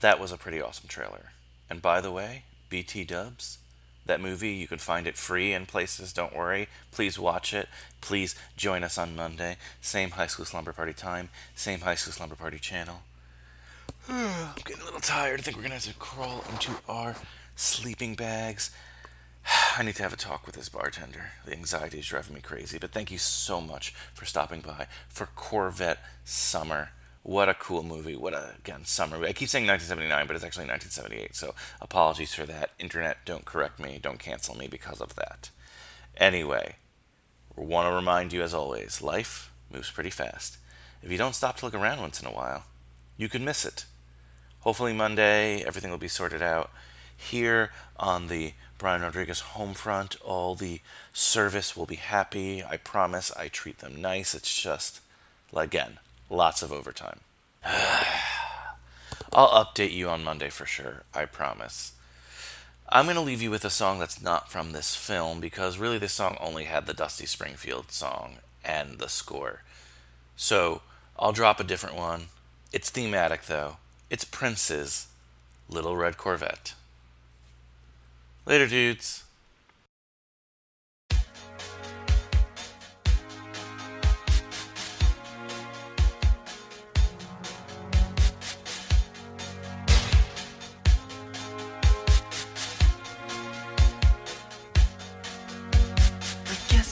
[0.00, 1.32] That was a pretty awesome trailer.
[1.68, 3.58] And by the way, BT Dubs,
[4.06, 6.68] that movie, you can find it free in places, don't worry.
[6.92, 7.68] Please watch it.
[8.00, 9.56] Please join us on Monday.
[9.80, 13.02] Same High School Slumber Party time, same High School Slumber Party channel.
[14.08, 15.40] I'm getting a little tired.
[15.40, 17.14] I think we're going to have to crawl into our
[17.56, 18.70] sleeping bags.
[19.76, 21.32] I need to have a talk with this bartender.
[21.44, 22.78] The anxiety is driving me crazy.
[22.78, 26.90] But thank you so much for stopping by for Corvette Summer.
[27.22, 28.16] What a cool movie.
[28.16, 29.16] What a, again, summer.
[29.16, 31.36] I keep saying 1979, but it's actually 1978.
[31.36, 32.70] So apologies for that.
[32.78, 33.98] Internet, don't correct me.
[34.02, 35.50] Don't cancel me because of that.
[36.16, 36.76] Anyway,
[37.54, 40.56] want to remind you as always life moves pretty fast.
[41.02, 42.64] If you don't stop to look around once in a while,
[43.16, 43.84] you could miss it.
[44.68, 46.70] Hopefully, Monday, everything will be sorted out.
[47.16, 50.82] Here on the Brian Rodriguez home front, all the
[51.14, 52.62] service will be happy.
[52.62, 54.34] I promise I treat them nice.
[54.34, 55.00] It's just,
[55.56, 57.20] again, lots of overtime.
[59.32, 61.04] I'll update you on Monday for sure.
[61.14, 61.92] I promise.
[62.90, 65.96] I'm going to leave you with a song that's not from this film because really
[65.96, 69.62] this song only had the Dusty Springfield song and the score.
[70.36, 70.82] So
[71.18, 72.26] I'll drop a different one.
[72.70, 73.78] It's thematic though.
[74.10, 75.08] It's Prince's
[75.68, 76.72] Little Red Corvette.
[78.46, 79.24] Later, dudes.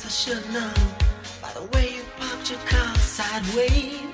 [0.05, 0.73] I should know
[1.43, 4.06] by the way you parked your car sideways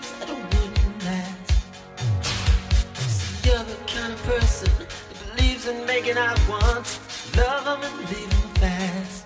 [5.95, 6.91] making out once,
[7.37, 9.25] love 'em and leave 'em fast.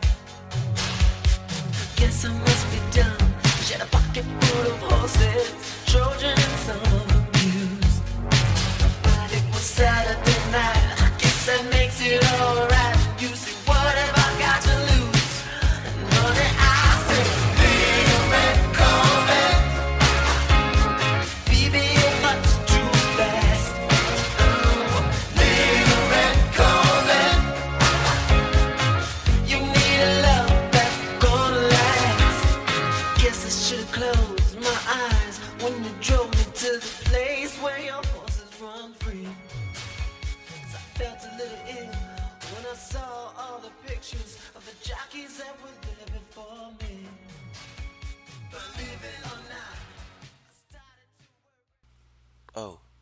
[1.94, 3.28] Guess I must be dumb.
[3.64, 5.46] She had a pocket full of horses,
[5.90, 7.05] Trojan and some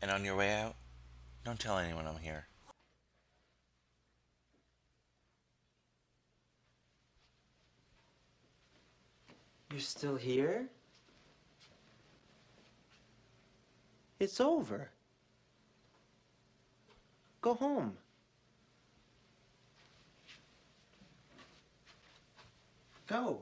[0.05, 0.75] and on your way out,
[1.43, 2.45] don't tell anyone I'm here.
[9.71, 10.67] You're still here?
[14.19, 14.91] It's over.
[17.41, 17.97] Go home.
[23.07, 23.41] Go.